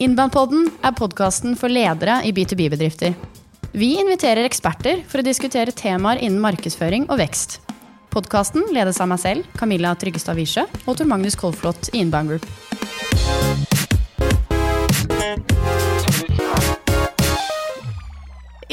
Innbandpodden 0.00 0.70
er 0.80 0.94
podkasten 0.96 1.52
for 1.60 1.68
ledere 1.68 2.22
i 2.24 2.30
B2B-bedrifter. 2.32 3.12
Vi 3.76 3.90
inviterer 4.00 4.46
eksperter 4.48 5.02
for 5.04 5.20
å 5.20 5.24
diskutere 5.26 5.74
temaer 5.76 6.22
innen 6.24 6.40
markedsføring 6.40 7.04
og 7.10 7.18
vekst. 7.20 7.58
Podkasten 8.08 8.64
ledes 8.72 8.96
av 9.04 9.10
meg 9.10 9.20
selv, 9.20 9.50
Camilla 9.60 9.90
Tryggestad 10.00 10.38
Wiesche, 10.40 10.64
og 10.88 10.96
Tor 10.96 11.10
Magnus 11.10 11.36
Kolflot 11.36 11.90
i 11.92 12.00
Inbound 12.00 12.32
Group. 12.32 12.48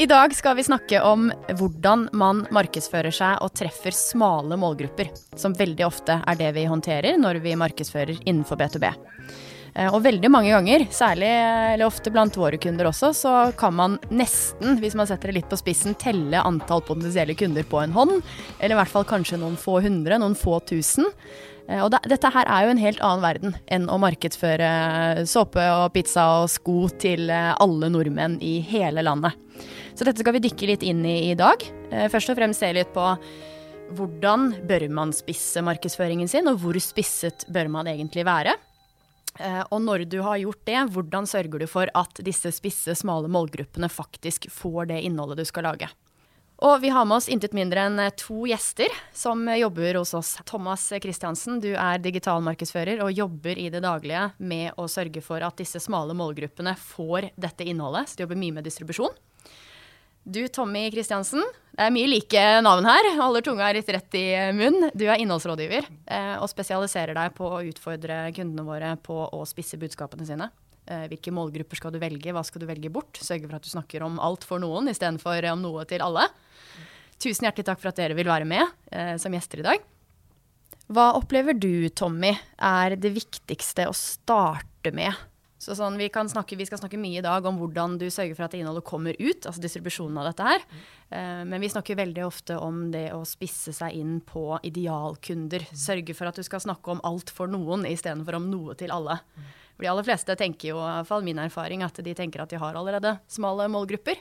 I 0.00 0.08
dag 0.08 0.32
skal 0.32 0.56
vi 0.56 0.64
snakke 0.64 1.04
om 1.04 1.28
hvordan 1.60 2.08
man 2.16 2.46
markedsfører 2.56 3.12
seg 3.12 3.44
og 3.44 3.52
treffer 3.52 3.92
smale 3.92 4.56
målgrupper, 4.56 5.12
som 5.36 5.52
veldig 5.52 5.84
ofte 5.90 6.22
er 6.24 6.40
det 6.40 6.54
vi 6.56 6.64
håndterer 6.72 7.20
når 7.20 7.42
vi 7.44 7.52
markedsfører 7.60 8.24
innenfor 8.24 8.56
B2B. 8.64 8.94
Eh, 9.74 9.88
og 9.92 10.02
veldig 10.04 10.30
mange 10.32 10.52
ganger, 10.54 10.86
særlig 10.94 11.28
eller 11.28 11.86
ofte 11.86 12.12
blant 12.14 12.36
våre 12.38 12.60
kunder 12.60 12.88
også, 12.90 13.12
så 13.16 13.34
kan 13.58 13.76
man 13.78 13.98
nesten, 14.10 14.78
hvis 14.82 14.96
man 14.98 15.08
setter 15.10 15.30
det 15.30 15.40
litt 15.40 15.50
på 15.50 15.58
spissen, 15.60 15.96
telle 15.98 16.42
antall 16.42 16.82
potensielle 16.86 17.36
kunder 17.38 17.66
på 17.68 17.82
en 17.82 17.94
hånd. 17.96 18.18
Eller 18.58 18.76
i 18.76 18.80
hvert 18.80 18.94
fall 18.94 19.08
kanskje 19.08 19.40
noen 19.40 19.58
få 19.60 19.78
hundre, 19.84 20.20
noen 20.20 20.36
få 20.38 20.58
tusen. 20.68 21.08
Eh, 21.68 21.82
og 21.82 21.92
det, 21.94 22.02
dette 22.14 22.32
her 22.34 22.48
er 22.48 22.64
jo 22.66 22.74
en 22.74 22.84
helt 22.84 23.02
annen 23.04 23.26
verden 23.26 23.58
enn 23.66 23.90
å 23.90 24.00
markedsføre 24.02 25.26
såpe 25.28 25.66
og 25.74 25.92
pizza 25.96 26.26
og 26.40 26.48
sko 26.52 26.88
til 27.00 27.28
eh, 27.32 27.52
alle 27.58 27.92
nordmenn 27.92 28.38
i 28.44 28.58
hele 28.66 29.04
landet. 29.04 29.36
Så 29.98 30.06
dette 30.06 30.22
skal 30.22 30.36
vi 30.36 30.44
dykke 30.44 30.70
litt 30.70 30.86
inn 30.86 31.02
i 31.02 31.32
i 31.32 31.34
dag. 31.34 31.58
Først 32.12 32.30
og 32.30 32.36
fremst 32.38 32.62
se 32.62 32.68
litt 32.76 32.92
på 32.94 33.02
hvordan 33.98 34.52
bør 34.68 34.84
man 34.94 35.14
spisse 35.16 35.62
markedsføringen 35.64 36.28
sin, 36.30 36.46
og 36.46 36.60
hvor 36.62 36.78
spisset 36.82 37.46
bør 37.50 37.70
man 37.72 37.88
egentlig 37.90 38.22
være. 38.28 38.54
Eh, 39.38 39.62
og 39.70 39.80
når 39.84 40.04
du 40.10 40.18
har 40.26 40.40
gjort 40.42 40.64
det, 40.66 40.80
hvordan 40.94 41.28
sørger 41.30 41.62
du 41.62 41.68
for 41.70 41.90
at 41.94 42.20
disse 42.26 42.52
spisse, 42.54 42.94
smale 42.98 43.30
målgruppene 43.30 43.90
faktisk 43.90 44.50
får 44.52 44.90
det 44.92 45.02
innholdet 45.06 45.40
du 45.40 45.48
skal 45.48 45.68
lage? 45.70 45.90
Og 46.58 46.80
vi 46.82 46.90
har 46.90 47.04
med 47.06 47.20
oss 47.20 47.28
intet 47.30 47.54
mindre 47.54 47.84
enn 47.86 48.00
eh, 48.02 48.14
to 48.18 48.42
gjester 48.50 48.90
som 49.14 49.46
jobber 49.46 50.00
hos 50.00 50.14
oss. 50.18 50.34
Thomas 50.48 50.88
Christiansen, 50.90 51.60
du 51.62 51.70
er 51.76 52.02
digitalmarkedsfører 52.02 53.04
og 53.04 53.14
jobber 53.14 53.60
i 53.62 53.68
det 53.70 53.84
daglige 53.86 54.24
med 54.42 54.74
å 54.74 54.88
sørge 54.90 55.22
for 55.22 55.44
at 55.46 55.60
disse 55.60 55.78
smale 55.84 56.18
målgruppene 56.18 56.74
får 56.82 57.30
dette 57.38 57.66
innholdet. 57.68 58.10
Så 58.10 58.18
du 58.18 58.26
jobber 58.26 58.42
mye 58.42 58.58
med 58.58 58.66
distribusjon. 58.66 59.14
Du, 60.28 60.42
Tommy 60.52 60.90
Kristiansen. 60.92 61.40
Det 61.72 61.86
er 61.86 61.92
mye 61.94 62.08
like 62.10 62.40
navn 62.60 62.84
her. 62.84 63.06
Holder 63.16 63.44
tunga 63.46 63.70
litt 63.72 63.88
rett 63.94 64.16
i 64.18 64.26
munn. 64.52 64.90
Du 64.92 65.06
er 65.06 65.22
innholdsrådgiver 65.22 65.86
eh, 65.88 66.34
og 66.36 66.50
spesialiserer 66.52 67.16
deg 67.16 67.32
på 67.38 67.48
å 67.48 67.62
utfordre 67.64 68.26
kundene 68.36 68.66
våre 68.66 68.90
på 69.00 69.16
å 69.24 69.40
spisse 69.48 69.78
budskapene 69.80 70.26
sine. 70.28 70.50
Eh, 70.84 71.06
hvilke 71.08 71.32
målgrupper 71.32 71.80
skal 71.80 71.94
du 71.94 72.00
velge, 72.02 72.34
hva 72.36 72.42
skal 72.44 72.60
du 72.60 72.68
velge 72.68 72.92
bort? 72.92 73.16
Sørge 73.24 73.48
for 73.48 73.56
at 73.56 73.64
du 73.64 73.72
snakker 73.72 74.04
om 74.04 74.20
alt 74.20 74.44
for 74.44 74.60
noen 74.60 74.92
istedenfor 74.92 75.48
om 75.54 75.64
noe 75.64 75.86
til 75.88 76.04
alle. 76.04 76.26
Tusen 77.16 77.48
hjertelig 77.48 77.70
takk 77.70 77.80
for 77.80 77.94
at 77.94 78.02
dere 78.02 78.18
vil 78.18 78.28
være 78.28 78.50
med 78.52 78.66
eh, 78.92 79.14
som 79.22 79.32
gjester 79.32 79.64
i 79.64 79.66
dag. 79.70 79.88
Hva 80.92 81.14
opplever 81.16 81.56
du, 81.56 81.88
Tommy, 81.88 82.34
er 82.60 83.00
det 83.00 83.16
viktigste 83.16 83.88
å 83.88 83.96
starte 83.96 84.92
med 84.92 85.16
så 85.68 85.76
sånn, 85.82 85.98
vi, 86.00 86.08
snakke, 86.08 86.56
vi, 86.56 86.66
skal 86.68 86.80
snakke 86.80 87.00
mye 87.00 87.20
i 87.20 87.24
dag 87.24 87.44
om 87.48 87.58
hvordan 87.60 87.98
du 88.00 88.06
sørger 88.08 88.36
for 88.38 88.46
at 88.46 88.56
innholdet 88.56 88.86
kommer 88.88 89.16
ut, 89.18 89.44
altså 89.44 89.60
distribusjonen 89.60 90.16
av 90.20 90.30
dette 90.30 90.46
her. 90.48 90.64
Uh, 91.12 91.44
men 91.48 91.60
vi 91.60 91.70
snakker 91.72 91.98
veldig 91.98 92.24
ofte 92.24 92.56
om 92.56 92.86
det 92.94 93.10
å 93.12 93.20
spisse 93.28 93.74
seg 93.76 93.98
inn 94.00 94.18
på 94.24 94.58
idealkunder. 94.64 95.68
Sørge 95.76 96.16
for 96.16 96.30
at 96.30 96.40
du 96.40 96.46
skal 96.46 96.64
snakke 96.64 96.94
om 96.94 97.04
alt 97.06 97.32
for 97.34 97.50
noen 97.52 97.84
istedenfor 97.88 98.40
om 98.40 98.50
noe 98.50 98.76
til 98.80 98.94
alle. 98.94 99.20
For 99.78 99.86
de 99.86 99.90
aller 99.92 100.06
fleste 100.08 100.34
tenker 100.34 100.72
jo, 100.72 100.78
i 100.82 100.86
hvert 100.96 101.06
fall 101.06 101.22
min 101.22 101.38
erfaring, 101.38 101.84
at 101.86 102.00
de 102.02 102.14
tenker 102.18 102.42
at 102.42 102.50
de 102.50 102.58
har 102.58 102.74
allerede 102.74 103.12
smale 103.30 103.68
målgrupper. 103.70 104.18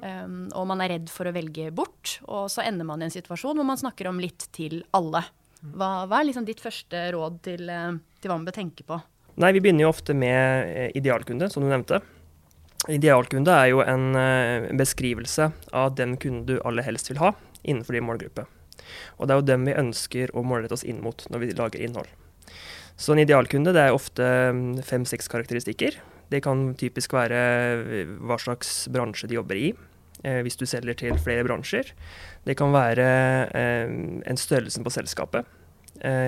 Um, 0.00 0.46
og 0.50 0.66
man 0.72 0.82
er 0.82 0.96
redd 0.96 1.12
for 1.12 1.28
å 1.28 1.34
velge 1.36 1.68
bort, 1.70 2.16
og 2.26 2.48
så 2.50 2.64
ender 2.66 2.88
man 2.88 3.04
i 3.04 3.06
en 3.06 3.14
situasjon 3.14 3.54
hvor 3.54 3.68
man 3.68 3.78
snakker 3.78 4.10
om 4.10 4.18
litt 4.18 4.48
til 4.56 4.80
alle. 4.96 5.22
Hva, 5.62 6.08
hva 6.10 6.18
er 6.18 6.30
liksom 6.30 6.48
ditt 6.48 6.62
første 6.62 7.04
råd 7.14 7.38
til, 7.46 7.70
uh, 7.70 7.94
til 8.18 8.32
hva 8.32 8.40
man 8.40 8.48
bør 8.48 8.58
tenke 8.58 8.86
på? 8.88 8.98
Nei, 9.36 9.52
vi 9.52 9.60
begynner 9.60 9.84
jo 9.84 9.92
ofte 9.92 10.14
med 10.16 10.70
eh, 10.72 10.90
idealkunde, 10.96 11.50
som 11.52 11.64
du 11.64 11.68
nevnte. 11.68 12.00
Idealkunde 12.88 13.52
er 13.52 13.68
jo 13.68 13.82
en 13.84 14.16
eh, 14.16 14.68
beskrivelse 14.78 15.50
av 15.76 15.96
den 15.98 16.14
kunden 16.16 16.46
du 16.48 16.54
aller 16.64 16.86
helst 16.86 17.10
vil 17.10 17.20
ha 17.20 17.34
innenfor 17.60 17.98
din 17.98 18.06
målgruppe. 18.08 18.46
Og 19.18 19.26
det 19.26 19.34
er 19.34 19.40
jo 19.42 19.48
dem 19.50 19.66
vi 19.68 19.74
ønsker 19.76 20.32
å 20.32 20.44
målrette 20.46 20.78
oss 20.78 20.86
inn 20.88 21.02
mot 21.04 21.26
når 21.28 21.42
vi 21.42 21.48
lager 21.58 21.84
innhold. 21.84 22.08
Så 22.96 23.12
en 23.12 23.20
idealkunde 23.20 23.74
det 23.76 23.82
er 23.84 23.96
ofte 23.96 24.24
mm, 24.24 24.78
fem-seks 24.86 25.28
karakteristikker. 25.28 25.98
Det 26.32 26.40
kan 26.46 26.70
typisk 26.80 27.12
være 27.18 27.42
eh, 27.82 28.16
hva 28.24 28.40
slags 28.40 28.86
bransje 28.94 29.28
de 29.28 29.36
jobber 29.36 29.60
i, 29.60 29.68
hvis 30.42 30.56
du 30.56 30.64
selger 30.66 30.96
til 30.96 31.18
flere 31.22 31.44
bransjer. 31.44 31.90
Det 32.48 32.54
kan 32.58 32.72
være 32.74 33.04
en 33.52 34.38
størrelsen 34.40 34.82
på 34.82 34.90
selskapet, 34.90 35.44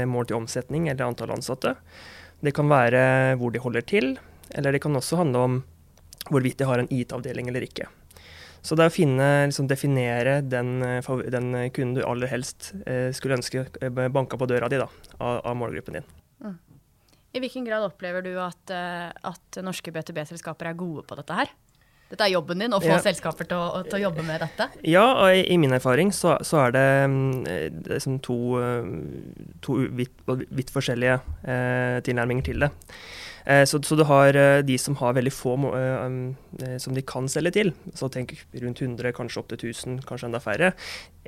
mål 0.06 0.28
til 0.28 0.36
omsetning 0.36 0.90
eller 0.92 1.08
antall 1.08 1.32
ansatte. 1.34 1.72
Det 2.44 2.54
kan 2.54 2.68
være 2.70 3.36
hvor 3.40 3.50
de 3.54 3.62
holder 3.62 3.84
til, 3.86 4.12
eller 4.54 4.74
det 4.74 4.82
kan 4.84 4.96
også 4.96 5.18
handle 5.18 5.44
om 5.46 5.56
hvorvidt 6.30 6.60
de 6.60 6.68
har 6.68 6.78
en 6.78 6.90
IT-avdeling 6.92 7.48
eller 7.50 7.64
ikke. 7.66 7.88
Så 8.62 8.76
det 8.76 8.84
er 8.84 8.90
å 8.90 8.94
finne, 8.94 9.26
liksom 9.48 9.68
definere 9.70 10.38
den, 10.44 10.82
eh, 10.84 11.10
den, 11.30 11.52
kunden 11.74 11.94
du 11.96 12.02
aller 12.04 12.30
helst 12.30 12.72
eh, 12.86 13.10
skulle 13.16 13.38
ønske 13.38 13.64
eh, 13.80 14.08
banka 14.12 14.38
på 14.38 14.48
døra 14.50 14.68
di 14.70 14.80
da, 14.80 14.88
av, 15.18 15.40
av 15.46 15.56
målgruppen 15.58 16.00
din. 16.00 16.08
Mm. 16.42 16.56
I 17.38 17.42
hvilken 17.44 17.66
grad 17.68 17.86
opplever 17.86 18.24
du 18.24 18.32
at, 18.40 18.72
at 18.72 19.58
norske 19.62 19.92
B2B-selskaper 19.94 20.70
er 20.70 20.78
gode 20.78 21.04
på 21.06 21.18
dette 21.18 21.36
her? 21.36 21.50
Dette 22.08 22.24
er 22.24 22.32
jobben 22.32 22.62
din, 22.62 22.72
å 22.72 22.80
få 22.80 22.94
ja. 22.94 23.02
selskaper 23.04 23.48
til 23.50 23.60
å, 23.60 23.82
til 23.84 23.98
å, 23.98 24.02
jobbe 24.06 24.24
med 24.24 24.40
dette? 24.40 24.70
Ja, 24.88 25.04
og 25.12 25.36
i, 25.36 25.44
i 25.52 25.58
min 25.60 25.76
erfaring 25.76 26.12
så, 26.16 26.38
så 26.46 26.62
er 26.64 26.74
det, 26.76 26.88
liksom 27.90 28.18
to, 28.24 28.38
to 29.64 29.80
vidt, 29.98 30.14
vidt, 30.48 30.72
forskjellige 30.72 31.18
eh, 31.44 31.98
tilnærminger 32.06 32.48
til 32.48 32.64
det. 32.64 32.70
Eh, 33.48 33.64
så, 33.68 33.80
så, 33.84 33.96
du 33.96 34.04
har 34.08 34.36
eh, 34.36 34.60
de 34.64 34.78
som 34.80 34.96
har 35.00 35.16
veldig 35.16 35.32
få 35.32 35.54
eh, 35.72 36.06
um, 36.06 36.18
eh, 36.60 36.76
som 36.80 36.96
de 36.96 37.04
kan 37.04 37.28
selge 37.32 37.54
til. 37.56 37.72
Så 37.96 38.10
tenk 38.12 38.34
rundt 38.56 38.82
100, 38.84 39.12
kanskje 39.16 39.42
opp 39.42 39.52
til 39.52 39.68
1000, 39.70 40.02
kanskje 40.08 40.28
enda 40.28 40.40
færre. 40.44 40.72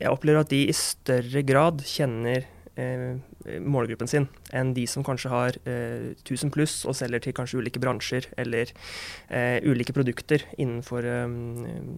Jeg 0.00 0.12
opplever 0.12 0.44
at 0.44 0.52
de 0.52 0.66
i 0.68 0.76
større 0.76 1.44
grad 1.48 1.84
kjenner 1.88 2.44
Eh, 2.44 2.59
målgruppen 3.60 4.08
sin 4.08 4.28
enn 4.56 4.74
de 4.76 4.86
som 4.88 5.04
kanskje 5.06 5.32
har 5.32 5.56
eh, 5.68 6.12
1000 6.22 6.52
pluss 6.54 6.80
og 6.88 6.96
selger 6.96 7.24
til 7.24 7.34
kanskje 7.36 7.60
ulike 7.60 7.82
bransjer 7.82 8.30
eller 8.40 8.70
eh, 9.28 9.58
ulike 9.66 9.94
produkter 9.96 10.46
innenfor, 10.56 11.04
eh, 11.04 11.26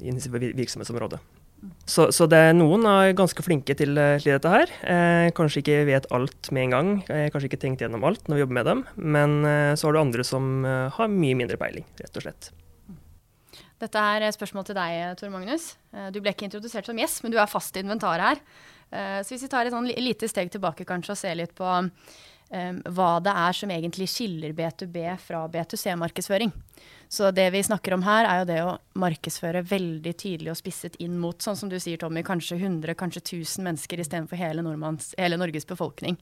innenfor 0.02 0.42
virksomhetsområdet. 0.42 1.20
Så, 1.86 2.08
så, 2.14 2.26
er 2.34 2.54
noen 2.56 2.82
er 2.90 3.12
ganske 3.14 3.42
flinke 3.44 3.74
til, 3.78 3.94
eh, 3.98 4.16
til 4.22 4.34
dette 4.34 4.50
her. 4.50 4.72
Eh, 4.82 5.28
kanskje 5.36 5.62
ikke 5.62 5.84
vet 5.86 6.08
alt 6.14 6.50
med 6.50 6.66
en 6.66 6.74
gang, 6.74 6.90
eh, 7.06 7.28
kanskje 7.30 7.52
ikke 7.52 7.60
tenkt 7.62 7.84
gjennom 7.84 8.02
alt 8.06 8.26
når 8.26 8.38
vi 8.38 8.42
jobber 8.42 8.58
med 8.58 8.66
dem. 8.66 8.82
Men 8.96 9.36
eh, 9.46 9.74
så 9.78 9.88
har 9.88 9.94
du 9.94 10.02
andre 10.02 10.26
som 10.26 10.66
eh, 10.66 10.90
har 10.96 11.12
mye 11.12 11.38
mindre 11.38 11.60
peiling, 11.60 11.86
rett 12.00 12.18
og 12.18 12.26
slett. 12.26 12.50
Dette 13.82 13.98
er 13.98 14.26
et 14.26 14.34
spørsmål 14.34 14.66
til 14.66 14.78
deg, 14.78 15.16
Tor 15.18 15.30
Magnus. 15.32 15.72
Du 16.14 16.20
ble 16.22 16.30
ikke 16.30 16.46
introdusert 16.46 16.86
som 16.86 16.98
gjest, 16.98 17.24
men 17.24 17.32
du 17.34 17.38
er 17.42 17.50
fast 17.50 17.74
i 17.74 17.82
inventaret 17.82 18.22
her. 18.22 18.42
Eh, 18.92 19.22
så 19.24 19.34
hvis 19.34 19.46
vi 19.46 19.50
tar 19.52 19.66
et 19.66 19.74
sånn 19.74 19.88
lite 19.88 20.28
steg 20.28 20.52
tilbake 20.52 20.86
kanskje 20.88 21.14
og 21.14 21.20
ser 21.20 21.38
litt 21.38 21.54
på 21.56 21.68
um, 22.52 22.80
hva 22.92 23.12
det 23.24 23.32
er 23.32 23.56
som 23.56 23.70
egentlig 23.72 24.08
skiller 24.12 24.52
B2B 24.56 25.04
fra 25.22 25.46
B2C-markedsføring. 25.52 26.52
Så 27.12 27.30
det 27.34 27.50
vi 27.52 27.62
snakker 27.64 27.94
om 27.96 28.04
her, 28.06 28.28
er 28.28 28.40
jo 28.40 28.48
det 28.48 28.58
å 28.64 28.74
markedsføre 29.00 29.64
veldig 29.68 30.12
tydelig 30.16 30.52
og 30.52 30.58
spisset 30.60 30.96
inn 31.02 31.18
mot, 31.20 31.36
sånn 31.44 31.58
som 31.58 31.72
du 31.72 31.78
sier, 31.80 32.00
Tommy, 32.00 32.24
kanskje 32.24 32.58
100, 32.58 32.96
kanskje 32.98 33.22
1000 33.22 33.66
mennesker 33.68 34.00
istedenfor 34.00 34.40
hele, 34.40 34.64
hele 35.18 35.40
Norges 35.40 35.68
befolkning. 35.68 36.18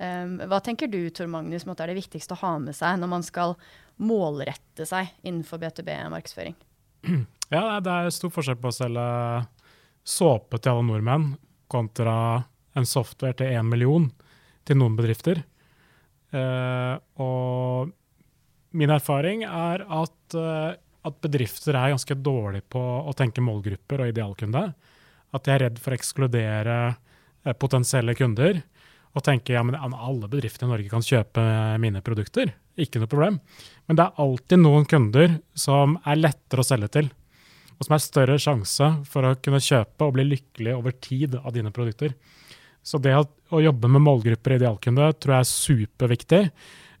Um, 0.00 0.38
hva 0.48 0.62
tenker 0.64 0.90
du, 0.90 1.02
Tor 1.14 1.28
Magnus, 1.30 1.66
måtte 1.68 1.84
er 1.84 1.92
det 1.92 2.00
viktigste 2.00 2.34
å 2.34 2.42
ha 2.42 2.54
med 2.62 2.78
seg 2.78 2.98
når 3.02 3.10
man 3.10 3.26
skal 3.26 3.54
målrette 4.00 4.86
seg 4.88 5.10
innenfor 5.22 5.62
B2B-markedsføring? 5.62 6.58
Ja, 7.50 7.80
det 7.82 7.90
er 7.90 8.12
stor 8.14 8.30
forskjell 8.30 8.60
på 8.62 8.70
å 8.70 8.74
selge 8.76 9.04
såpe 10.06 10.60
til 10.62 10.70
alle 10.70 10.84
nordmenn 10.86 11.24
kontra 11.70 12.16
en 12.78 12.86
software 12.86 13.36
til 13.38 13.54
én 13.54 13.66
million 13.66 14.08
til 14.66 14.78
noen 14.78 14.96
bedrifter. 14.98 15.42
Uh, 16.30 16.94
og 17.18 17.90
min 18.78 18.92
erfaring 18.94 19.42
er 19.46 19.82
at, 19.82 20.36
uh, 20.38 20.72
at, 20.76 21.20
bedrifter 21.24 21.74
er 21.74 21.90
ganske 21.90 22.14
dårlige 22.22 22.68
på 22.70 22.80
å 22.80 23.14
tenke 23.18 23.42
målgrupper 23.42 24.04
og 24.04 24.12
idealkunde. 24.12 24.64
At 25.34 25.46
de 25.46 25.54
er 25.54 25.64
redd 25.66 25.80
for 25.82 25.94
å 25.94 25.98
ekskludere 25.98 26.78
uh, 26.92 27.54
potensielle 27.58 28.14
kunder. 28.18 28.62
Og 29.10 29.24
tenke 29.26 29.56
ja, 29.56 29.64
men 29.66 29.74
alle 29.74 30.28
bedrifter 30.30 30.68
i 30.68 30.70
Norge 30.70 30.90
kan 30.92 31.02
kjøpe 31.02 31.42
mine 31.82 32.02
produkter. 32.06 32.52
Ikke 32.78 33.02
noe 33.02 33.10
problem. 33.10 33.40
Men 33.90 33.98
det 33.98 34.04
er 34.06 34.22
alltid 34.22 34.62
noen 34.62 34.86
kunder 34.86 35.40
som 35.58 35.96
er 36.06 36.20
lettere 36.20 36.62
å 36.62 36.68
selge 36.68 36.92
til 36.94 37.10
og 37.80 37.86
som 37.86 37.96
er 37.96 38.02
større 38.04 38.36
sjanse 38.40 38.90
for 39.08 39.24
å 39.24 39.36
kunne 39.40 39.62
kjøpe 39.64 40.04
og 40.04 40.12
bli 40.18 40.26
lykkelig 40.28 40.76
over 40.76 40.94
tid 41.00 41.38
av 41.40 41.54
dine 41.54 41.72
produkter. 41.72 42.12
Så 42.84 43.00
det 43.00 43.14
å, 43.16 43.24
jobbe 43.60 43.88
med 43.92 44.04
målgrupper 44.04 44.58
idealkunde 44.58 45.08
tror 45.16 45.34
jeg 45.34 45.46
er 45.46 45.48
superviktig. 45.48 46.42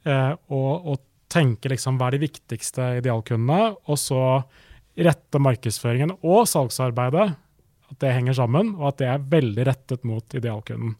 Eh, 0.08 0.32
og, 0.48 0.72
og, 0.88 1.06
tenke 1.30 1.70
liksom 1.70 1.94
hva 1.94 2.08
er 2.08 2.16
de 2.16 2.24
viktigste 2.24 2.88
idealkundene, 2.98 3.68
og 3.86 3.98
så 4.02 4.18
rette 4.98 5.38
markedsføringen 5.38 6.16
og 6.26 6.40
salgsarbeidet, 6.50 7.26
at 7.86 8.00
det 8.02 8.10
henger 8.16 8.34
sammen, 8.40 8.72
og 8.74 8.88
at 8.88 8.98
det 8.98 9.06
er 9.12 9.28
veldig 9.36 9.66
rettet 9.68 10.08
mot 10.10 10.34
idealkunden. 10.34 10.96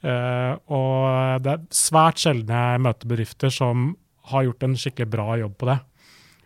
Eh, 0.00 0.54
og 0.72 1.44
det 1.44 1.52
er 1.52 1.66
svært 1.76 2.24
sjelden 2.24 2.56
jeg 2.56 2.82
møter 2.86 3.12
bedrifter 3.12 3.52
som 3.52 3.90
har 4.32 4.46
gjort 4.48 4.64
en 4.64 4.78
skikkelig 4.80 5.12
bra 5.12 5.28
jobb 5.42 5.58
på 5.60 5.68
det. 5.68 5.76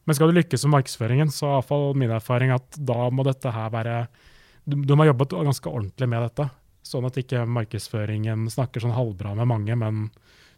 Men 0.05 0.17
skal 0.17 0.31
du 0.31 0.37
lykkes 0.37 0.67
med 0.67 0.77
markedsføringen, 0.79 1.33
så 1.33 1.49
er 1.49 1.57
iallfall 1.59 1.95
min 1.99 2.13
erfaring 2.13 2.53
at 2.55 2.77
da 2.77 3.09
må 3.11 3.25
dette 3.27 3.53
her 3.55 3.73
være 3.73 4.05
Du, 4.65 4.77
du 4.81 4.95
må 4.95 5.05
ha 5.05 5.11
jobbet 5.11 5.37
ganske 5.37 5.69
ordentlig 5.71 6.09
med 6.09 6.23
dette. 6.25 6.49
Sånn 6.85 7.05
at 7.09 7.17
ikke 7.21 7.45
markedsføringen 7.49 8.47
snakker 8.53 8.81
sånn 8.85 8.97
halvbra 8.97 9.35
med 9.37 9.49
mange, 9.49 9.77
men 9.77 10.07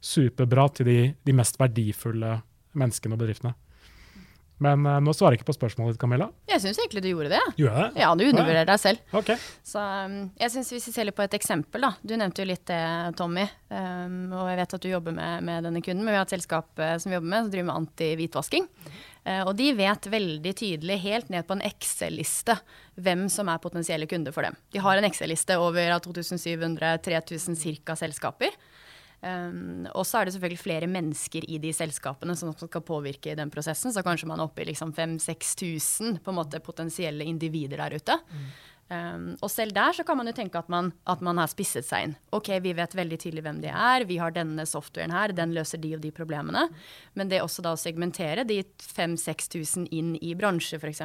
superbra 0.02 0.68
til 0.74 0.86
de, 0.86 0.98
de 1.26 1.34
mest 1.34 1.58
verdifulle 1.58 2.40
menneskene 2.76 3.16
og 3.16 3.22
bedriftene. 3.22 3.54
Men 4.62 4.86
uh, 4.88 4.96
nå 5.04 5.12
svarer 5.12 5.34
jeg 5.34 5.42
ikke 5.42 5.50
på 5.50 5.56
spørsmålet 5.58 5.94
ditt, 5.94 6.00
Camilla. 6.00 6.30
Jeg 6.48 6.62
syns 6.64 6.78
egentlig 6.80 7.02
du 7.04 7.10
gjorde 7.10 7.32
det. 7.34 7.42
Gjorde 7.60 7.82
det? 7.82 8.00
Ja, 8.00 8.12
du 8.16 8.22
undervurderer 8.24 8.68
deg 8.70 8.80
selv. 8.80 9.02
Okay. 9.20 9.36
Så 9.66 9.82
um, 9.82 10.14
jeg 10.40 10.54
synes 10.54 10.70
Hvis 10.72 10.86
vi 10.88 10.94
ser 10.94 11.08
litt 11.08 11.18
på 11.18 11.26
et 11.26 11.36
eksempel, 11.36 11.84
da. 11.84 11.92
Du 12.00 12.14
nevnte 12.16 12.40
jo 12.40 12.48
litt 12.48 12.64
det, 12.70 12.80
Tommy. 13.20 13.44
Um, 13.68 14.32
og 14.32 14.48
jeg 14.48 14.60
vet 14.62 14.78
at 14.78 14.86
du 14.86 14.88
jobber 14.88 15.16
med, 15.18 15.44
med, 15.44 15.68
denne 15.68 15.84
kunden, 15.84 16.06
men 16.06 16.14
vi 16.14 16.20
har 16.22 16.24
et 16.28 16.36
selskap 16.38 16.72
uh, 16.80 16.94
som 17.02 17.12
vi 17.12 17.18
jobber 17.18 17.32
med, 17.34 17.44
som 17.44 17.52
driver 17.52 17.68
med 17.68 17.82
anti-hvitvasking. 17.82 18.70
Uh, 19.26 19.42
og 19.42 19.56
de 19.58 19.72
vet 19.74 20.08
veldig 20.12 20.54
tydelig, 20.54 21.00
helt 21.02 21.30
ned 21.34 21.46
på 21.48 21.56
en 21.56 21.64
Excel-liste, 21.66 22.54
hvem 22.94 23.26
som 23.32 23.50
er 23.50 23.62
potensielle 23.62 24.06
kunder 24.10 24.34
for 24.34 24.46
dem. 24.46 24.56
De 24.70 24.82
har 24.82 24.98
en 24.98 25.08
Excel-liste 25.08 25.58
over 25.58 25.96
2700-3000 26.06 27.80
ca. 27.82 27.98
selskaper. 27.98 28.54
Um, 29.26 29.86
og 29.96 30.04
så 30.06 30.20
er 30.20 30.28
det 30.28 30.34
selvfølgelig 30.36 30.60
flere 30.60 30.88
mennesker 30.90 31.46
i 31.48 31.58
de 31.58 31.72
selskapene 31.74 32.36
som 32.38 32.52
skal 32.54 32.84
påvirke 32.84 33.34
den 33.38 33.50
prosessen. 33.50 33.92
Så 33.92 34.04
kanskje 34.06 34.28
man 34.30 34.38
er 34.38 34.46
oppe 34.46 34.62
i 34.62 34.68
liksom 34.68 34.92
5000-6000 34.94 36.20
på 36.22 36.32
en 36.32 36.38
måte 36.38 36.62
potensielle 36.62 37.26
individer 37.26 37.80
der 37.82 37.96
ute. 37.96 38.18
Mm. 38.30 38.46
Um, 38.86 39.32
og 39.42 39.50
selv 39.50 39.74
der 39.74 39.96
så 39.98 40.04
kan 40.06 40.14
man 40.18 40.28
jo 40.30 40.34
tenke 40.36 40.60
at 40.60 40.68
man, 40.70 40.92
at 41.10 41.22
man, 41.24 41.40
har 41.42 41.50
spisset 41.50 41.86
seg 41.88 42.06
inn. 42.06 42.16
Ok, 42.36 42.52
vi 42.62 42.74
vet 42.78 42.94
veldig 42.94 43.18
tydelig 43.18 43.42
hvem 43.42 43.58
de 43.64 43.72
er, 43.72 44.06
vi 44.06 44.20
har 44.22 44.34
denne 44.34 44.62
softwaren 44.68 45.14
her, 45.14 45.34
den 45.34 45.56
løser 45.56 45.82
de 45.82 45.96
og 45.96 46.04
de 46.04 46.12
problemene. 46.14 46.68
Men 47.18 47.32
det 47.32 47.40
er 47.40 47.46
også 47.46 47.64
da 47.66 47.74
å 47.74 47.80
segmentere 47.80 48.46
de 48.46 48.60
5000-6000 48.84 49.90
inn 49.90 50.14
i 50.22 50.36
bransje, 50.38 50.78
f.eks. 50.78 51.02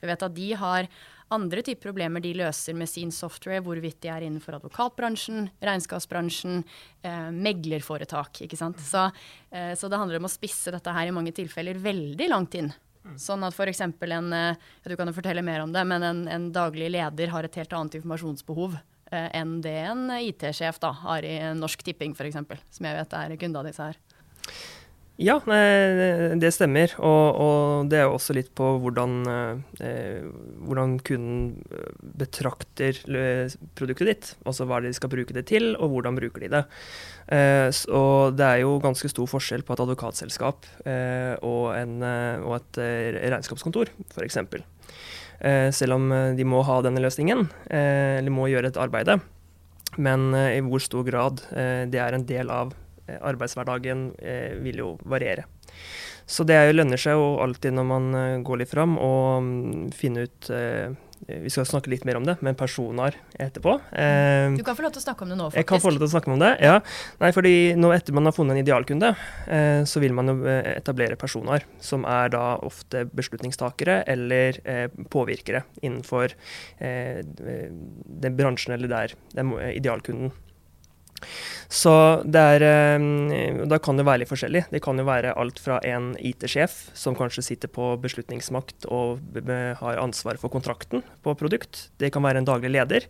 Vi 0.00 0.08
vet 0.08 0.24
at 0.24 0.36
de 0.36 0.52
har 0.62 0.88
andre 1.30 1.62
typer 1.62 1.90
problemer 1.90 2.22
de 2.24 2.32
løser 2.40 2.74
med 2.74 2.90
sin 2.90 3.12
software, 3.14 3.62
hvorvidt 3.62 4.00
de 4.02 4.10
er 4.10 4.24
innenfor 4.26 4.56
advokatbransjen, 4.58 5.50
regnskapsbransjen, 5.62 6.64
eh, 7.06 7.30
meglerforetak. 7.30 8.42
ikke 8.42 8.58
sant? 8.58 8.80
Så, 8.80 9.12
eh, 9.52 9.74
så, 9.74 9.88
det 9.88 9.98
handler 9.98 10.16
om 10.18 10.26
å 10.26 10.32
spisse 10.32 10.72
dette 10.72 10.90
her 10.90 11.06
i 11.06 11.14
mange 11.14 11.32
tilfeller 11.32 11.74
veldig 11.78 12.28
langt 12.28 12.54
inn. 12.54 12.72
Sånn 13.20 13.44
at 13.46 13.56
f.eks. 13.56 13.80
en 13.80 14.32
eh, 14.36 14.56
du 14.84 14.96
kan 14.96 15.08
jo 15.08 15.16
fortelle 15.16 15.44
mer 15.44 15.62
om 15.64 15.72
det, 15.72 15.84
men 15.88 16.04
en, 16.04 16.24
en 16.28 16.48
daglig 16.52 16.90
leder 16.92 17.32
har 17.32 17.46
et 17.46 17.56
helt 17.56 17.72
annet 17.72 17.96
informasjonsbehov 18.00 18.76
eh, 18.76 19.28
enn 19.40 19.60
det 19.64 19.76
en 19.88 20.10
IT-sjef 20.18 20.80
da, 20.82 20.92
har 21.06 21.24
i 21.24 21.38
Norsk 21.56 21.84
Tipping 21.86 22.12
f.eks., 22.12 22.42
som 22.76 22.90
jeg 22.90 22.98
vet 22.98 23.16
er 23.16 23.36
kunde 23.40 23.62
av 23.62 23.70
disse 23.70 23.88
her. 23.88 24.00
Ja, 25.20 25.34
det 25.44 26.48
stemmer. 26.56 26.94
Og, 26.96 27.26
og, 27.36 27.88
det 27.92 27.98
er 28.00 28.06
jo 28.06 28.14
også 28.16 28.32
litt 28.38 28.48
på 28.56 28.70
hvordan, 28.80 29.18
eh, 29.84 30.22
hvordan 30.64 30.96
kunden 31.04 31.58
eh, 31.68 31.90
betrakter 32.22 32.96
produktet 33.76 34.08
ditt. 34.08 34.30
Altså 34.48 34.64
hva 34.64 34.80
de 34.80 34.94
skal 34.96 35.12
bruke 35.12 35.36
det 35.36 35.44
til, 35.52 35.74
og 35.76 35.92
hvordan 35.92 36.16
bruker 36.16 36.46
de 36.46 36.50
det. 36.56 36.64
Eh, 37.36 37.68
og 37.92 38.38
det 38.40 38.48
er 38.48 38.62
jo 38.64 38.78
ganske 38.80 39.12
stor 39.12 39.28
forskjell 39.28 39.66
på 39.66 39.76
et 39.76 39.84
advokatselskap 39.84 40.68
eh, 40.88 41.36
og, 41.44 41.74
en, 41.76 41.98
eh, 42.00 42.40
og, 42.40 42.56
et 42.62 42.80
eh, 42.80 43.20
regnskapskontor, 43.28 43.92
f.eks. 44.16 44.40
Eh, 44.40 45.68
selv 45.76 46.00
om 46.00 46.12
de 46.36 46.48
må 46.48 46.64
ha 46.64 46.80
denne 46.86 47.04
løsningen, 47.04 47.44
eller 47.68 48.32
må 48.32 48.48
gjøre 48.48 48.72
et 48.72 48.80
arbeid. 48.80 49.18
Men 50.00 50.30
i 50.32 50.62
hvor 50.64 50.80
stor 50.80 51.04
grad 51.04 51.42
det 51.50 51.98
er 51.98 52.14
en 52.14 52.24
del 52.24 52.48
av 52.54 52.70
Eh, 52.72 52.89
arbeidshverdagen 53.18 54.10
eh, 54.18 54.56
vil 54.62 54.82
jo 54.84 54.90
variere. 55.04 55.46
Så 56.30 56.46
det 56.46 56.58
lønner 56.74 57.00
seg 57.00 57.18
jo 57.18 57.36
alltid 57.42 57.74
når 57.74 57.86
man 57.90 58.10
eh, 58.14 58.40
går 58.46 58.62
litt 58.62 58.72
fram, 58.72 58.98
å 58.98 59.12
finner 59.40 59.96
finne 59.96 60.28
ut 60.28 60.52
vi 61.28 61.50
skal 61.52 61.66
snakke 61.68 61.90
litt 61.92 62.04
mer 62.08 62.16
om 62.18 62.24
det, 62.24 62.36
men 62.44 62.56
personer 62.58 63.16
etterpå. 63.40 63.74
Eh, 63.92 64.56
du 64.56 64.64
kan 64.64 64.76
få 64.76 64.86
lov 64.86 64.94
til 64.94 65.02
å 65.02 65.04
snakke 65.04 65.26
om 65.26 65.32
det 65.32 65.36
nå, 65.36 65.48
faktisk. 65.50 65.60
Jeg 65.60 65.68
kan 65.68 65.82
få 65.82 65.92
lov 65.92 66.00
til 66.00 66.08
å 66.08 66.12
snakke 66.14 66.32
om 66.32 66.42
det, 66.42 66.50
ja. 66.64 66.76
Nei, 67.20 67.30
fordi 67.36 67.54
nå 67.78 67.92
etter 67.94 68.16
man 68.16 68.28
har 68.28 68.36
funnet 68.36 68.56
en 68.56 68.62
idealkunde, 68.62 69.12
eh, 69.46 69.82
så 69.88 70.02
vil 70.02 70.16
man 70.16 70.32
jo 70.32 70.38
etablere 70.48 71.18
personer, 71.20 71.66
som 71.84 72.06
er 72.08 72.32
da 72.32 72.44
ofte 72.66 73.04
beslutningstakere 73.12 74.00
eller 74.10 74.60
eh, 74.64 74.86
påvirkere 75.12 75.64
innenfor 75.82 76.32
den 76.80 78.36
bransjen 78.36 78.74
eller 78.74 78.90
der 78.90 79.12
den 79.34 79.52
idealkunden 79.70 80.32
så 81.70 81.94
er, 82.24 82.62
eh, 82.64 83.66
da 83.68 83.78
kan 83.78 83.98
det 83.98 84.06
være 84.08 84.22
litt 84.22 84.32
forskjellig. 84.32 84.66
Det 84.72 84.82
kan 84.82 84.98
jo 84.98 85.06
være 85.06 85.36
alt 85.38 85.60
fra 85.62 85.78
en 85.86 86.12
IT-sjef 86.18 86.90
som 86.98 87.16
kanskje 87.18 87.46
sitter 87.46 87.70
på 87.70 87.92
beslutningsmakt 88.02 88.88
og 88.90 89.20
har 89.80 90.02
ansvar 90.02 90.40
for 90.40 90.52
kontrakten 90.52 91.04
på 91.22 91.36
produkt. 91.38 91.88
Det 91.98 92.12
kan 92.12 92.24
være 92.26 92.42
en 92.42 92.48
daglig 92.48 92.72
leder. 92.74 93.06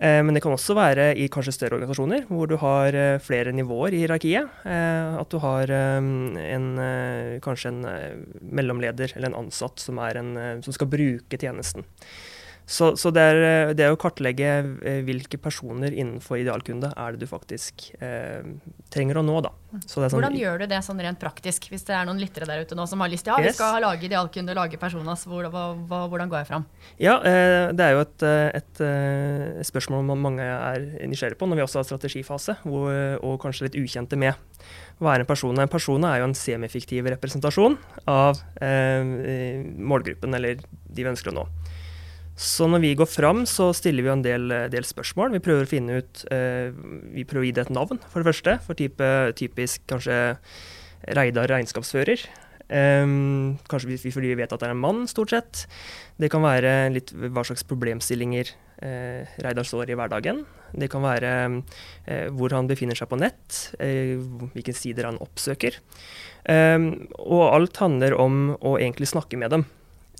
Eh, 0.00 0.22
men 0.24 0.32
det 0.32 0.42
kan 0.42 0.56
også 0.56 0.74
være 0.78 1.10
i 1.20 1.28
kanskje 1.28 1.52
større 1.58 1.76
organisasjoner, 1.76 2.24
hvor 2.30 2.48
du 2.48 2.56
har 2.56 2.96
eh, 2.96 3.20
flere 3.20 3.52
nivåer 3.52 3.92
i 3.92 4.04
hierarkiet. 4.04 4.48
At 4.64 5.30
du 5.30 5.38
har 5.42 5.68
en, 5.70 6.66
kanskje 7.44 7.68
en 7.68 7.80
mellomleder 8.40 9.12
eller 9.16 9.28
en 9.28 9.42
ansatt 9.44 9.80
som, 9.82 9.98
en, 10.00 10.62
som 10.64 10.72
skal 10.72 10.88
bruke 10.88 11.36
tjenesten. 11.36 11.84
Så, 12.66 12.92
så 13.00 13.10
det, 13.14 13.22
er, 13.32 13.40
eh, 13.42 13.72
det, 13.74 13.86
er, 13.86 13.94
å 13.94 13.98
kartlegge 14.00 14.50
eh, 14.86 15.00
hvilke 15.06 15.40
personer 15.42 15.94
innenfor 15.94 16.38
idealkunde 16.38 16.92
er 16.94 17.16
det 17.16 17.24
du 17.24 17.30
faktisk 17.30 17.88
eh, 17.98 18.44
trenger 18.92 19.20
å 19.20 19.24
nå. 19.26 19.40
da. 19.46 19.50
Sånn, 19.86 20.06
hvordan 20.10 20.34
gjør 20.34 20.62
du 20.62 20.66
det 20.70 20.80
sånn 20.82 20.98
rent 21.02 21.20
praktisk, 21.22 21.68
hvis 21.70 21.84
det 21.86 21.94
er 21.94 22.06
noen 22.08 22.18
lyttere 22.18 22.46
der 22.48 22.64
ute 22.66 22.74
nå 22.74 22.88
som 22.90 23.02
har 23.04 23.10
lyst 23.12 23.22
til 23.26 23.36
ja, 23.36 23.38
yes. 23.38 23.54
vi 23.54 23.58
skal 23.60 23.76
lage 23.84 24.08
idealkunde, 24.08 24.54
lage 24.56 24.80
personas, 24.82 25.22
hvor, 25.30 25.46
hva, 25.52 25.68
hva, 25.86 26.00
hvordan 26.10 26.30
går 26.32 26.40
jeg 26.40 26.48
fram? 26.48 26.66
Ja, 26.98 27.20
eh, 27.26 27.70
Det 27.76 27.86
er 27.86 27.94
jo 27.94 28.02
et, 28.02 28.26
eh, 28.26 28.48
et, 28.58 28.82
et, 28.82 29.66
spørsmål 29.70 30.10
mange 30.18 30.42
er 30.42 30.86
nysgjerrig 31.06 31.38
på 31.38 31.46
når 31.46 31.60
vi 31.60 31.66
også 31.66 31.82
har 31.82 31.86
strategifase, 31.86 32.58
hvor, 32.64 32.90
og 33.22 33.38
kanskje 33.42 33.68
litt 33.68 33.78
ukjente 33.78 34.18
med. 34.18 34.38
Hva 35.00 35.14
er 35.14 35.22
en 35.22 35.30
person? 35.30 35.58
En 35.62 35.70
person 35.70 36.04
er 36.04 36.18
jo 36.20 36.28
en 36.28 36.36
semifiktiv 36.36 37.06
representasjon 37.14 37.78
av 38.10 38.42
eh, 38.60 39.62
målgruppen 39.64 40.34
eller 40.36 40.60
de 40.60 41.04
vi 41.04 41.08
ønsker 41.08 41.32
å 41.32 41.38
nå. 41.40 41.46
Så 42.40 42.64
når 42.72 42.80
vi 42.80 42.94
går 42.96 43.08
fram, 43.10 43.42
så 43.44 43.68
stiller 43.76 44.06
vi 44.06 44.12
en 44.14 44.24
del, 44.24 44.52
del 44.72 44.86
spørsmål. 44.88 45.34
Vi 45.34 45.42
prøver 45.44 45.66
å 45.66 45.68
finne 45.68 45.98
ut 46.00 46.22
eh, 46.32 46.70
Vi 47.12 47.26
prøver 47.28 47.44
å 47.44 47.48
gi 47.50 47.56
det 47.58 47.66
et 47.66 47.74
navn, 47.76 48.00
for 48.08 48.22
det 48.22 48.30
første. 48.30 48.54
For 48.64 48.78
type, 48.78 49.08
typisk 49.36 49.84
kanskje 49.90 50.20
Reidar 51.16 51.48
regnskapsfører. 51.52 52.24
Um, 52.70 53.58
kanskje 53.66 54.12
fordi 54.14 54.28
vi 54.30 54.38
vet 54.38 54.52
at 54.54 54.62
det 54.62 54.68
er 54.68 54.76
en 54.76 54.82
mann, 54.82 55.06
stort 55.10 55.32
sett. 55.34 55.64
Det 56.20 56.30
kan 56.30 56.44
være 56.44 56.92
litt 56.94 57.10
hva 57.12 57.42
slags 57.46 57.64
problemstillinger 57.66 58.52
eh, 58.84 59.26
Reidar 59.42 59.66
står 59.66 59.90
i 59.90 59.96
hverdagen. 59.98 60.44
Det 60.70 60.90
kan 60.92 61.02
være 61.02 61.32
eh, 62.06 62.28
hvor 62.36 62.54
han 62.54 62.70
befinner 62.70 62.98
seg 62.98 63.10
på 63.10 63.18
nett, 63.18 63.74
eh, 63.82 64.16
hvilke 64.54 64.76
sider 64.76 65.08
han 65.08 65.18
oppsøker. 65.24 65.80
Um, 66.46 67.08
og 67.18 67.48
alt 67.50 67.82
handler 67.82 68.14
om 68.16 68.54
å 68.56 68.78
egentlig 68.78 69.10
snakke 69.10 69.40
med 69.40 69.56
dem. 69.56 69.66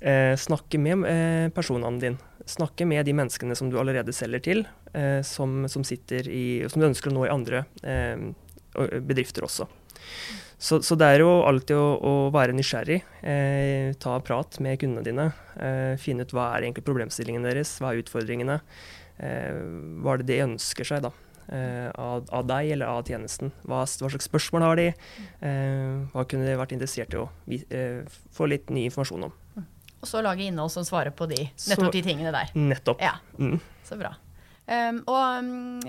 Eh, 0.01 0.33
snakke 0.37 0.79
med 0.81 1.05
eh, 1.05 1.47
personene 1.53 1.99
dine. 2.01 2.17
Snakke 2.49 2.87
med 2.89 3.05
de 3.05 3.13
menneskene 3.13 3.53
som 3.55 3.69
du 3.69 3.77
allerede 3.77 4.13
selger 4.17 4.41
til, 4.41 4.63
eh, 4.97 5.21
som, 5.21 5.67
som, 5.69 5.83
i, 5.85 6.45
som 6.65 6.81
du 6.81 6.87
ønsker 6.87 7.11
å 7.11 7.13
nå 7.13 7.27
i 7.27 7.33
andre 7.33 7.65
eh, 7.85 8.31
bedrifter 8.97 9.45
også. 9.45 9.67
Så, 10.61 10.79
så, 10.81 10.95
det 10.97 11.05
er 11.05 11.21
jo 11.21 11.29
alltid 11.45 11.77
å, 11.77 11.85
å 12.01 12.13
være 12.33 12.55
nysgjerrig. 12.57 12.97
Eh, 13.21 13.93
ta 14.01 14.17
prat 14.25 14.57
med 14.61 14.79
kundene 14.81 15.05
dine. 15.05 15.27
Eh, 15.61 15.93
finne 16.01 16.25
ut 16.25 16.33
hva 16.33 16.51
er 16.55 16.65
egentlig 16.65 16.85
problemstillingene 16.87 17.51
deres, 17.51 17.75
hva 17.81 17.93
er 17.93 18.01
utfordringene. 18.01 18.61
hva 19.21 20.13
er 20.15 20.21
det 20.21 20.31
de 20.31 20.37
ønsker 20.47 20.87
seg 20.87 21.03
da, 21.05 21.11
av, 21.93 22.23
av, 22.33 22.45
deg 22.49 22.71
eller 22.73 22.89
av 22.89 23.05
tjenesten? 23.05 23.51
Hva, 23.61 23.83
hva, 23.85 24.09
slags 24.09 24.25
spørsmål 24.25 24.65
har 24.65 24.79
de? 24.79 24.87
hva 26.09 26.25
kunne 26.25 26.47
de 26.47 26.57
vært 26.57 26.73
interessert 26.73 27.13
i 27.13 27.19
å 27.21 27.27
få 28.33 28.49
litt 28.49 28.73
ny 28.73 28.87
informasjon 28.89 29.27
om? 29.29 29.35
Og 30.01 30.09
så 30.09 30.23
lage 30.25 30.49
innhold 30.49 30.73
som 30.73 30.85
svarer 30.87 31.13
på 31.13 31.29
de, 31.29 31.43
nettopp 31.69 31.93
de 31.93 32.03
tingene 32.05 32.33
der. 32.33 32.51
Nettopp. 32.57 33.01
Ja, 33.01 33.19
mm. 33.37 33.59
Så 33.85 33.99
bra. 34.01 34.15
Um, 34.71 35.01
og 35.09 35.39
um, 35.41 35.79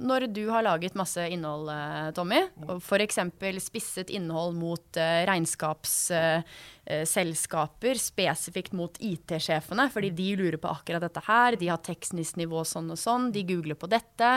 når 0.00 0.24
du 0.32 0.48
har 0.48 0.62
laget 0.64 0.94
masse 0.96 1.20
innhold, 1.28 1.68
uh, 1.68 2.08
Tommy, 2.16 2.40
og 2.64 2.78
f.eks. 2.78 3.18
spisset 3.60 4.08
innhold 4.14 4.54
mot 4.56 4.96
uh, 4.96 5.24
regnskapsselskaper, 5.28 7.96
uh, 7.98 8.00
spesifikt 8.00 8.72
mot 8.78 8.96
IT-sjefene, 9.02 9.90
fordi 9.92 10.10
de 10.16 10.36
lurer 10.40 10.56
på 10.62 10.72
akkurat 10.72 11.02
dette 11.04 11.20
her, 11.26 11.56
de 11.60 11.68
har 11.68 11.80
tekstnivå 11.84 12.64
sånn 12.64 12.90
og 12.94 12.98
sånn, 13.02 13.28
de 13.34 13.42
googler 13.50 13.76
på 13.76 13.86
dette, 13.92 14.30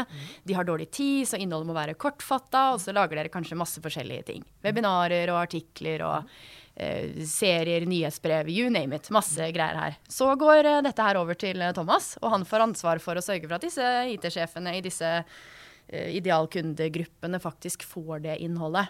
de 0.44 0.54
har 0.58 0.66
dårlig 0.68 0.90
tid, 0.98 1.24
så 1.30 1.38
innholdet 1.40 1.68
må 1.70 1.76
være 1.78 2.00
kortfatta, 2.02 2.62
og 2.74 2.80
så 2.84 2.90
lager 2.98 3.16
dere 3.22 3.32
kanskje 3.32 3.62
masse 3.62 3.80
forskjellige 3.84 4.24
ting. 4.34 4.44
Webinarer 4.66 5.28
og 5.32 5.40
artikler 5.46 6.00
og 6.10 6.18
eh, 6.20 6.28
serier, 6.75 7.86
nyhetsbrev, 7.86 8.50
you 8.50 8.70
name 8.70 8.96
it. 8.96 9.10
Masse 9.13 9.51
greier 9.53 9.77
her. 9.77 9.98
Så 10.10 10.32
går 10.39 10.65
eh, 10.65 10.82
dette 10.86 11.06
her 11.06 11.20
over 11.20 11.38
til 11.38 11.62
eh, 11.62 11.74
Thomas, 11.75 12.15
og 12.22 12.34
han 12.34 12.46
får 12.50 12.65
ansvar 12.68 13.01
for 13.03 13.20
å 13.20 13.24
sørge 13.24 13.46
for 13.46 13.58
at 13.60 13.68
disse 13.68 13.89
IT-sjefene 14.15 14.77
i 14.77 14.82
disse 14.86 15.12
eh, 15.22 16.10
idealkundegruppene 16.18 17.42
faktisk 17.44 17.86
får 17.86 18.25
det 18.25 18.39
innholdet. 18.46 18.89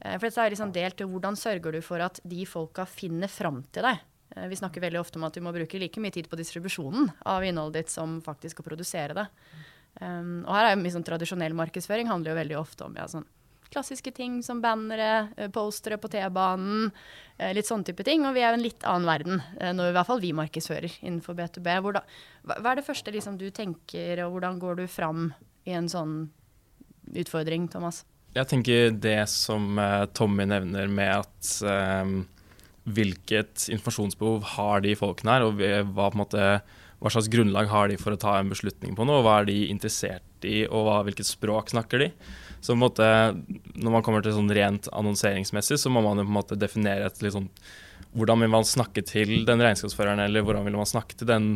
Eh, 0.00 0.18
for 0.18 0.28
dette 0.28 0.44
er 0.44 0.52
liksom 0.52 0.74
delt 0.76 1.00
hvordan 1.00 1.38
sørger 1.40 1.78
du 1.78 1.80
for 1.84 2.04
at 2.04 2.20
de 2.24 2.44
folka 2.48 2.84
finner 2.88 3.32
fram 3.32 3.62
til 3.72 3.88
deg. 3.88 4.04
Eh, 4.36 4.48
vi 4.52 4.60
snakker 4.60 4.84
veldig 4.84 5.00
ofte 5.00 5.20
om 5.20 5.24
at 5.28 5.36
du 5.36 5.44
må 5.44 5.54
bruke 5.56 5.80
like 5.80 6.02
mye 6.02 6.14
tid 6.14 6.28
på 6.28 6.38
distribusjonen 6.38 7.08
av 7.24 7.46
innholdet 7.46 7.86
ditt 7.86 7.96
som 7.96 8.20
faktisk 8.24 8.60
å 8.60 8.68
produsere 8.68 9.16
det. 9.16 9.26
Um, 9.96 10.42
og 10.44 10.52
her 10.52 10.66
er 10.66 10.74
jo 10.74 10.82
mye 10.82 10.92
sånn 10.92 11.06
tradisjonell 11.08 11.54
markedsføring 11.56 12.10
handler 12.10 12.34
jo 12.34 12.40
veldig 12.42 12.56
ofte 12.60 12.84
om 12.84 12.98
ja, 13.00 13.06
sånn 13.08 13.24
klassiske 13.72 14.12
ting 14.14 14.42
som 14.42 14.62
bannere, 14.62 15.28
eh, 15.36 15.50
postere 15.52 15.98
på 15.98 16.10
T-banen, 16.10 16.90
eh, 17.38 17.52
litt 17.54 17.66
sånne 17.66 17.84
type 17.84 18.04
ting. 18.04 18.24
Og 18.26 18.34
vi 18.34 18.40
er 18.40 18.52
jo 18.52 18.58
en 18.60 18.66
litt 18.66 18.82
annen 18.84 19.06
verden, 19.06 19.42
eh, 19.60 19.72
når 19.72 19.90
i 19.90 19.92
hvert 19.96 20.06
fall 20.06 20.20
vi 20.20 20.32
markedsfører 20.32 20.98
innenfor 21.02 21.34
B2B. 21.34 21.80
Hvordan, 21.82 22.02
hva 22.46 22.72
er 22.72 22.76
det 22.76 22.86
første 22.86 23.12
liksom, 23.12 23.38
du 23.38 23.50
tenker, 23.50 24.24
og 24.24 24.36
hvordan 24.36 24.58
går 24.58 24.76
du 24.76 24.86
fram 24.86 25.34
i 25.66 25.72
en 25.72 25.88
sånn 25.88 26.30
utfordring, 27.14 27.70
Thomas? 27.70 28.04
Jeg 28.34 28.48
tenker 28.48 28.90
det 29.00 29.28
som 29.28 29.78
Tommy 30.12 30.44
nevner 30.44 30.90
med 30.90 31.24
at 31.24 32.02
um, 32.04 32.26
hvilket 32.84 33.70
informasjonsbehov 33.72 34.42
har 34.42 34.82
de 34.84 34.94
folkene 34.94 35.32
her, 35.32 35.46
og 35.46 35.62
hva, 35.94 36.10
måte, 36.12 36.60
hva, 37.00 37.08
slags 37.08 37.30
grunnlag 37.32 37.70
har 37.72 37.88
de 37.88 37.96
for 37.96 38.12
å 38.12 38.20
ta 38.20 38.36
en 38.38 38.50
beslutning 38.50 38.94
på 38.94 39.06
noe, 39.08 39.22
hva 39.24 39.40
er 39.40 39.48
de 39.48 39.70
interessert 39.72 40.44
i, 40.44 40.66
og 40.66 40.84
hva, 40.84 40.98
hvilket 41.06 41.30
språk 41.30 41.72
snakker 41.72 42.04
de? 42.04 42.10
Så 42.66 42.72
på 42.72 42.80
en 42.80 42.82
måte, 42.82 43.08
når 43.78 43.92
man 43.94 44.02
kommer 44.02 44.24
til 44.24 44.34
sånn 44.34 44.50
rent 44.50 44.88
annonseringsmessig, 44.90 45.78
så 45.78 45.90
må 45.92 46.02
man 46.02 46.18
jo 46.18 46.24
på 46.26 46.32
en 46.32 46.38
måte 46.40 46.58
definere 46.58 47.06
et 47.06 47.22
litt 47.22 47.36
sånn 47.36 47.50
Hvordan 48.16 48.40
vil 48.40 48.48
man 48.48 48.64
snakke 48.64 49.02
til 49.04 49.42
den 49.44 49.60
regnskapsføreren, 49.60 50.22
eller 50.24 50.40
hvordan 50.42 50.64
vil 50.64 50.78
man 50.78 50.88
snakke 50.88 51.18
til 51.20 51.28
den 51.28 51.48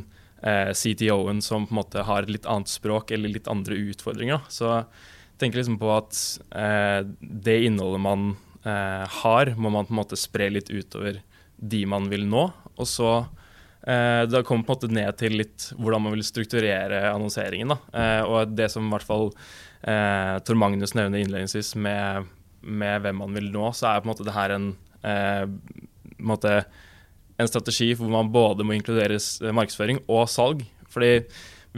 eh, 0.45 0.73
CTO-en 0.77 1.41
som 1.43 1.65
på 1.67 1.73
en 1.73 1.79
måte 1.81 2.05
har 2.05 2.27
et 2.27 2.35
litt 2.35 2.47
annet 2.49 2.69
språk 2.69 3.15
eller 3.17 3.33
litt 3.33 3.49
andre 3.49 3.79
utfordringer. 3.91 4.45
Så 4.53 4.69
jeg 4.69 5.41
tenker 5.41 5.63
liksom 5.63 5.79
på 5.81 5.89
at 5.95 6.21
eh, 6.53 7.01
det 7.21 7.57
innholdet 7.65 8.05
man 8.05 8.27
eh, 8.65 9.07
har, 9.23 9.55
må 9.57 9.73
man 9.73 9.89
på 9.89 9.95
en 9.95 10.03
måte 10.03 10.21
spre 10.21 10.51
litt 10.53 10.69
utover 10.69 11.23
de 11.57 11.85
man 11.89 12.11
vil 12.13 12.29
nå. 12.29 12.45
Og 12.77 12.89
så 12.89 13.11
eh, 13.87 14.29
det 14.29 14.45
kommer 14.45 14.69
på 14.69 14.77
en 14.77 14.77
måte 14.77 14.93
ned 15.01 15.17
til 15.21 15.41
litt 15.41 15.71
hvordan 15.79 16.07
man 16.07 16.17
vil 16.19 16.29
strukturere 16.29 17.07
annonseringen. 17.15 17.73
Da. 17.73 17.81
Eh, 17.95 18.23
og 18.29 18.55
det 18.57 18.71
som 18.73 18.87
i 18.87 18.95
hvert 18.95 19.09
fall 19.09 19.31
eh, 19.83 20.37
Tor 20.45 20.59
Magnus 20.59 20.95
nevner 20.97 21.23
innledningsvis 21.23 21.75
med, 21.77 22.29
med, 22.61 23.05
hvem 23.05 23.21
man 23.23 23.37
vil 23.37 23.51
nå, 23.55 23.71
så 23.77 23.91
er 23.91 24.03
på 24.03 24.09
en 24.09 24.13
måte 24.13 24.27
det 24.27 24.37
her 24.37 24.57
en, 24.57 24.73
eh, 25.07 25.45
måte, 26.19 26.59
en 27.41 27.51
strategi 27.51 27.93
hvor 27.97 28.11
man 28.13 28.33
både 28.33 28.67
må 28.67 28.77
inkludere 28.77 29.21
markedsføring 29.57 30.03
og 30.09 30.29
salg. 30.33 30.67
Fordi 30.91 31.15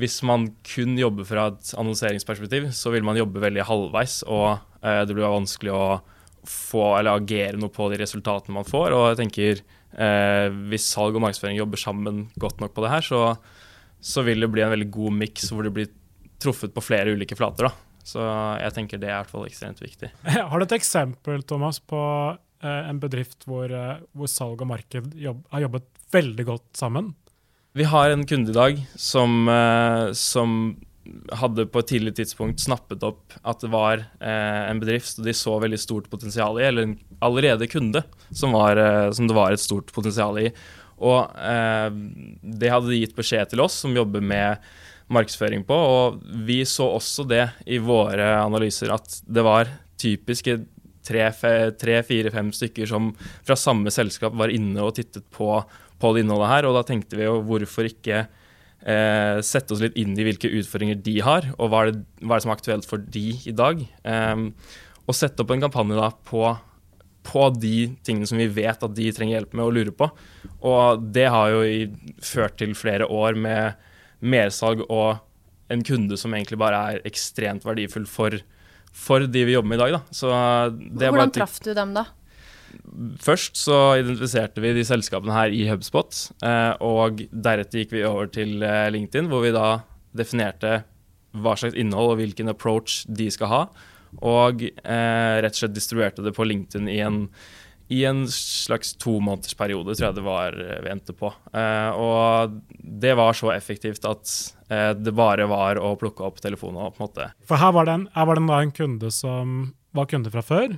hvis 0.01 0.23
man 0.25 0.49
kun 0.65 0.97
jobber 0.97 1.27
fra 1.29 1.51
et 1.53 1.75
annonseringsperspektiv, 1.77 2.71
så 2.73 2.93
vil 2.95 3.05
man 3.05 3.19
jobbe 3.19 3.43
veldig 3.43 3.67
halvveis, 3.69 4.23
og 4.25 4.57
eh, 4.81 5.03
det 5.05 5.17
blir 5.17 5.29
vanskelig 5.29 5.75
å 5.77 5.87
få 6.49 6.97
eller 6.99 7.21
agere 7.21 7.61
noe 7.61 7.71
på 7.71 7.87
de 7.93 8.01
resultatene 8.01 8.57
man 8.57 8.67
får. 8.67 8.97
Og 8.97 9.05
jeg 9.13 9.21
tenker 9.21 9.61
eh, 9.61 10.49
hvis 10.73 10.89
salg 10.91 11.17
og 11.19 11.27
markedsføring 11.27 11.61
jobber 11.61 11.81
sammen 11.81 12.25
godt 12.41 12.63
nok 12.65 12.75
på 12.75 12.87
det 12.87 12.95
her, 12.95 13.07
så, 13.07 13.23
så 14.01 14.25
vil 14.27 14.43
det 14.43 14.51
bli 14.55 14.65
en 14.65 14.73
veldig 14.73 14.91
god 14.95 15.19
miks 15.21 15.53
hvor 15.53 15.69
det 15.69 15.75
blir 15.77 15.93
truffet 16.43 16.75
på 16.75 16.83
flere 16.83 17.15
ulike 17.15 17.39
flater. 17.39 17.69
da. 17.69 17.92
Så 18.07 18.23
jeg 18.59 18.75
tenker 18.77 19.01
det 19.01 19.09
er 19.09 19.17
i 19.17 19.23
hvert 19.23 19.33
fall 19.33 19.49
ekstremt 19.49 19.83
viktig. 19.83 20.11
Har 20.51 20.59
du 20.59 20.67
et 20.67 20.79
eksempel 20.79 21.43
Thomas, 21.47 21.79
på 21.79 22.03
eh, 22.35 22.89
en 22.91 23.01
bedrift 23.03 23.47
hvor, 23.49 23.71
eh, 23.71 24.03
hvor, 24.17 24.31
salg 24.31 24.63
og 24.63 24.71
marked 24.75 25.13
jobb, 25.19 25.43
har 25.55 25.67
jobbet 25.69 25.91
veldig 26.15 26.49
godt 26.51 26.71
sammen? 26.79 27.13
Vi 27.79 27.87
har 27.89 28.13
en 28.13 28.27
kunde 28.29 28.53
i 28.53 28.57
dag 28.57 28.81
som, 29.01 29.47
eh, 29.49 30.11
som 30.19 30.75
hadde 31.35 31.67
på 31.73 31.81
et 31.83 31.89
tidlig 31.95 32.13
tidspunkt 32.19 32.63
snappet 32.63 33.03
opp 33.07 33.35
at 33.49 33.63
det 33.65 33.73
var 33.73 34.05
en 34.23 34.79
bedrift 34.79 35.19
og 35.19 35.27
de 35.27 35.33
så 35.35 35.57
veldig 35.59 35.81
stort 35.83 36.07
potensial 36.13 36.61
i, 36.61 36.67
eller 36.69 36.87
en 36.87 36.93
allerede 37.27 37.67
kunde 37.67 38.05
som, 38.31 38.55
var, 38.55 38.79
som 39.11 39.27
det 39.27 39.35
var 39.35 39.51
et 39.51 39.61
stort 39.61 39.91
potensial 39.91 40.39
i. 40.39 40.53
Og 41.03 41.27
det 42.39 42.71
hadde 42.71 42.93
de 42.93 43.01
gitt 43.01 43.19
beskjed 43.19 43.51
til 43.51 43.65
oss 43.67 43.81
som 43.83 43.99
jobber 43.99 44.23
med 44.23 44.63
markedsføring 45.15 45.65
på. 45.69 45.77
Og 45.77 46.21
vi 46.47 46.63
så 46.69 46.89
også 46.97 47.27
det 47.29 47.47
i 47.67 47.81
våre 47.83 48.35
analyser, 48.43 48.93
at 48.95 49.21
det 49.27 49.45
var 49.47 49.71
typiske 50.03 50.61
tre-fire-fem 51.07 52.53
stykker 52.55 52.87
som 52.87 53.11
fra 53.43 53.57
samme 53.59 53.91
selskap 53.91 54.37
var 54.39 54.53
inne 54.55 54.85
og 54.85 54.95
tittet 54.99 55.27
på, 55.35 55.57
på 55.99 56.13
det 56.15 56.25
innholdet 56.25 56.53
her. 56.53 56.69
Og 56.69 56.79
da 56.79 56.85
tenkte 56.87 57.19
vi 57.19 57.27
jo 57.27 57.41
hvorfor 57.47 57.89
ikke 57.91 58.25
eh, 58.25 59.39
sette 59.45 59.75
oss 59.75 59.83
litt 59.83 59.99
inn 60.01 60.15
i 60.17 60.27
hvilke 60.27 60.51
utfordringer 60.61 61.01
de 61.03 61.19
har, 61.25 61.53
og 61.59 61.73
hva 61.73 61.85
er 61.85 61.93
det, 61.93 62.05
hva 62.23 62.35
er 62.35 62.43
det 62.43 62.47
som 62.47 62.55
er 62.55 62.61
aktuelt 62.61 62.89
for 62.89 63.09
de 63.19 63.29
i 63.49 63.57
dag. 63.57 63.83
Eh, 63.83 64.45
og 65.03 65.19
sette 65.19 65.43
opp 65.43 65.55
en 65.55 65.65
kampanje 65.65 65.99
da 65.99 66.13
på, 66.29 66.45
på 67.27 67.47
de 67.59 67.77
tingene 68.07 68.29
som 68.31 68.39
vi 68.39 68.51
vet 68.51 68.85
at 68.87 68.95
de 68.97 69.09
trenger 69.15 69.41
hjelp 69.41 69.57
med 69.59 69.67
og 69.67 69.75
lurer 69.79 69.95
på. 69.97 70.11
Og 70.71 71.09
det 71.15 71.27
har 71.35 71.55
jo 71.55 71.65
ført 72.23 72.61
til 72.63 72.77
flere 72.79 73.09
år 73.11 73.39
med 73.39 73.89
mersalg 74.23 74.85
og 74.89 75.21
en 75.73 75.85
kunde 75.87 76.19
som 76.21 76.35
egentlig 76.37 76.59
bare 76.61 76.81
er 76.93 77.07
ekstremt 77.09 77.65
verdifull 77.67 78.07
for, 78.09 78.39
for 78.93 79.25
de 79.27 79.45
vi 79.49 79.55
jobber 79.55 79.73
med 79.73 79.81
i 79.81 79.85
dag. 79.85 80.01
Hvordan 80.13 81.33
traff 81.35 81.61
du 81.65 81.73
dem, 81.77 81.95
da? 81.97 82.07
Først 83.23 83.59
så 83.61 83.79
identifiserte 84.01 84.63
vi 84.65 84.73
de 84.77 84.85
selskapene 84.87 85.35
her 85.35 85.53
i 85.53 85.67
HubSpot. 85.69 86.13
Eh, 86.45 86.73
og 86.85 87.25
deretter 87.33 87.83
gikk 87.83 87.97
vi 87.97 88.05
over 88.09 88.31
til 88.33 88.63
eh, 88.65 88.89
LinkedIn, 88.93 89.29
hvor 89.33 89.45
vi 89.45 89.55
da 89.55 89.83
definerte 90.17 90.83
hva 91.33 91.57
slags 91.57 91.77
innhold 91.79 92.15
og 92.15 92.21
hvilken 92.21 92.53
approach 92.53 93.03
de 93.09 93.29
skal 93.33 93.53
ha. 93.53 93.63
Og 94.21 94.65
eh, 94.69 95.35
rett 95.41 95.57
og 95.57 95.63
slett 95.63 95.77
distribuerte 95.77 96.25
det 96.25 96.35
på 96.37 96.47
LinkedIn 96.49 96.89
i 96.93 97.01
en 97.05 97.25
i 97.93 98.05
en 98.09 98.25
slags 98.31 98.95
tomånedersperiode, 99.03 99.95
tror 99.97 100.09
jeg 100.09 100.17
det 100.17 100.25
var 100.25 100.57
eh, 100.57 100.81
vi 100.85 100.93
endte 100.95 101.15
på. 101.17 101.29
Eh, 101.53 102.01
og 102.01 102.57
det 102.81 103.13
var 103.19 103.37
så 103.37 103.53
effektivt 103.53 104.07
at 104.09 104.33
eh, 104.73 104.93
det 104.97 105.13
bare 105.17 105.47
var 105.51 105.81
å 105.81 105.93
plukke 106.01 106.25
opp 106.25 106.41
telefonen. 106.41 106.93
på 106.95 107.03
en 107.03 107.07
måte. 107.07 107.29
For 107.49 107.61
her 107.61 107.75
var 107.77 107.89
det, 107.89 107.99
en, 108.01 108.09
her 108.15 108.29
var 108.29 108.41
det 108.41 108.59
en 108.59 108.75
kunde 108.77 109.13
som 109.13 109.73
var 109.93 110.09
kunde 110.09 110.33
fra 110.33 110.45
før, 110.45 110.77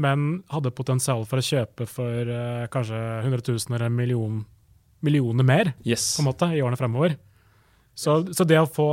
men 0.00 0.42
hadde 0.52 0.74
potensial 0.76 1.24
for 1.28 1.40
å 1.40 1.46
kjøpe 1.46 1.88
for 1.88 2.32
eh, 2.32 2.66
kanskje 2.72 3.00
100 3.22 3.44
000 3.48 3.76
eller 3.76 3.92
million, 3.92 4.42
millioner 5.04 5.44
mer 5.44 5.72
yes. 5.84 6.14
på 6.16 6.24
en 6.24 6.30
måte, 6.30 6.50
i 6.56 6.62
årene 6.64 6.80
fremover. 6.80 7.16
Så, 7.96 8.20
så 8.32 8.44
det 8.44 8.60
å 8.60 8.68
få 8.68 8.90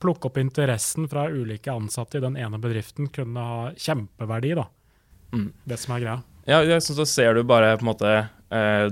plukke 0.00 0.28
opp 0.30 0.38
interessen 0.40 1.08
fra 1.10 1.26
ulike 1.28 1.72
ansatte 1.72 2.20
i 2.20 2.24
den 2.24 2.36
ene 2.38 2.60
bedriften 2.62 3.10
kunne 3.12 3.44
ha 3.44 3.70
kjempeverdi. 3.76 4.54
da. 4.56 4.68
Mm. 5.34 5.50
Det 5.68 5.78
som 5.80 5.96
er 5.96 6.04
greia. 6.04 6.20
Ja, 6.48 6.62
jeg 6.64 6.80
synes 6.80 7.02
da 7.02 7.04
ser 7.08 7.36
du 7.36 7.42
bare 7.44 7.74
på 7.76 7.84
en 7.84 7.90
måte 7.90 8.12
eh, 8.56 8.86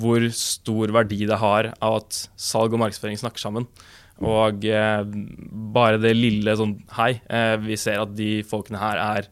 hvor 0.00 0.24
stor 0.34 0.90
verdi 0.96 1.20
det 1.28 1.38
har 1.38 1.68
av 1.78 2.00
at 2.00 2.18
salg 2.34 2.74
og 2.74 2.82
markedsføring 2.82 3.20
snakker 3.20 3.42
sammen. 3.44 3.68
Og 4.26 4.64
eh, 4.66 5.02
bare 5.76 6.00
det 6.02 6.16
lille 6.16 6.56
sånn 6.58 6.78
Hei, 6.96 7.12
eh, 7.28 7.54
vi 7.62 7.78
ser 7.78 8.00
at 8.02 8.16
de 8.16 8.40
folkene 8.48 8.80
her 8.80 8.98
er 9.02 9.28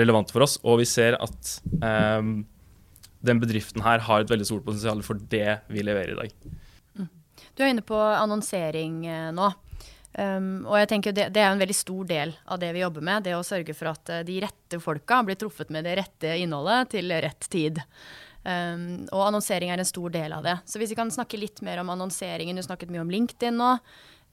relevante 0.00 0.34
for 0.34 0.42
oss, 0.46 0.56
og 0.66 0.80
vi 0.80 0.88
ser 0.90 1.14
at 1.22 1.54
eh, 1.78 2.32
den 3.24 3.42
bedriften 3.42 3.84
her 3.84 4.02
har 4.08 4.24
et 4.24 4.32
veldig 4.32 4.48
stort 4.48 4.66
potensial 4.66 5.04
for 5.06 5.20
det 5.30 5.60
vi 5.70 5.86
leverer 5.86 6.16
i 6.16 6.18
dag. 6.18 6.56
Mm. 6.98 7.10
Du 7.54 7.62
er 7.62 7.70
inne 7.70 7.86
på 7.86 8.00
annonsering 8.00 9.04
eh, 9.06 9.28
nå. 9.36 9.52
Um, 10.14 10.62
og 10.68 10.76
jeg 10.78 10.90
tenker 10.92 11.14
det, 11.14 11.24
det, 11.34 11.42
er 11.42 11.50
en 11.50 11.58
veldig 11.58 11.74
stor 11.74 12.04
del 12.06 12.36
av 12.46 12.60
det 12.62 12.70
vi 12.76 12.84
jobber 12.84 13.02
med. 13.02 13.24
Det 13.26 13.34
å 13.34 13.46
sørge 13.46 13.74
for 13.74 13.90
at 13.90 14.12
uh, 14.12 14.20
de 14.26 14.38
rette 14.44 14.78
folka 14.82 15.22
blir 15.26 15.38
truffet 15.40 15.72
med 15.74 15.88
det 15.88 15.96
rette 15.98 16.36
innholdet 16.38 16.92
til 16.94 17.10
rett 17.24 17.48
tid. 17.50 17.80
Um, 18.44 19.06
og 19.08 19.30
annonsering 19.30 19.72
er 19.72 19.80
en 19.80 19.88
stor 19.88 20.12
del 20.14 20.34
av 20.36 20.44
det. 20.44 20.58
Så 20.68 20.78
hvis 20.78 20.92
vi 20.92 20.98
kan 20.98 21.10
snakke 21.12 21.40
litt 21.40 21.62
mer 21.64 21.80
om 21.82 21.90
annonseringen. 21.94 22.56
Du 22.56 22.62
snakket 22.62 22.92
mye 22.92 23.02
om 23.02 23.10
LinkedIn 23.10 23.58
nå. 23.58 23.76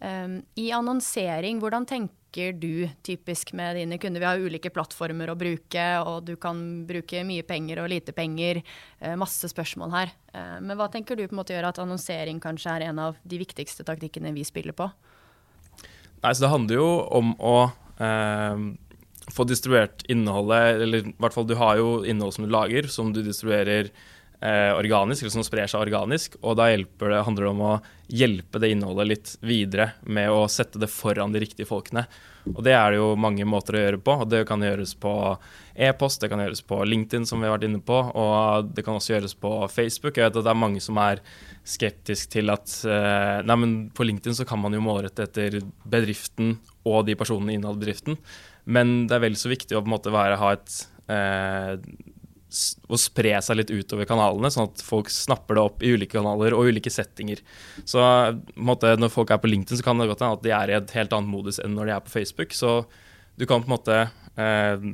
Um, 0.01 0.41
I 0.57 0.71
annonsering, 0.73 1.61
hvordan 1.61 1.85
tenker 1.89 2.55
du 2.57 2.89
typisk 3.05 3.53
med 3.57 3.77
dine 3.77 3.97
kunder? 4.01 4.21
Vi 4.21 4.27
har 4.27 4.41
ulike 4.41 4.71
plattformer 4.73 5.29
å 5.29 5.38
bruke, 5.38 5.85
og 6.05 6.25
du 6.25 6.35
kan 6.41 6.61
bruke 6.89 7.21
mye 7.27 7.45
penger 7.47 7.81
og 7.83 7.89
lite 7.93 8.13
penger. 8.17 8.61
Uh, 9.01 9.15
masse 9.21 9.50
spørsmål 9.50 9.95
her. 9.95 10.13
Uh, 10.33 10.57
men 10.61 10.77
hva 10.77 10.89
tenker 10.91 11.17
du 11.17 11.25
på 11.25 11.35
en 11.35 11.41
måte 11.41 11.55
gjør 11.55 11.69
at 11.71 11.81
annonsering 11.81 12.41
kanskje 12.43 12.75
er 12.75 12.88
en 12.89 13.01
av 13.09 13.17
de 13.23 13.41
viktigste 13.41 13.85
taktikkene 13.88 14.33
vi 14.38 14.45
spiller 14.47 14.77
på? 14.77 14.89
Nei, 16.21 16.33
så 16.35 16.45
Det 16.45 16.53
handler 16.53 16.77
jo 16.77 16.89
om 17.17 17.33
å 17.41 17.57
eh, 18.01 18.63
få 19.33 19.45
distribuert 19.49 20.05
innholdet, 20.11 20.81
eller 20.85 21.07
i 21.09 21.13
hvert 21.17 21.35
fall 21.35 21.47
du 21.49 21.55
har 21.57 21.79
jo 21.81 22.01
innhold 22.05 22.35
som 22.35 22.45
du 22.45 22.51
lager, 22.53 22.89
som 22.91 23.13
du 23.15 23.23
distribuerer 23.25 23.89
eh, 24.41 24.71
organisk, 24.75 25.24
eller 25.24 25.33
som 25.33 25.45
sprer 25.45 25.69
seg 25.69 25.83
organisk. 25.83 26.36
Og 26.41 26.57
da 26.60 26.67
det, 26.74 27.24
handler 27.25 27.45
det 27.45 27.51
om 27.51 27.63
å 27.65 27.77
hjelpe 28.12 28.60
det 28.60 28.74
innholdet 28.74 29.07
litt 29.07 29.31
videre 29.45 29.91
med 30.03 30.31
å 30.33 30.43
sette 30.51 30.81
det 30.81 30.91
foran 30.91 31.31
de 31.33 31.43
riktige 31.43 31.69
folkene. 31.69 32.05
Og 32.50 32.63
det 32.65 32.74
er 32.74 32.91
det 32.91 32.98
jo 32.98 33.12
mange 33.21 33.45
måter 33.45 33.77
å 33.77 33.83
gjøre 33.83 34.01
på. 34.01 34.15
og 34.24 34.29
Det 34.31 34.41
kan 34.50 34.63
gjøres 34.65 34.95
på 35.00 35.13
e-post, 35.75 36.24
det 36.24 36.31
kan 36.31 36.41
gjøres 36.41 36.63
på 36.67 36.81
LinkedIn, 36.89 37.27
som 37.29 37.41
vi 37.41 37.48
har 37.48 37.55
vært 37.55 37.67
inne 37.69 37.81
på, 37.86 37.98
og 37.98 38.71
det 38.75 38.83
kan 38.86 38.98
også 38.98 39.13
gjøres 39.15 39.36
på 39.39 39.53
Facebook. 39.71 40.17
Jeg 40.17 40.27
vet 40.27 40.39
at 40.41 40.48
det 40.48 40.53
er 40.53 40.63
mange 40.65 40.81
som 40.83 41.00
er 41.01 41.21
skeptisk 41.62 42.33
til 42.33 42.50
at 42.51 42.74
eh, 42.89 43.41
Nei, 43.45 43.57
men 43.62 43.75
på 43.93 44.07
LinkedIn 44.07 44.39
så 44.39 44.48
kan 44.50 44.62
man 44.62 44.74
jo 44.74 44.81
målrette 44.83 45.27
etter 45.27 45.60
bedriften 45.86 46.55
og 46.89 47.05
de 47.05 47.15
personene 47.19 47.55
innad 47.55 47.77
bedriften. 47.79 48.17
Men 48.65 49.05
det 49.10 49.17
er 49.17 49.25
vel 49.27 49.38
så 49.39 49.51
viktig 49.51 49.77
å 49.77 49.83
på 49.83 49.89
en 49.89 49.95
måte 49.95 50.13
være, 50.13 50.39
ha 50.41 50.55
et 50.57 50.75
eh, 51.13 51.77
å 52.91 53.00
spre 53.00 53.34
seg 53.43 53.58
litt 53.60 53.72
utover 53.72 54.08
kanalene, 54.10 54.51
sånn 54.51 54.70
at 54.70 54.84
folk 54.84 55.12
snapper 55.13 55.58
det 55.58 55.63
opp 55.63 55.84
i 55.84 55.93
ulike 55.96 56.17
kanaler 56.17 56.55
og 56.55 56.67
ulike 56.72 56.91
settinger. 56.91 57.39
Så 57.88 58.01
måte, 58.55 58.93
når 59.00 59.13
folk 59.13 59.31
er 59.31 59.39
på 59.41 59.51
LinkedIn, 59.51 59.79
så 59.79 59.88
kan 59.88 60.01
det 60.01 60.10
godt 60.12 60.24
hende 60.25 60.39
at 60.39 60.46
de 60.46 60.55
er 60.55 60.74
i 60.74 60.77
et 60.79 60.96
helt 60.98 61.15
annet 61.15 61.31
modus 61.31 61.62
enn 61.63 61.77
når 61.77 61.88
de 61.88 61.96
er 61.96 62.05
på 62.05 62.15
Facebook. 62.15 62.55
Så 62.58 62.81
du 63.39 63.48
kan 63.48 63.63
på 63.63 63.72
en 63.72 63.75
måte 63.77 64.01
eh, 64.36 64.89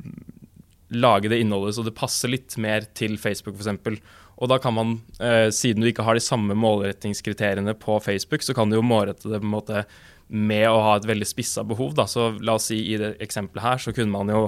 lage 0.94 1.32
det 1.32 1.40
innholdet 1.42 1.76
så 1.76 1.84
det 1.86 1.96
passer 1.98 2.32
litt 2.32 2.56
mer 2.62 2.86
til 2.98 3.18
Facebook, 3.20 3.58
f.eks. 3.58 3.98
Og 4.38 4.50
da 4.52 4.60
kan 4.62 4.76
man, 4.76 4.94
eh, 5.18 5.48
siden 5.50 5.82
du 5.82 5.90
ikke 5.90 6.06
har 6.06 6.14
de 6.14 6.22
samme 6.22 6.54
målrettingskriteriene 6.54 7.74
på 7.74 7.98
Facebook, 8.04 8.46
så 8.46 8.54
kan 8.54 8.70
du 8.70 8.78
jo 8.78 8.86
målrette 8.86 9.26
det 9.26 9.42
på 9.42 9.48
en 9.48 9.56
måte 9.56 9.82
med 10.28 10.66
å 10.68 10.80
ha 10.84 10.96
et 10.98 11.06
veldig 11.08 11.26
spissa 11.28 11.64
behov. 11.66 11.94
Da. 11.96 12.04
Så 12.08 12.30
la 12.44 12.58
oss 12.58 12.68
si 12.70 12.78
i 12.92 12.98
det 13.00 13.14
eksempelet 13.24 13.64
her, 13.64 13.80
så 13.80 13.94
kunne 13.96 14.12
man 14.12 14.30
jo 14.32 14.44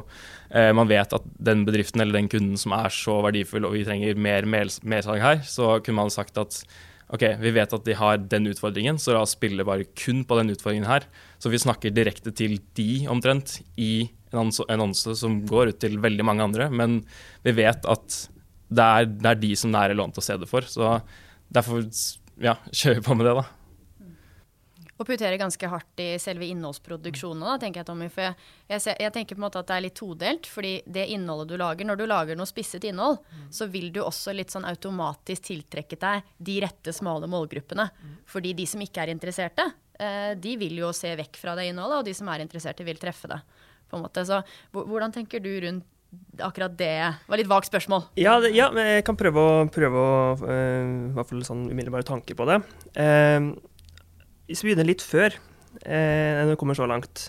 eh, 0.51 0.71
Man 0.77 0.91
vet 0.91 1.15
at 1.17 1.27
den 1.41 1.65
bedriften 1.69 2.03
eller 2.03 2.21
den 2.21 2.29
kunden 2.33 2.61
som 2.61 2.75
er 2.77 2.93
så 2.93 3.21
verdifull, 3.25 3.67
og 3.67 3.77
vi 3.79 3.87
trenger 3.89 4.21
mer 4.21 4.49
mersalg 4.49 5.25
her, 5.25 5.43
så 5.49 5.79
kunne 5.81 6.03
man 6.03 6.13
sagt 6.13 6.41
at 6.41 6.63
OK, 7.11 7.25
vi 7.43 7.51
vet 7.57 7.73
at 7.75 7.87
de 7.87 7.97
har 7.99 8.21
den 8.31 8.47
utfordringen, 8.53 8.99
så 9.01 9.17
la 9.17 9.25
oss 9.25 9.35
spille 9.35 9.67
bare 9.67 9.89
kun 9.99 10.23
på 10.23 10.37
den 10.39 10.53
utfordringen 10.53 10.87
her. 10.87 11.09
Så 11.43 11.51
vi 11.51 11.59
snakker 11.59 11.91
direkte 11.91 12.31
til 12.31 12.61
de 12.79 13.09
omtrent 13.11 13.57
i 13.75 14.13
en 14.31 14.53
annonse 14.71 15.17
som 15.19 15.41
går 15.49 15.73
ut 15.73 15.81
til 15.83 15.99
veldig 15.99 16.27
mange 16.29 16.47
andre. 16.47 16.69
Men 16.71 17.01
vi 17.43 17.57
vet 17.59 17.89
at 17.91 18.21
det 18.71 18.87
er, 18.87 19.11
det 19.11 19.27
er 19.33 19.41
de 19.43 19.51
som 19.59 19.75
det 19.75 19.81
er 19.81 19.91
relevant 19.97 20.23
å 20.23 20.23
se 20.23 20.39
det 20.39 20.47
for. 20.47 20.63
Så 20.71 21.01
derfor 21.51 21.83
ja, 22.39 22.61
kjører 22.71 23.01
vi 23.01 23.09
på 23.09 23.19
med 23.19 23.27
det, 23.27 23.41
da 23.41 23.49
og 25.01 25.09
putere 25.09 25.39
ganske 25.41 25.69
hardt 25.73 26.03
i 26.05 26.11
selve 26.21 26.45
innholdsproduksjonen. 26.53 27.47
Da, 27.47 27.57
tenker 27.63 27.81
jeg, 27.81 27.89
Tommy. 27.89 28.09
For 28.13 28.27
jeg, 28.27 28.35
jeg, 28.69 28.97
jeg, 29.01 29.13
tenker 29.15 29.39
på 29.39 29.41
en 29.41 29.47
måte 29.47 29.63
at 29.63 29.71
det 29.71 29.77
er 29.79 29.85
litt 29.87 29.97
todelt. 29.97 30.49
fordi 30.51 30.73
det 30.85 31.07
innholdet 31.15 31.55
du 31.55 31.57
lager, 31.61 31.89
når 31.89 32.01
du 32.01 32.05
lager 32.11 32.37
noe 32.39 32.49
spisset 32.49 32.85
innhold, 32.91 33.21
mm. 33.25 33.47
så 33.57 33.69
vil 33.73 33.89
du 33.95 34.03
også 34.05 34.35
litt 34.37 34.53
sånn 34.53 34.69
automatisk 34.69 35.49
tiltrekke 35.49 35.97
deg 36.01 36.35
de 36.37 36.59
rette, 36.67 36.93
smale 36.93 37.31
målgruppene. 37.33 37.89
Mm. 37.89 38.19
Fordi 38.29 38.53
de 38.59 38.67
som 38.69 38.85
ikke 38.85 39.07
er 39.07 39.15
interesserte, 39.15 39.71
eh, 39.97 40.35
de 40.37 40.57
vil 40.61 40.83
jo 40.83 40.93
se 40.97 41.15
vekk 41.17 41.41
fra 41.41 41.57
det 41.57 41.71
innholdet, 41.71 42.03
og 42.03 42.11
de 42.11 42.17
som 42.17 42.29
er 42.29 42.45
interesserte, 42.45 42.85
vil 42.85 43.01
treffe 43.01 43.33
det. 43.33 43.41
på 43.91 43.99
en 43.99 44.05
måte. 44.05 44.23
Så 44.23 44.37
hvordan 44.71 45.11
tenker 45.11 45.41
du 45.43 45.51
rundt 45.65 45.89
akkurat 46.43 46.73
det 46.79 46.95
var 47.29 47.39
litt 47.39 47.51
vagt 47.51 47.69
spørsmål. 47.71 48.09
Ja, 48.19 48.39
det, 48.43 48.53
ja, 48.57 48.71
men 48.75 48.87
jeg 48.97 49.05
kan 49.07 49.19
prøve 49.19 49.43
å, 49.43 49.51
prøve 49.71 50.01
å 50.01 50.15
uh, 50.43 51.11
i 51.11 51.13
hvert 51.15 51.29
fall 51.31 51.45
sånn 51.47 51.69
umiddelbare 51.71 52.07
tanker 52.07 52.39
på 52.39 52.47
det. 52.49 52.61
Uh, 52.97 53.53
hvis 54.51 54.65
vi 54.65 54.73
begynner 54.73 54.89
litt 54.89 55.05
før 55.07 55.37
eh, 55.87 56.43
når 56.43 56.53
vi 56.55 56.61
kommer 56.61 56.79
så 56.79 56.89
langt, 56.91 57.29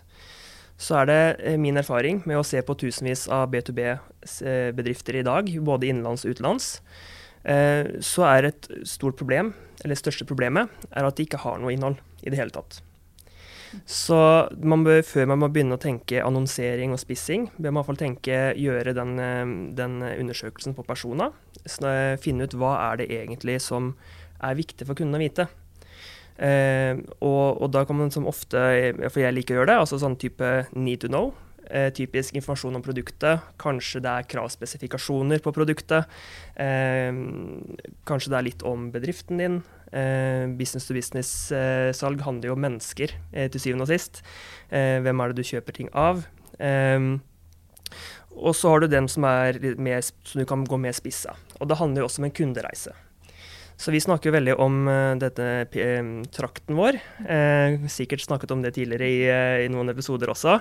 så 0.81 1.01
er 1.01 1.09
det 1.09 1.21
eh, 1.45 1.57
min 1.61 1.77
erfaring 1.77 2.23
med 2.25 2.39
å 2.39 2.45
se 2.45 2.61
på 2.65 2.77
tusenvis 2.81 3.27
av 3.31 3.51
B2B-bedrifter 3.53 5.19
i 5.19 5.25
dag, 5.27 5.51
både 5.61 5.91
innenlands 5.91 6.25
og 6.25 6.33
utenlands, 6.33 6.71
eh, 7.45 7.99
så 8.01 8.25
er 8.31 8.49
et 8.49 8.71
stort 8.89 9.19
problem, 9.19 9.53
eller 9.85 9.99
største 9.99 10.25
problemet, 10.29 10.71
er 10.89 11.05
at 11.05 11.17
de 11.17 11.27
ikke 11.27 11.43
har 11.45 11.61
noe 11.61 11.75
innhold 11.75 12.01
i 12.25 12.33
det 12.33 12.41
hele 12.41 12.53
tatt. 12.55 12.81
Så 13.87 14.17
man 14.59 14.81
bør, 14.83 14.99
før 15.05 15.29
man 15.31 15.39
må 15.45 15.47
begynne 15.53 15.77
å 15.77 15.79
tenke 15.79 16.25
annonsering 16.25 16.91
og 16.91 16.99
spissing, 16.99 17.47
bør 17.55 17.69
man 17.69 17.77
i 17.77 17.79
hvert 17.79 17.91
fall 17.93 18.01
tenke, 18.01 18.41
gjøre 18.59 18.97
den, 18.97 19.13
eh, 19.21 19.55
den 19.77 20.01
undersøkelsen 20.09 20.75
på 20.75 20.87
personer. 20.89 21.37
Finne 21.61 22.49
ut 22.49 22.57
hva 22.57 22.73
er 22.89 23.03
det 23.03 23.11
egentlig 23.13 23.61
som 23.61 23.93
er 24.41 24.57
viktig 24.57 24.89
for 24.89 24.97
kunden 24.97 25.19
å 25.19 25.21
vite. 25.21 25.45
Eh, 26.41 26.97
og, 27.21 27.61
og, 27.61 27.67
da 27.73 27.85
kan 27.85 27.99
man 27.99 28.11
som 28.13 28.27
ofte, 28.29 28.59
for 29.07 29.21
jeg 29.21 29.35
liker 29.35 29.55
å 29.55 29.61
gjøre 29.61 29.73
det, 29.73 29.79
altså 29.83 30.01
sånn 30.01 30.17
type 30.21 30.51
need 30.73 31.03
to 31.03 31.11
know. 31.11 31.31
Eh, 31.71 31.91
typisk 31.95 32.35
informasjon 32.35 32.75
om 32.75 32.83
produktet. 32.83 33.45
Kanskje 33.61 34.01
det 34.03 34.11
er 34.11 34.31
kravspesifikasjoner 34.33 35.43
på 35.43 35.53
produktet. 35.55 36.09
Eh, 36.59 37.13
kanskje 38.09 38.33
det 38.33 38.39
er 38.39 38.49
litt 38.49 38.65
om 38.67 38.89
bedriften 38.91 39.39
din. 39.39 39.61
Eh, 39.91 40.47
business 40.55 40.87
to 40.87 40.95
business-salg 40.95 42.19
eh, 42.19 42.25
handler 42.25 42.47
jo 42.51 42.55
om 42.55 42.63
mennesker, 42.63 43.11
eh, 43.33 43.49
til 43.51 43.59
syvende 43.59 43.83
og 43.83 43.91
sist. 43.91 44.23
hvem 44.71 45.19
er 45.19 45.27
det 45.27 45.35
du 45.35 45.43
kjøper 45.43 45.73
ting 45.75 45.89
av? 45.91 46.25
og 48.31 48.55
så 48.55 48.69
har 48.69 48.79
du 48.79 48.87
den 48.87 49.07
som, 49.09 49.25
er 49.25 49.57
mer, 49.75 49.99
som 50.01 50.39
du 50.39 50.45
kan 50.45 50.63
gå 50.63 50.77
mer 50.77 50.93
spissa. 50.93 51.35
Og 51.59 51.67
det 51.67 51.77
handler 51.77 52.01
jo 52.01 52.05
også 52.05 52.21
om 52.21 52.25
en 52.29 52.31
kundereise. 52.31 52.93
Så 53.81 53.89
vi 53.89 54.01
snakker 54.01 54.35
veldig 54.35 54.53
om 54.61 54.83
uh, 54.85 55.17
dette 55.17 55.45
uh, 55.65 56.09
trakten 56.29 56.77
vår. 56.77 56.99
Uh, 57.25 57.87
sikkert 57.89 58.21
snakket 58.21 58.53
om 58.53 58.61
det 58.61 58.75
tidligere 58.75 59.07
i, 59.09 59.21
i 59.65 59.71
noen 59.73 59.89
episoder 59.93 60.29
også. 60.29 60.59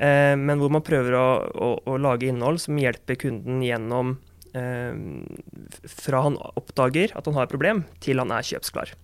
men 0.00 0.56
hvor 0.60 0.70
man 0.72 0.84
prøver 0.84 1.12
å, 1.12 1.24
å, 1.52 1.68
å, 1.92 1.96
lage 2.00 2.28
innhold 2.28 2.60
som 2.62 2.78
hjelper 2.80 3.18
kunden 3.20 3.60
gjennom 3.60 4.14
fra 4.50 6.22
han 6.24 6.38
oppdager 6.40 7.12
at 7.14 7.28
han 7.28 7.36
har 7.36 7.44
et 7.44 7.52
problem, 7.52 7.82
til 8.00 8.18
han 8.18 8.32
er 8.32 8.46
kjøpsklar. 8.48 8.94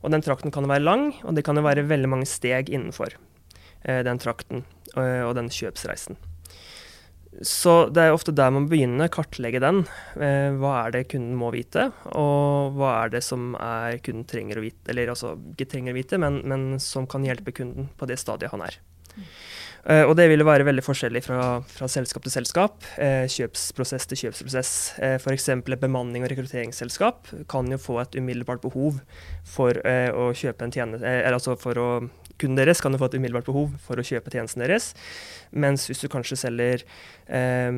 Og 0.00 0.14
den 0.14 0.22
trakten 0.22 0.54
kan 0.54 0.68
være 0.70 0.86
lang, 0.86 1.10
og 1.26 1.34
det 1.34 1.42
kan 1.44 1.58
være 1.58 1.88
veldig 1.90 2.12
mange 2.14 2.30
steg 2.30 2.70
innenfor 2.70 3.18
den 3.82 4.22
trakten 4.22 4.62
og 4.94 5.34
den 5.36 5.50
kjøpsreisen. 5.52 6.16
Så 7.46 7.74
det 7.94 8.02
er 8.02 8.14
ofte 8.14 8.34
der 8.34 8.50
man 8.50 8.66
begynner, 8.70 9.10
kartlegge 9.14 9.60
den. 9.62 9.84
Eh, 10.18 10.50
hva 10.58 10.72
er 10.80 10.96
det 10.96 11.04
kunden 11.12 11.36
må 11.38 11.52
vite, 11.54 11.88
og 12.18 12.74
hva 12.78 12.96
er 13.04 13.14
det 13.14 13.22
som 13.26 13.52
er 13.60 14.00
kunden 14.02 14.26
trenger 14.28 14.58
å 14.58 14.64
vite, 14.64 14.90
eller 14.90 15.12
altså 15.14 15.36
ikke 15.52 15.68
trenger 15.70 15.94
å 15.94 16.00
vite, 16.00 16.18
men, 16.18 16.40
men 16.48 16.66
som 16.82 17.06
kan 17.10 17.26
hjelpe 17.26 17.54
kunden 17.54 17.92
på 17.98 18.10
det 18.10 18.18
stadiet 18.18 18.54
han 18.54 18.66
er. 18.66 18.80
Uh, 19.88 20.02
og 20.04 20.16
det 20.18 20.26
vil 20.28 20.42
være 20.44 20.66
veldig 20.66 20.82
forskjellig 20.84 21.22
fra, 21.24 21.42
fra 21.64 21.86
selskap 21.88 22.26
til 22.26 22.34
selskap. 22.34 22.82
Uh, 22.98 23.24
kjøpsprosess 23.30 24.08
til 24.10 24.20
kjøpsprosess. 24.24 24.72
Uh, 24.98 25.14
F.eks. 25.16 25.48
et 25.54 25.70
bemanning- 25.80 26.26
og 26.26 26.32
rekrutteringsselskap 26.32 27.30
kan 27.48 27.70
jo 27.72 27.78
få 27.80 28.00
et 28.02 28.18
umiddelbart 28.18 28.60
behov 28.66 28.98
for 29.48 29.78
å 29.78 30.30
kjøpe 30.36 30.66
en 30.66 30.74
tjeneste, 30.74 31.06
eller 31.06 31.38
altså 31.38 31.54
for 31.60 31.80
å 31.80 31.88
kunden 32.38 32.58
deres 32.60 32.82
kan 32.82 32.94
jo 32.94 33.00
få 33.00 33.10
et 33.10 33.18
umiddelbart 33.18 33.48
behov 33.48 33.74
for 33.84 34.00
å 34.00 34.06
kjøpe 34.06 34.32
tjenesten 34.32 34.64
deres. 34.64 34.92
Mens 35.50 35.88
hvis 35.88 36.02
du 36.04 36.08
kanskje 36.12 36.38
selger 36.40 36.84
eh, 37.26 37.70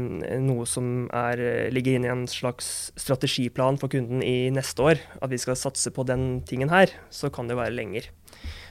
noe 0.44 0.68
som 0.68 1.08
er, 1.16 1.70
ligger 1.74 1.98
inne 1.98 2.10
i 2.10 2.14
en 2.14 2.26
slags 2.30 2.90
strategiplan 3.00 3.80
for 3.80 3.92
kunden 3.92 4.24
i 4.24 4.50
neste 4.54 4.86
år, 4.92 5.04
at 5.20 5.32
vi 5.32 5.40
skal 5.40 5.58
satse 5.58 5.92
på 5.94 6.06
den 6.08 6.42
tingen 6.48 6.72
her, 6.72 6.92
så 7.10 7.32
kan 7.32 7.50
det 7.50 7.58
være 7.58 7.76
lenger. 7.76 8.10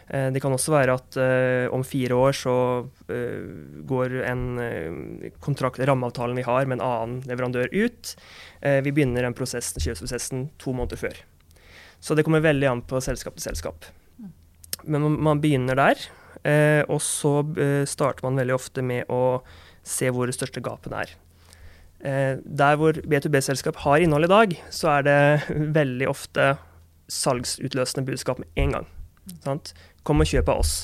Eh, 0.09 0.29
det 0.33 0.41
kan 0.41 0.53
også 0.53 0.73
være 0.73 0.95
at 0.97 1.17
eh, 1.21 1.65
om 1.73 1.83
fire 1.85 2.17
år 2.17 2.37
så 2.37 2.55
eh, 3.13 3.45
går 3.89 4.19
en 4.29 4.45
eh, 4.63 5.29
kontrakt, 5.43 5.81
rammeavtalen 5.85 6.39
vi 6.39 6.47
har 6.47 6.65
med 6.65 6.79
en 6.79 6.85
annen 6.87 7.19
leverandør 7.29 7.69
ut. 7.75 8.15
Eh, 8.61 8.81
vi 8.85 8.93
begynner 8.93 9.27
den 9.27 9.37
prosessen, 9.37 9.81
kjøpsprosessen 9.83 10.49
to 10.61 10.73
måneder 10.73 11.01
før. 11.05 11.23
Så 11.99 12.15
det 12.15 12.25
kommer 12.25 12.41
veldig 12.41 12.69
an 12.71 12.85
på 12.87 13.01
selskap 13.03 13.37
til 13.37 13.49
selskap. 13.49 13.85
Men 14.83 15.17
man 15.21 15.41
begynner 15.41 15.77
der, 15.79 16.03
eh, 16.43 16.83
og 16.87 17.01
så 17.03 17.39
eh, 17.57 17.83
starter 17.89 18.27
man 18.27 18.39
veldig 18.39 18.55
ofte 18.55 18.85
med 18.85 19.09
å 19.11 19.41
se 19.83 20.11
hvor 20.13 20.29
det 20.29 20.37
største 20.37 20.63
gapet 20.63 20.95
er. 20.95 21.15
Eh, 21.99 22.37
der 22.43 22.77
hvor 22.79 22.95
B2B-selskap 22.95 23.81
har 23.83 23.99
innhold 23.99 24.29
i 24.29 24.31
dag, 24.31 24.55
så 24.71 24.93
er 24.99 25.07
det 25.07 25.19
veldig 25.79 26.07
ofte 26.11 26.53
salgsutløsende 27.09 28.05
budskap 28.07 28.39
med 28.39 28.63
en 28.63 28.77
gang. 28.77 28.87
Sant? 29.43 29.73
Kom 30.07 30.23
og 30.23 30.29
kjøp 30.29 30.49
av 30.53 30.63
oss. 30.63 30.77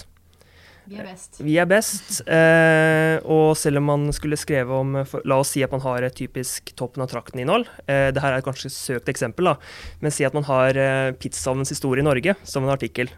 Vi 0.85 0.99
er 1.01 1.07
best. 1.07 1.39
Vi 1.41 1.55
er 1.57 1.65
best. 1.65 2.19
Eh, 2.29 3.15
og 3.25 3.55
selv 3.57 3.81
om 3.81 3.87
man 3.89 4.03
skulle 4.13 4.37
skrevet 4.37 4.69
om 4.69 4.99
for, 5.09 5.23
La 5.25 5.39
oss 5.41 5.55
si 5.55 5.63
at 5.65 5.73
man 5.73 5.81
har 5.81 6.05
et 6.05 6.13
typisk 6.13 6.75
toppen 6.77 7.01
av 7.01 7.09
trakten-innhold. 7.09 7.65
Eh, 7.89 8.11
Dette 8.13 8.21
er 8.21 8.37
et 8.37 8.45
kanskje 8.45 8.69
søkt 8.73 9.09
eksempel, 9.09 9.49
da. 9.49 9.55
Men 10.03 10.13
si 10.13 10.27
at 10.27 10.37
man 10.37 10.45
har 10.45 10.77
eh, 10.77 11.15
pizzaovnens 11.17 11.73
historie 11.73 12.05
i 12.05 12.05
Norge 12.05 12.37
som 12.45 12.67
en 12.67 12.75
artikkel 12.75 13.09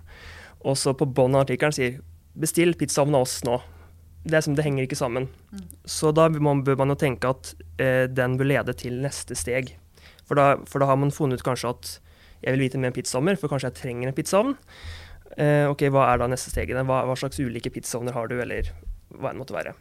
og 0.68 0.78
så 0.80 0.94
på 0.98 1.08
bånn 1.08 1.36
av 1.38 1.46
artikkelen 1.46 1.76
sier 1.76 2.00
'bestill 2.38 2.76
pizzaovn 2.78 3.16
av 3.16 3.26
oss 3.26 3.40
nå'. 3.48 3.62
Det, 4.28 4.36
er 4.36 4.44
som, 4.44 4.56
det 4.56 4.66
henger 4.66 4.84
ikke 4.84 5.00
sammen. 5.00 5.30
Mm. 5.56 5.64
Så 5.88 6.12
da 6.12 6.28
bør 6.30 6.44
man, 6.44 6.64
bør 6.68 6.78
man 6.82 6.92
jo 6.92 7.00
tenke 7.00 7.30
at 7.32 7.54
eh, 7.80 8.06
den 8.12 8.36
bør 8.38 8.50
lede 8.52 8.74
til 8.76 9.00
neste 9.02 9.38
steg. 9.40 9.72
For 10.28 10.36
da, 10.36 10.58
for 10.68 10.84
da, 10.84 10.90
har 10.90 11.00
man 11.00 11.14
funnet 11.16 11.40
ut 11.40 11.46
kanskje 11.48 11.72
at 11.72 11.92
jeg 12.44 12.54
vil 12.54 12.66
vite 12.68 12.82
mer 12.82 12.92
om 12.92 12.98
pizzaovner, 12.98 13.40
for 13.40 13.48
kanskje 13.48 13.72
jeg 13.72 13.80
trenger 13.80 14.10
en 14.10 14.18
pizzaovn. 14.18 14.58
Eh, 15.38 15.66
ok, 15.72 15.88
hva 15.94 16.10
er 16.12 16.20
da 16.20 16.28
neste 16.28 16.52
stegene? 16.52 16.84
Hva, 16.84 17.06
hva 17.08 17.16
slags 17.16 17.40
ulike 17.40 17.72
pizzaovner 17.72 18.14
har 18.14 18.28
du, 18.28 18.36
eller 18.44 18.74
hva 19.16 19.32
enn 19.32 19.40
måtte 19.40 19.56
være. 19.56 19.74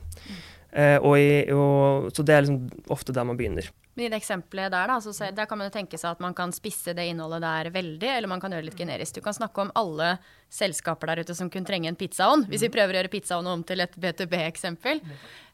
Eh, 0.76 0.98
og 1.00 1.18
i, 1.18 1.28
og, 1.50 2.12
så 2.14 2.22
det 2.22 2.36
er 2.36 2.46
liksom 2.46 2.86
ofte 2.94 3.14
der 3.16 3.26
man 3.26 3.38
begynner. 3.40 3.68
Men 3.96 4.06
I 4.06 4.08
det 4.12 4.18
eksempelet 4.20 4.72
der, 4.74 4.90
da, 4.92 4.98
så 5.00 5.30
der 5.32 5.48
kan 5.48 5.56
man 5.56 5.70
jo 5.70 5.72
tenke 5.72 5.96
seg 5.96 6.10
at 6.12 6.20
man 6.20 6.34
kan 6.36 6.52
spisse 6.52 6.92
det 6.96 7.06
innholdet 7.08 7.40
der 7.40 7.70
veldig, 7.72 8.10
eller 8.12 8.28
man 8.28 8.42
kan 8.42 8.52
gjøre 8.52 8.66
det 8.66 8.70
litt 8.70 8.82
generisk. 8.82 9.16
Du 9.16 9.24
kan 9.24 9.36
snakke 9.36 9.64
om 9.64 9.72
alle 9.72 10.18
selskaper 10.52 11.08
der 11.08 11.24
ute 11.24 11.34
som 11.34 11.48
kunne 11.50 11.66
trenge 11.66 11.88
en 11.88 11.96
pizzaovn, 11.96 12.44
hvis 12.50 12.66
vi 12.66 12.72
prøver 12.74 12.92
å 12.92 13.00
gjøre 13.00 13.12
pizzaovn 13.16 13.48
om 13.54 13.64
til 13.66 13.80
et 13.86 13.96
B2B-eksempel. 13.96 15.00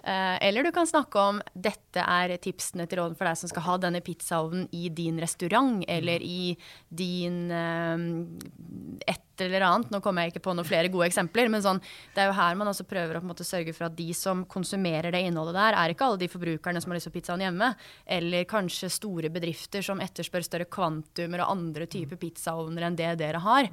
Eh, 0.03 0.37
eller 0.49 0.67
du 0.67 0.73
kan 0.75 0.91
snakke 0.91 1.23
om 1.23 1.39
dette 1.55 2.03
er 2.03 2.35
tipsene 2.43 2.89
til 2.91 2.99
råden 2.99 3.15
for 3.15 3.31
deg 3.31 3.39
som 3.39 3.53
skal 3.53 3.67
ha 3.69 3.79
denne 3.87 4.03
pizzaovnen 4.03 4.67
i 4.75 4.89
din 4.91 5.23
restaurant, 5.23 5.85
eller 5.87 6.27
i 6.27 6.57
din 6.91 7.45
eh, 7.55 9.15
et 9.33 9.45
eller 9.47 9.65
annet. 9.67 9.91
Nå 9.93 10.01
kommer 10.05 10.25
jeg 10.25 10.35
ikke 10.35 10.45
på 10.47 10.55
noen 10.57 10.69
flere 10.69 10.91
gode 10.93 11.09
eksempler, 11.09 11.51
men 11.53 11.65
sånn, 11.65 11.81
det 12.15 12.23
er 12.23 12.31
jo 12.31 12.37
her 12.37 12.59
man 12.59 12.71
også 12.71 12.87
prøver 12.89 13.19
å 13.19 13.25
måte 13.25 13.47
sørge 13.47 13.75
for 13.77 13.89
at 13.89 13.97
de 13.99 14.09
som 14.17 14.45
konsumerer 14.51 15.15
det 15.15 15.25
innholdet 15.27 15.57
der, 15.59 15.79
er 15.79 15.95
ikke 15.95 16.09
alle 16.09 16.21
de 16.21 16.31
forbrukerne 16.33 16.83
som 16.83 16.93
har 16.93 17.01
lyst 17.01 17.11
på 17.11 17.17
pizzaen 17.17 17.45
hjemme, 17.45 17.73
eller 18.19 18.49
kanskje 18.51 18.93
store 18.93 19.33
bedrifter 19.33 19.85
som 19.85 20.03
etterspør 20.05 20.47
større 20.47 20.71
kvantumer 20.71 21.45
og 21.45 21.57
andre 21.57 21.89
typer 21.91 22.21
pizzaovner 22.21 22.89
enn 22.89 22.99
det 22.99 23.15
dere 23.23 23.43
har. 23.43 23.71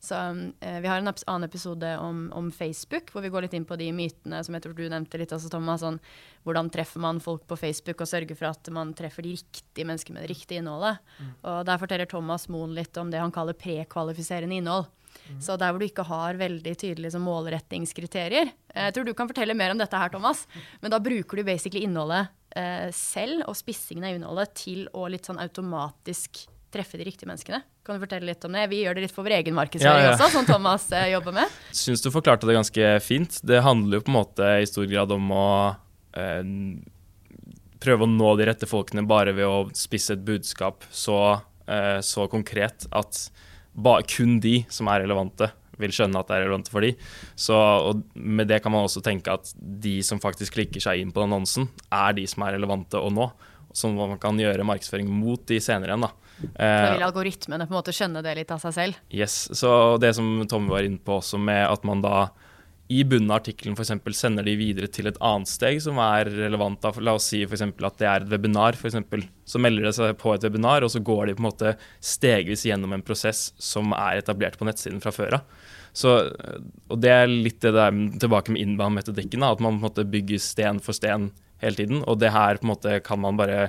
Så 0.00 0.16
eh, 0.60 0.80
Vi 0.80 0.88
har 0.88 0.98
en 0.98 1.10
annen 1.12 1.44
episode 1.44 1.98
om, 1.98 2.30
om 2.32 2.48
Facebook, 2.52 3.10
hvor 3.12 3.20
vi 3.20 3.28
går 3.28 3.44
litt 3.44 3.56
inn 3.58 3.66
på 3.68 3.76
de 3.76 3.90
mytene 3.92 4.40
som 4.44 4.56
jeg 4.56 4.64
tror 4.64 4.76
du 4.78 4.86
nevnte 4.88 5.20
litt 5.20 5.32
også, 5.36 5.50
Thomas. 5.52 5.84
Sånn, 5.84 6.00
hvordan 6.48 6.70
treffer 6.72 7.02
man 7.04 7.20
folk 7.20 7.44
på 7.48 7.58
Facebook 7.60 8.00
og 8.00 8.08
sørger 8.08 8.38
for 8.38 8.48
at 8.48 8.70
man 8.72 8.94
treffer 8.96 9.26
de 9.26 9.34
riktige 9.36 9.84
mennesker 9.84 10.16
med 10.16 10.24
det 10.24 10.32
riktige 10.32 10.62
innholdet. 10.62 11.02
Og 11.44 11.60
Der 11.68 11.82
forteller 11.82 12.08
Thomas 12.08 12.48
Moen 12.48 12.72
litt 12.76 12.96
om 12.96 13.12
det 13.12 13.20
han 13.20 13.34
kaller 13.34 13.58
prekvalifiserende 13.60 14.56
innhold. 14.56 14.88
Så 15.40 15.56
der 15.60 15.70
hvor 15.72 15.78
du 15.82 15.86
ikke 15.86 16.04
har 16.08 16.34
veldig 16.40 16.72
tydelige 16.80 17.12
sånn, 17.14 17.24
målrettingskriterier. 17.26 18.50
eh, 18.74 18.84
Jeg 18.88 18.94
tror 18.96 19.04
du 19.06 19.14
kan 19.14 19.28
fortelle 19.30 19.54
mer 19.54 19.70
om 19.74 19.78
dette 19.78 19.96
her, 19.96 20.08
Thomas. 20.12 20.46
Men 20.82 20.90
da 20.90 20.98
bruker 21.02 21.36
du 21.36 21.44
basically 21.44 21.84
innholdet 21.86 22.28
eh, 22.56 22.88
selv, 22.92 23.44
og 23.48 23.56
spissingen 23.58 24.04
av 24.08 24.16
innholdet, 24.16 24.54
til 24.54 24.86
å 24.94 25.06
litt 25.10 25.24
sånn 25.28 25.38
automatisk 25.42 26.46
treffe 26.70 26.98
de 26.98 27.04
riktige 27.08 27.26
menneskene. 27.26 27.62
Kan 27.82 27.96
du 27.98 28.04
fortelle 28.04 28.28
litt 28.28 28.44
om 28.46 28.52
det? 28.54 28.68
Vi 28.70 28.84
gjør 28.84 28.94
det 28.94 29.02
litt 29.08 29.14
for 29.14 29.26
vår 29.26 29.38
egen 29.40 29.56
markedsføring 29.58 30.04
Ja, 30.04 30.12
ja. 30.12 30.14
også, 30.14 30.28
som 30.36 30.46
Thomas 30.46 30.84
eh, 30.94 31.08
jobber 31.10 31.34
med. 31.40 31.56
Syns 31.74 32.02
du 32.04 32.10
forklarte 32.14 32.46
det 32.46 32.54
ganske 32.54 32.92
fint. 33.02 33.40
Det 33.42 33.62
handler 33.66 33.98
jo 33.98 34.04
på 34.06 34.12
en 34.12 34.18
måte 34.20 34.50
i 34.62 34.68
stor 34.70 34.86
grad 34.90 35.10
om 35.16 35.30
å 35.34 35.46
eh, 36.14 36.42
prøve 37.80 38.04
å 38.06 38.10
nå 38.10 38.34
de 38.38 38.46
rette 38.50 38.68
folkene 38.70 39.02
bare 39.08 39.32
ved 39.34 39.46
å 39.48 39.60
spisse 39.74 40.14
et 40.14 40.22
budskap 40.26 40.84
så, 40.94 41.40
eh, 41.66 41.98
så 42.04 42.26
konkret 42.30 42.86
at 42.92 43.24
ba, 43.74 43.98
kun 44.06 44.38
de 44.42 44.60
som 44.72 44.88
er 44.92 45.04
relevante, 45.04 45.50
vil 45.80 45.92
skjønne 45.96 46.20
at 46.20 46.28
det 46.28 46.36
er 46.36 46.42
relevante 46.44 46.72
for 46.72 46.84
de. 46.84 46.90
Så, 47.40 47.56
og 47.56 48.02
med 48.14 48.50
det 48.50 48.58
kan 48.62 48.72
man 48.74 48.84
også 48.84 49.00
tenke 49.04 49.32
at 49.32 49.52
de 49.56 50.00
som 50.04 50.20
faktisk 50.20 50.58
klikker 50.58 50.82
seg 50.84 51.00
inn 51.00 51.12
på 51.14 51.24
annonsen, 51.24 51.70
er 51.88 52.12
de 52.18 52.26
som 52.28 52.44
er 52.44 52.58
relevante 52.58 53.00
å 53.00 53.08
nå. 53.12 53.30
Som 53.72 53.94
man 53.94 54.18
kan 54.18 54.36
gjøre 54.40 54.66
markedsføring 54.66 55.06
mot 55.08 55.44
de 55.46 55.60
senere 55.62 55.94
igjen. 55.94 56.04
da. 56.08 56.10
Da 56.40 56.66
Eh, 56.66 56.94
vil 56.96 57.02
algoritmene 57.04 57.66
på 57.68 57.74
en 57.74 57.78
måte 57.78 57.92
skjønne 57.92 58.22
det 58.24 58.32
litt 58.38 58.50
av 58.50 58.60
seg 58.62 58.72
selv. 58.72 59.00
Yes, 59.12 59.50
så 59.56 59.98
det 60.00 60.14
som 60.16 60.26
Tommy 60.48 60.70
var 60.72 60.86
inne 60.86 60.98
på 61.04 61.18
også 61.20 61.38
med 61.38 61.66
at 61.68 61.84
man 61.84 62.00
da 62.00 62.30
i 62.90 63.04
bunnen 63.06 63.30
av 63.30 63.38
artikkelen 63.38 63.76
f.eks. 63.78 63.92
sender 64.18 64.46
de 64.46 64.56
videre 64.58 64.88
til 64.90 65.06
et 65.06 65.18
annet 65.22 65.46
steg 65.46 65.76
som 65.84 65.98
er 66.02 66.26
relevant. 66.26 66.80
Da. 66.82 66.90
La 66.98 67.14
oss 67.14 67.28
si 67.30 67.44
f.eks. 67.46 67.62
at 67.62 68.00
det 68.00 68.08
er 68.10 68.24
et 68.24 68.32
webinar. 68.32 68.74
For 68.78 68.90
eksempel. 68.90 69.22
så 69.46 69.60
melder 69.62 69.86
det 69.86 69.92
seg 69.94 70.16
på 70.18 70.32
et 70.34 70.46
webinar, 70.46 70.82
og 70.82 70.90
så 70.90 71.02
går 71.06 71.30
de 71.30 71.36
på 71.38 71.44
en 71.44 71.46
måte 71.46 71.74
stegvis 72.02 72.66
gjennom 72.66 72.96
en 72.96 73.06
prosess 73.06 73.52
som 73.62 73.94
er 73.94 74.18
etablert 74.18 74.58
på 74.58 74.66
nettsiden 74.66 74.98
fra 75.04 75.14
før 75.14 75.38
av. 75.38 75.62
Så, 75.94 76.16
og 76.90 76.98
det 77.02 77.14
er 77.14 77.30
litt 77.30 77.62
det 77.62 77.76
der 77.78 77.94
tilbake 78.22 78.54
med 78.54 78.62
inbound-metodikken, 78.62 79.46
at 79.46 79.62
man 79.62 79.78
på 79.78 79.84
en 79.84 79.86
måte 79.86 80.08
bygger 80.10 80.42
sten 80.42 80.82
for 80.82 80.96
sten 80.96 81.30
hele 81.62 81.78
tiden. 81.78 82.02
Og 82.10 82.18
det 82.18 82.34
her 82.34 82.58
på 82.58 82.66
en 82.66 82.74
måte 82.74 82.98
kan 83.06 83.22
man 83.22 83.38
bare 83.38 83.68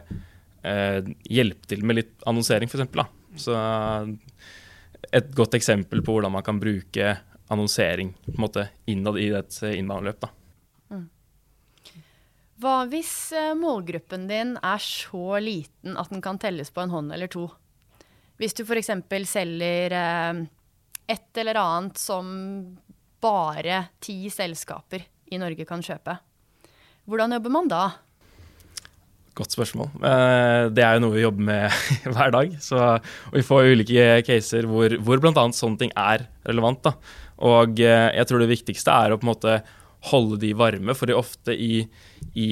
eh, 0.66 1.02
hjelpe 1.30 1.70
til 1.70 1.86
med 1.86 2.02
litt 2.02 2.14
annonsering, 2.30 2.74
f.eks. 2.74 3.46
Så 3.46 3.58
et 5.14 5.30
godt 5.38 5.58
eksempel 5.58 6.02
på 6.06 6.18
hvordan 6.18 6.34
man 6.34 6.46
kan 6.46 6.62
bruke 6.62 7.20
annonsering 7.52 8.14
på 8.26 8.36
en 8.38 8.44
måte 8.46 8.68
innad 8.90 9.20
i 9.20 9.30
et 9.36 9.58
inbound-løp. 9.76 10.30
Hva 12.62 12.76
hvis 12.92 13.32
eh, 13.34 13.56
målgruppen 13.58 14.28
din 14.30 14.54
er 14.62 14.82
så 14.86 15.40
liten 15.42 15.96
at 15.98 16.12
den 16.14 16.22
kan 16.22 16.38
telles 16.42 16.70
på 16.70 16.84
en 16.84 16.92
hånd 16.94 17.14
eller 17.16 17.32
to? 17.32 17.48
Hvis 18.38 18.54
du 18.58 18.62
f.eks. 18.66 18.92
selger 19.30 19.96
eh, 19.98 20.44
et 21.10 21.42
eller 21.42 21.58
annet 21.62 21.98
som 21.98 22.30
bare 23.22 23.88
ti 24.02 24.30
selskaper 24.34 25.04
i 25.32 25.40
Norge 25.42 25.66
kan 25.70 25.82
kjøpe. 25.86 26.16
Hvordan 27.10 27.34
jobber 27.38 27.54
man 27.54 27.70
da? 27.72 27.82
Godt 29.38 29.56
spørsmål. 29.56 29.90
Eh, 30.06 30.70
Det 30.76 30.84
er 30.86 30.98
jo 30.98 31.04
noe 31.06 31.16
vi 31.16 31.24
jobber 31.26 31.48
med 31.50 31.82
hver 32.14 32.34
dag. 32.36 32.56
Så, 32.62 32.78
og 32.78 33.38
vi 33.38 33.46
får 33.48 33.72
ulike 33.74 34.08
caser 34.28 34.70
hvor, 34.70 34.94
hvor 35.02 35.22
bl.a. 35.24 35.34
sånne 35.56 35.82
ting 35.82 35.94
er 35.98 36.28
relevant. 36.46 36.84
Da. 36.86 36.94
Og 37.42 37.80
eh, 37.82 38.10
jeg 38.18 38.30
tror 38.30 38.44
det 38.44 38.52
viktigste 38.52 38.94
er 38.94 39.14
å 39.14 39.20
på 39.20 39.26
en 39.28 39.34
måte 39.34 39.60
holde 40.10 40.40
de 40.42 40.50
varme, 40.58 40.96
for 40.98 41.12
ofte 41.14 41.54
i, 41.54 41.84
i 42.34 42.50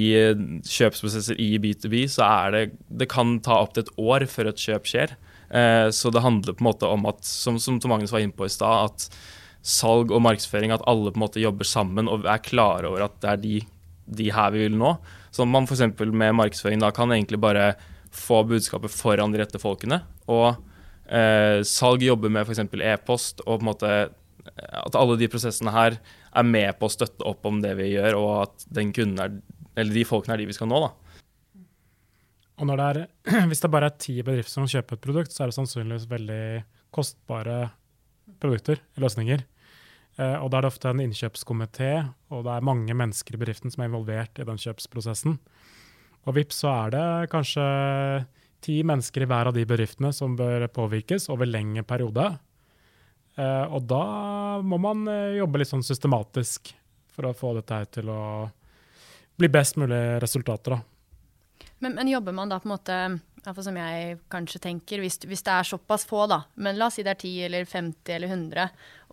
kjøpsprosesser 0.69 1.39
i 1.41 1.55
B2B 1.61 2.03
så 2.11 2.27
er 2.27 2.53
det 2.53 2.61
Det 3.01 3.07
kan 3.09 3.39
ta 3.45 3.57
opptil 3.63 3.87
et 3.87 3.95
år 3.97 4.25
før 4.29 4.51
et 4.51 4.61
kjøp 4.61 4.85
skjer. 4.89 5.15
Eh, 5.49 5.89
Så 5.89 6.11
det 6.13 6.21
handler 6.25 6.53
på 6.53 6.63
en 6.63 6.69
måte 6.69 6.89
om 6.89 7.07
at, 7.09 7.23
som, 7.25 7.57
som 7.59 7.79
Magnus 7.89 8.13
var 8.13 8.21
inne 8.21 8.37
på 8.37 8.45
i 8.45 8.53
stad, 8.53 8.91
at 8.91 9.09
salg 9.65 10.13
og 10.13 10.21
markedsføring, 10.23 10.71
at 10.71 10.85
alle 10.87 11.11
på 11.11 11.19
en 11.19 11.25
måte 11.25 11.41
jobber 11.41 11.67
sammen 11.67 12.07
og 12.07 12.25
er 12.29 12.43
klare 12.45 12.87
over 12.87 13.07
at 13.09 13.17
det 13.19 13.31
er 13.33 13.41
de, 13.43 13.55
de 14.21 14.29
her 14.33 14.53
vi 14.53 14.67
vil 14.67 14.77
nå. 14.79 14.93
Så 15.35 15.45
man 15.45 15.67
f.eks. 15.67 15.83
med 15.99 16.37
markedsføring 16.37 16.81
da 16.81 16.93
kan 16.95 17.11
egentlig 17.11 17.41
bare 17.41 17.73
få 18.13 18.43
budskapet 18.47 18.93
foran 18.93 19.33
de 19.33 19.41
rette 19.41 19.59
folkene. 19.61 20.01
Og 20.31 20.53
eh, 21.09 21.59
salg 21.67 22.05
jobber 22.05 22.31
med 22.33 22.47
f.eks. 22.47 22.63
e-post, 22.93 23.43
og 23.45 23.59
på 23.59 23.63
en 23.65 23.69
måte 23.73 23.93
at 24.57 24.97
alle 24.97 25.17
de 25.19 25.29
prosessene 25.31 25.73
her 25.73 25.99
er 25.99 26.47
med 26.47 26.71
på 26.79 26.89
å 26.89 26.93
støtte 26.93 27.25
opp 27.27 27.45
om 27.49 27.61
det 27.63 27.75
vi 27.79 27.91
gjør, 27.93 28.17
og 28.19 28.31
at 28.43 28.65
er, 28.79 29.85
de 29.93 30.07
folkene 30.07 30.35
er 30.35 30.43
de 30.43 30.49
vi 30.49 30.57
skal 30.57 30.69
nå. 30.71 30.81
da. 30.87 31.19
Og 32.59 32.67
det 32.71 32.87
er, 32.89 33.01
hvis 33.49 33.63
det 33.63 33.71
bare 33.71 33.91
er 33.91 34.01
ti 34.01 34.17
bedrifter 34.19 34.57
som 34.57 34.67
kjøper 34.69 34.97
et 34.97 35.05
produkt, 35.05 35.35
så 35.35 35.45
er 35.45 35.51
det 35.51 35.59
sannsynligvis 35.59 36.09
veldig 36.11 36.43
kostbare 36.95 37.61
produkter, 38.39 38.81
løsninger. 38.99 39.45
Eh, 40.19 40.35
og 40.41 40.51
da 40.51 40.59
er 40.59 40.65
det 40.65 40.73
ofte 40.73 40.91
en 40.91 41.03
innkjøpskomité, 41.03 41.93
og 42.33 42.43
det 42.47 42.55
er 42.55 42.67
mange 42.67 42.95
mennesker 42.97 43.35
i 43.35 43.41
bedriften 43.41 43.71
som 43.71 43.83
er 43.83 43.91
involvert 43.91 44.41
i 44.41 44.47
den 44.47 44.59
kjøpsprosessen. 44.59 45.39
Og 46.27 46.35
vips 46.35 46.59
så 46.63 46.73
er 46.73 46.93
det 46.95 47.07
kanskje 47.31 47.65
ti 48.65 48.81
mennesker 48.83 49.23
i 49.23 49.29
hver 49.29 49.49
av 49.49 49.55
de 49.55 49.63
bedriftene 49.67 50.11
som 50.15 50.35
bør 50.39 50.67
påvirkes 50.75 51.29
over 51.31 51.47
lengre 51.47 51.85
periode. 51.87 52.27
Eh, 53.35 53.65
og 53.73 53.83
da 53.89 54.03
må 54.65 54.79
man 54.81 55.05
eh, 55.07 55.37
jobbe 55.39 55.61
litt 55.61 55.71
sånn 55.71 55.85
systematisk 55.85 56.73
for 57.13 57.29
å 57.29 57.35
få 57.35 57.53
dette 57.59 57.81
her 57.81 57.89
til 57.91 58.09
å 58.11 58.21
bli 59.39 59.49
best 59.51 59.77
mulig 59.79 60.19
resultater. 60.23 60.79
Men, 61.79 61.95
men 61.95 62.11
jobber 62.11 62.35
man 62.35 62.51
da 62.51 62.59
på 62.59 62.67
en 62.67 62.73
måte, 62.73 62.95
i 63.39 63.47
hvert 63.47 63.55
fall 63.55 63.67
som 63.69 63.77
jeg 63.79 64.15
kanskje 64.33 64.59
tenker, 64.63 65.01
hvis, 65.03 65.17
hvis 65.23 65.43
det 65.45 65.53
er 65.53 65.67
såpass 65.67 66.03
få, 66.09 66.25
da, 66.29 66.41
men 66.59 66.79
la 66.79 66.89
oss 66.89 66.97
si 66.99 67.05
det 67.05 67.13
er 67.13 67.19
10 67.21 67.45
eller 67.47 67.67
50 67.69 68.15
eller 68.15 68.33
100, 68.33 68.65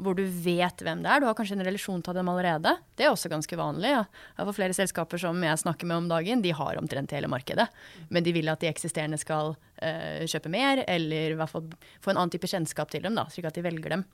hvor 0.03 0.17
du 0.19 0.25
vet 0.25 0.83
hvem 0.85 1.05
det 1.05 1.13
er, 1.13 1.23
du 1.23 1.29
har 1.29 1.37
kanskje 1.39 1.57
en 1.57 1.65
relasjon 1.65 2.03
til 2.05 2.17
dem 2.19 2.29
allerede. 2.29 2.75
Det 2.99 3.07
er 3.07 3.13
også 3.13 3.31
ganske 3.33 3.57
vanlig. 3.57 3.95
Ja. 3.95 4.03
Hvert 4.37 4.59
flere 4.59 4.77
selskaper 4.77 5.21
som 5.23 5.41
jeg 5.47 5.63
snakker 5.63 5.89
med 5.89 6.03
om 6.03 6.11
dagen, 6.11 6.43
de 6.45 6.53
har 6.59 6.81
omtrent 6.81 7.15
hele 7.17 7.31
markedet. 7.33 7.69
Men 8.13 8.27
de 8.27 8.35
vil 8.37 8.51
at 8.53 8.61
de 8.61 8.69
eksisterende 8.69 9.21
skal 9.21 9.55
uh, 9.55 10.27
kjøpe 10.29 10.53
mer, 10.53 10.85
eller 10.85 11.33
i 11.33 11.39
hvert 11.39 11.53
fall 11.53 11.71
få 12.05 12.13
en 12.13 12.21
annen 12.21 12.35
type 12.35 12.51
kjennskap 12.51 12.93
til 12.93 13.07
dem, 13.07 13.17
da, 13.17 13.25
slik 13.33 13.49
at 13.49 13.57
de 13.57 13.65
velger 13.65 13.97
dem. 13.97 14.05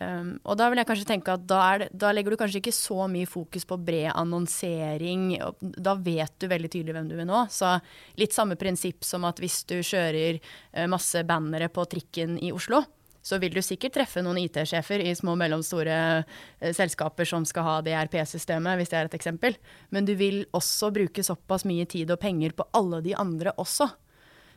Um, 0.00 0.36
og 0.48 0.56
da 0.56 0.68
vil 0.70 0.80
jeg 0.80 0.88
kanskje 0.88 1.08
tenke 1.08 1.34
at 1.34 1.42
da, 1.50 1.62
det, 1.82 1.90
da 1.92 2.12
legger 2.14 2.32
du 2.32 2.38
kanskje 2.40 2.60
ikke 2.62 2.72
så 2.72 3.04
mye 3.10 3.28
fokus 3.28 3.66
på 3.68 3.76
bred 3.82 4.12
annonsering. 4.14 5.34
Da 5.60 5.96
vet 5.98 6.36
du 6.40 6.48
veldig 6.48 6.70
tydelig 6.72 6.96
hvem 6.96 7.10
du 7.10 7.16
vil 7.18 7.28
nå. 7.28 7.42
Så 7.52 7.74
litt 8.20 8.36
samme 8.36 8.56
prinsipp 8.60 9.04
som 9.04 9.26
at 9.28 9.42
hvis 9.42 9.60
du 9.68 9.80
kjører 9.80 10.38
eh, 10.38 10.88
masse 10.90 11.24
bannere 11.28 11.68
på 11.72 11.84
trikken 11.90 12.38
i 12.40 12.52
Oslo, 12.54 12.84
så 13.22 13.36
vil 13.40 13.52
du 13.52 13.60
sikkert 13.60 13.98
treffe 13.98 14.22
noen 14.24 14.40
IT-sjefer 14.40 15.02
i 15.04 15.12
små 15.16 15.34
og 15.34 15.42
mellomstore 15.42 15.96
eh, 16.20 16.72
selskaper 16.76 17.28
som 17.28 17.44
skal 17.48 17.66
ha 17.66 17.74
DRP-systemet, 17.84 18.80
hvis 18.80 18.92
det 18.92 19.00
er 19.00 19.10
et 19.10 19.18
eksempel. 19.18 19.58
Men 19.92 20.08
du 20.08 20.14
vil 20.16 20.46
også 20.56 20.92
bruke 20.94 21.24
såpass 21.26 21.66
mye 21.68 21.84
tid 21.90 22.12
og 22.14 22.22
penger 22.22 22.56
på 22.56 22.68
alle 22.76 23.02
de 23.04 23.16
andre 23.18 23.52
også. 23.60 23.90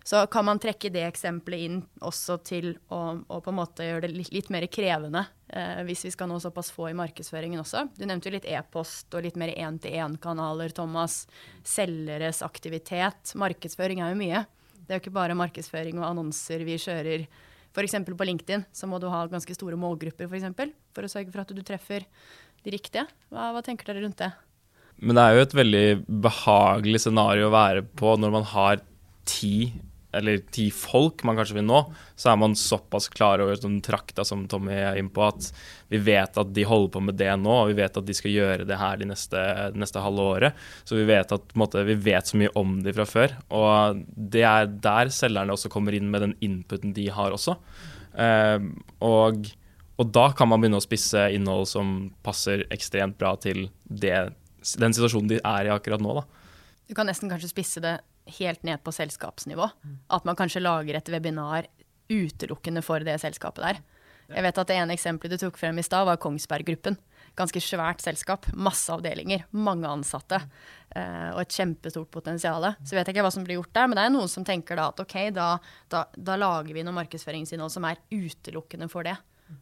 Så 0.04 0.26
kan 0.28 0.44
man 0.46 0.60
trekke 0.60 0.92
det 0.92 1.06
eksempelet 1.08 1.62
inn 1.64 1.78
også 2.04 2.36
til 2.44 2.74
å, 2.92 3.00
å 3.24 3.38
på 3.40 3.54
en 3.54 3.58
måte 3.62 3.86
gjøre 3.88 4.04
det 4.04 4.18
litt, 4.18 4.34
litt 4.36 4.50
mer 4.52 4.66
krevende, 4.68 5.22
eh, 5.48 5.80
hvis 5.88 6.04
vi 6.10 6.12
skal 6.12 6.28
nå 6.28 6.42
såpass 6.44 6.74
få 6.76 6.90
i 6.92 6.98
markedsføringen 7.00 7.62
også. 7.64 7.86
Du 7.96 8.04
nevnte 8.04 8.28
jo 8.28 8.36
litt 8.36 8.50
e-post 8.52 9.16
og 9.16 9.24
litt 9.24 9.40
mer 9.40 9.54
én-til-én-kanaler, 9.56 10.76
Thomas. 10.76 11.22
Selgeres 11.64 12.44
aktivitet. 12.44 13.32
Markedsføring 13.40 14.04
er 14.04 14.12
jo 14.12 14.20
mye. 14.20 14.44
Det 14.84 14.92
er 14.92 15.00
jo 15.00 15.06
ikke 15.06 15.16
bare 15.16 15.40
markedsføring 15.40 16.02
og 16.02 16.10
annonser 16.10 16.68
vi 16.68 16.76
kjører 16.84 17.28
F.eks. 17.74 17.96
på 18.06 18.26
LinkedIn 18.28 18.68
så 18.70 18.86
må 18.86 19.00
du 19.02 19.08
ha 19.10 19.24
ganske 19.26 19.56
store 19.56 19.78
målgrupper 19.80 20.28
for, 20.28 20.38
eksempel, 20.38 20.74
for 20.94 21.08
å 21.08 21.10
sørge 21.10 21.34
for 21.34 21.42
at 21.42 21.54
du 21.56 21.62
treffer 21.66 22.06
de 22.64 22.74
riktige. 22.76 23.08
Hva, 23.34 23.50
hva 23.56 23.64
tenker 23.66 23.90
dere 23.90 24.04
rundt 24.04 24.20
det? 24.22 24.30
Men 25.02 25.18
det 25.18 25.24
er 25.24 25.34
jo 25.34 25.46
et 25.48 25.56
veldig 25.58 25.88
behagelig 26.28 27.02
scenario 27.08 27.48
å 27.50 27.56
være 27.56 27.82
på 27.98 28.14
når 28.22 28.36
man 28.36 28.46
har 28.52 28.84
ti 29.26 29.72
eller 30.14 30.42
ti 30.54 30.68
folk 30.74 31.24
man 31.28 31.38
kanskje 31.40 31.58
vil 31.58 31.66
nå, 31.68 31.80
så 32.16 32.32
er 32.32 32.40
man 32.42 32.56
såpass 32.58 33.10
klar 33.14 33.42
over 33.44 33.58
sånn 33.58 33.80
trakta 33.84 34.26
som 34.28 34.46
Tommy 34.50 34.76
er 34.76 35.00
inne 35.00 35.14
på, 35.14 35.26
at 35.26 35.50
vi 35.94 36.00
vet 36.02 36.38
at 36.40 36.54
de 36.54 36.66
holder 36.68 36.92
på 36.94 37.02
med 37.08 37.18
det 37.20 37.32
nå, 37.42 37.54
og 37.54 37.72
vi 37.72 37.78
vet 37.82 37.98
at 38.00 38.08
de 38.08 38.16
skal 38.18 38.34
gjøre 38.34 38.68
det 38.70 38.78
her 38.80 39.02
de 39.02 39.10
neste, 39.10 39.42
neste 39.78 40.04
halve 40.04 40.28
året. 40.36 40.62
Så 40.86 40.98
vi 40.98 41.08
vet, 41.10 41.34
at, 41.36 41.58
måte, 41.60 41.84
vi 41.88 41.98
vet 42.06 42.30
så 42.30 42.40
mye 42.40 42.54
om 42.60 42.80
de 42.86 42.94
fra 42.96 43.08
før. 43.10 43.36
Og 43.54 44.04
det 44.14 44.46
er 44.50 44.70
der 44.84 45.12
selgerne 45.14 45.54
også 45.54 45.72
kommer 45.74 45.98
inn 45.98 46.10
med 46.14 46.26
den 46.26 46.38
inputen 46.46 46.96
de 46.98 47.10
har 47.14 47.36
også. 47.36 47.58
Eh, 48.14 48.70
og, 49.06 49.52
og, 49.98 50.06
da 50.14 50.28
kan 50.38 50.50
man 50.50 50.62
begynne 50.64 50.82
å 50.82 50.86
spisse 50.86 51.28
innhold 51.34 51.70
som 51.70 51.94
passer 52.26 52.66
ekstremt 52.74 53.20
bra 53.22 53.36
til 53.42 53.68
det, 53.86 54.18
den 54.80 54.96
situasjonen 54.96 55.36
de 55.36 55.42
er 55.42 55.70
i 55.70 55.74
akkurat 55.74 56.02
nå. 56.04 56.22
da. 56.22 56.26
Du 56.90 56.98
kan 56.98 57.08
nesten 57.10 57.32
kanskje 57.32 57.52
spisse 57.52 57.82
det 57.84 57.98
helt 58.40 58.64
ned 58.64 58.84
på 58.84 58.92
selskapsnivå. 58.92 59.70
At 60.10 60.26
man 60.26 60.36
kanskje 60.36 60.64
lager 60.64 60.96
et 60.96 61.10
webinar 61.10 61.68
utelukkende 62.10 62.84
for 62.84 63.00
det 63.00 63.20
selskapet 63.22 63.64
der. 63.64 63.82
Jeg 64.34 64.44
vet 64.44 64.58
at 64.58 64.68
Det 64.68 64.76
ene 64.76 64.94
eksempelet 64.96 65.36
du 65.36 65.46
tok 65.46 65.58
frem 65.60 65.80
i 65.80 65.84
stad, 65.84 66.06
var 66.06 66.18
Kongsberg 66.18 66.66
Gruppen. 66.66 66.98
Ganske 67.36 67.60
svært 67.60 68.02
selskap. 68.02 68.46
Masse 68.54 68.92
avdelinger, 68.94 69.46
mange 69.52 69.90
ansatte 69.90 70.40
eh, 70.96 71.30
og 71.34 71.42
et 71.42 71.56
kjempestort 71.56 72.10
potensial. 72.14 72.64
Så 72.86 72.96
vet 72.96 73.08
jeg 73.08 73.16
ikke 73.16 73.26
hva 73.26 73.34
som 73.34 73.44
blir 73.44 73.60
gjort 73.60 73.74
der, 73.74 73.88
men 73.88 73.98
det 73.98 74.06
er 74.06 74.14
noen 74.14 74.32
som 74.32 74.46
tenker 74.46 74.80
da 74.80 74.88
at 74.94 75.02
ok, 75.04 75.18
da, 75.36 75.58
da, 75.90 76.06
da 76.16 76.38
lager 76.40 76.74
vi 76.74 76.86
noe 76.86 76.96
markedsføringsinnhold 77.02 77.74
som 77.74 77.88
er 77.90 78.02
utelukkende 78.14 78.90
for 78.92 79.04
det. 79.08 79.18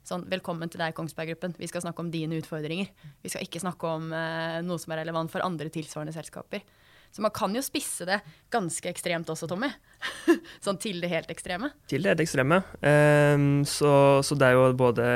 Sånn, 0.08 0.24
velkommen 0.30 0.70
til 0.72 0.82
deg, 0.84 0.94
Kongsberg 0.96 1.34
Gruppen. 1.34 1.56
Vi 1.58 1.68
skal 1.68 1.84
snakke 1.84 2.04
om 2.04 2.12
dine 2.14 2.38
utfordringer. 2.40 2.92
Vi 3.24 3.32
skal 3.32 3.48
ikke 3.48 3.64
snakke 3.64 3.90
om 3.98 4.12
eh, 4.16 4.60
noe 4.66 4.80
som 4.80 4.94
er 4.94 5.02
relevant 5.04 5.32
for 5.34 5.44
andre 5.46 5.72
tilsvarende 5.74 6.16
selskaper. 6.16 6.64
Så 7.12 7.24
man 7.24 7.34
kan 7.36 7.54
jo 7.56 7.64
spisse 7.64 8.08
det 8.08 8.22
ganske 8.54 8.88
ekstremt 8.92 9.30
også, 9.32 9.50
Tommy. 9.52 9.68
sånn 10.66 10.80
til 10.82 11.02
det 11.04 11.12
helt 11.12 11.32
ekstreme. 11.34 11.72
Til 11.92 12.04
det 12.04 12.14
helt 12.14 12.24
ekstreme. 12.24 12.62
Um, 12.80 13.64
så, 13.68 13.94
så, 14.24 14.38
det 14.40 14.48
er 14.48 14.58
jo 14.58 14.70
både 14.80 15.08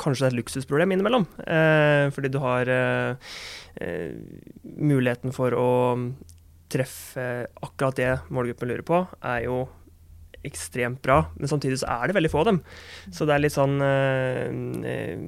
Kanskje 0.00 0.24
det 0.24 0.28
er 0.28 0.32
et 0.32 0.38
luksusproblem 0.38 0.94
innimellom. 0.94 1.26
Uh, 1.42 2.06
fordi 2.14 2.30
du 2.32 2.38
har 2.40 2.70
uh, 2.70 3.32
uh, 3.82 4.12
muligheten 4.62 5.34
for 5.36 5.56
å 5.58 5.70
treffe 6.70 7.26
akkurat 7.66 7.98
det 7.98 8.10
målgruppen 8.30 8.70
lurer 8.70 8.86
på, 8.86 9.02
er 9.26 9.44
jo 9.48 9.64
ekstremt 10.46 11.02
bra, 11.04 11.22
men 11.36 11.50
samtidig 11.50 11.80
så 11.82 11.90
er 11.92 12.08
det 12.08 12.16
veldig 12.16 12.30
få 12.32 12.42
av 12.42 12.48
dem. 12.50 12.60
Så 13.12 13.26
det 13.28 13.34
er 13.34 13.44
litt 13.44 13.56
sånn 13.56 13.76
eh, 13.84 14.46
eh, 14.92 15.26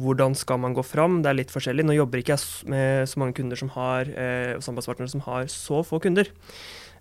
Hvordan 0.00 0.36
skal 0.38 0.62
man 0.62 0.76
gå 0.76 0.84
fram? 0.86 1.20
Det 1.24 1.32
er 1.32 1.40
litt 1.42 1.52
forskjellig. 1.54 1.84
Nå 1.86 1.98
jobber 1.98 2.22
ikke 2.22 2.38
jeg 2.38 2.70
med 2.72 3.10
så 3.10 3.20
mange 3.20 3.36
kunder 3.36 3.60
som 3.60 3.72
har, 3.76 4.08
eh, 4.08 4.54
samarbeidspartnere 4.58 5.12
som 5.12 5.26
har 5.28 5.50
så 5.52 5.84
få 5.86 6.00
kunder. 6.02 6.32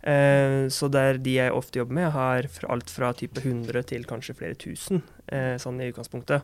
Eh, 0.03 0.67
så 0.67 0.89
det 0.91 0.99
er 1.01 1.19
de 1.23 1.35
jeg 1.37 1.55
ofte 1.55 1.79
jobber 1.79 1.95
med, 1.95 2.09
har 2.11 2.47
alt 2.71 2.91
fra 2.91 3.13
type 3.15 3.39
100 3.39 3.85
til 3.87 4.03
kanskje 4.07 4.35
flere 4.35 4.57
tusen, 4.59 4.99
eh, 5.31 5.55
sånn 5.61 5.79
i 5.79 5.87
utgangspunktet. 5.93 6.43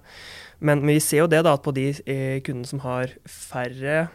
Men, 0.59 0.79
men, 0.79 0.93
vi 0.95 1.03
ser 1.03 1.25
jo 1.25 1.31
det 1.31 1.41
da, 1.43 1.57
at 1.57 1.65
på 1.65 1.73
de 1.75 1.89
eh, 2.05 2.39
kundene 2.45 2.69
som 2.69 2.83
har 2.85 3.15
færre 3.27 4.07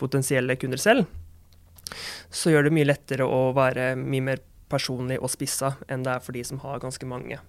potensielle 0.00 0.56
kunder 0.58 0.80
selv, 0.80 1.06
så 2.32 2.50
gjør 2.50 2.66
det 2.66 2.74
mye 2.74 2.88
lettere 2.88 3.26
å 3.28 3.52
være 3.54 3.92
mye 4.00 4.24
mer 4.32 4.40
personlig 4.72 5.18
og 5.22 5.30
spissa 5.32 5.74
enn 5.88 6.04
det 6.06 6.16
er 6.16 6.24
for 6.24 6.36
de 6.36 6.44
som 6.46 6.60
har 6.64 6.82
ganske 6.82 7.08
mange. 7.08 7.40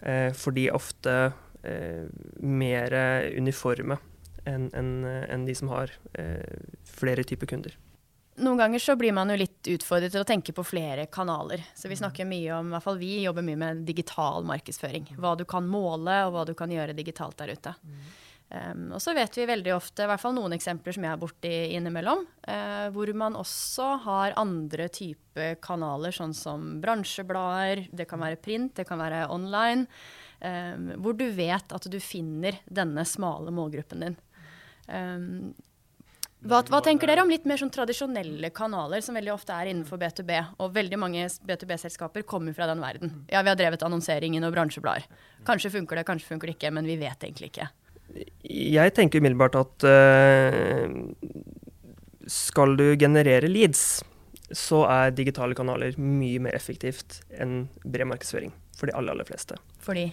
Eh, 0.00 0.30
for 0.36 0.54
de 0.54 0.68
er 0.68 0.78
ofte 0.78 1.16
eh, 1.62 2.06
mer 2.38 2.94
uniforme 3.36 3.98
enn 4.48 4.70
en, 4.72 4.92
en 5.04 5.44
de 5.44 5.54
som 5.54 5.70
har 5.74 5.92
eh, 6.14 6.64
flere 6.88 7.24
typer 7.26 7.50
kunder. 7.50 7.76
Noen 8.38 8.60
ganger 8.60 8.78
så 8.78 8.94
blir 8.96 9.12
man 9.12 9.32
jo 9.32 9.36
litt 9.40 9.66
utfordret 9.66 10.14
til 10.14 10.22
å 10.22 10.26
tenke 10.26 10.54
på 10.54 10.62
flere 10.62 11.08
kanaler. 11.10 11.64
Så 11.74 11.90
vi 11.90 11.98
snakker 11.98 12.28
mye 12.28 12.52
om, 12.54 12.68
i 12.70 12.76
hvert 12.76 12.84
fall 12.84 13.00
vi 13.00 13.16
jobber 13.24 13.42
mye 13.42 13.58
med 13.58 13.82
digital 13.88 14.46
markedsføring. 14.46 15.10
Hva 15.18 15.34
du 15.38 15.42
kan 15.48 15.66
måle, 15.66 16.20
og 16.26 16.36
hva 16.36 16.44
du 16.46 16.54
kan 16.58 16.70
gjøre 16.70 16.94
digitalt 16.94 17.38
der 17.40 17.56
ute. 17.58 17.74
Mm. 17.82 18.04
Um, 18.48 18.94
og 18.96 19.02
så 19.04 19.12
vet 19.12 19.34
vi 19.36 19.44
veldig 19.44 19.74
ofte, 19.74 20.06
i 20.06 20.08
hvert 20.08 20.22
fall 20.22 20.32
noen 20.32 20.54
eksempler 20.56 20.94
som 20.96 21.04
jeg 21.04 21.12
er 21.12 21.20
borti 21.20 21.52
innimellom, 21.76 22.22
uh, 22.48 22.86
hvor 22.94 23.10
man 23.20 23.36
også 23.36 23.90
har 24.06 24.36
andre 24.40 24.86
type 24.88 25.50
kanaler, 25.64 26.14
sånn 26.16 26.32
som 26.32 26.78
bransjeblader, 26.80 27.84
det 27.92 28.08
kan 28.08 28.24
være 28.24 28.40
print, 28.40 28.72
det 28.80 28.86
kan 28.88 29.02
være 29.02 29.26
online, 29.34 29.84
um, 30.40 30.94
hvor 31.04 31.18
du 31.18 31.26
vet 31.36 31.76
at 31.76 31.88
du 31.92 31.98
finner 32.00 32.56
denne 32.64 33.04
smale 33.08 33.52
målgruppen 33.52 34.06
din. 34.06 34.16
Um, 34.88 35.50
hva, 36.38 36.60
hva, 36.70 36.78
tenker 36.86 37.10
dere 37.10 37.24
om 37.24 37.32
litt 37.32 37.44
mer 37.50 37.58
sånn 37.58 37.72
tradisjonelle 37.74 38.48
kanaler, 38.54 39.02
som 39.04 39.16
veldig 39.18 39.32
ofte 39.34 39.52
er 39.52 39.72
innenfor 39.72 39.98
B2B? 40.00 40.36
Og 40.62 40.70
veldig 40.76 41.00
mange 41.02 41.26
B2B-selskaper 41.26 42.22
kommer 42.30 42.54
fra 42.56 42.68
den 42.70 42.80
verden. 42.80 43.12
Ja, 43.26 43.42
vi 43.42 43.50
har 43.50 43.58
drevet 43.58 43.82
annonseringen 43.84 44.46
og 44.46 44.54
bransjeblader. 44.54 45.04
Kanskje 45.48 45.72
funker 45.74 45.98
det, 45.98 46.06
kanskje 46.08 46.30
funker 46.30 46.48
det 46.48 46.56
ikke, 46.56 46.72
men 46.78 46.86
vi 46.88 46.96
vet 47.02 47.26
egentlig 47.26 47.50
ikke. 47.50 47.68
Jeg 48.48 48.94
tenker 48.96 49.22
umiddelbart 49.22 49.58
at 49.58 49.88
uh, 49.88 50.86
skal 52.28 52.76
du 52.78 52.86
generere 53.00 53.50
leads, 53.50 54.00
så 54.52 54.84
er 54.88 55.12
digitale 55.16 55.56
kanaler 55.56 55.98
mye 56.00 56.40
mer 56.40 56.56
effektivt 56.56 57.20
enn 57.36 57.66
bred 57.84 58.08
markedsføring 58.08 58.54
for 58.78 58.88
de 58.88 58.96
aller, 58.96 59.12
aller 59.12 59.28
fleste. 59.28 59.58
Fordi? 59.84 60.08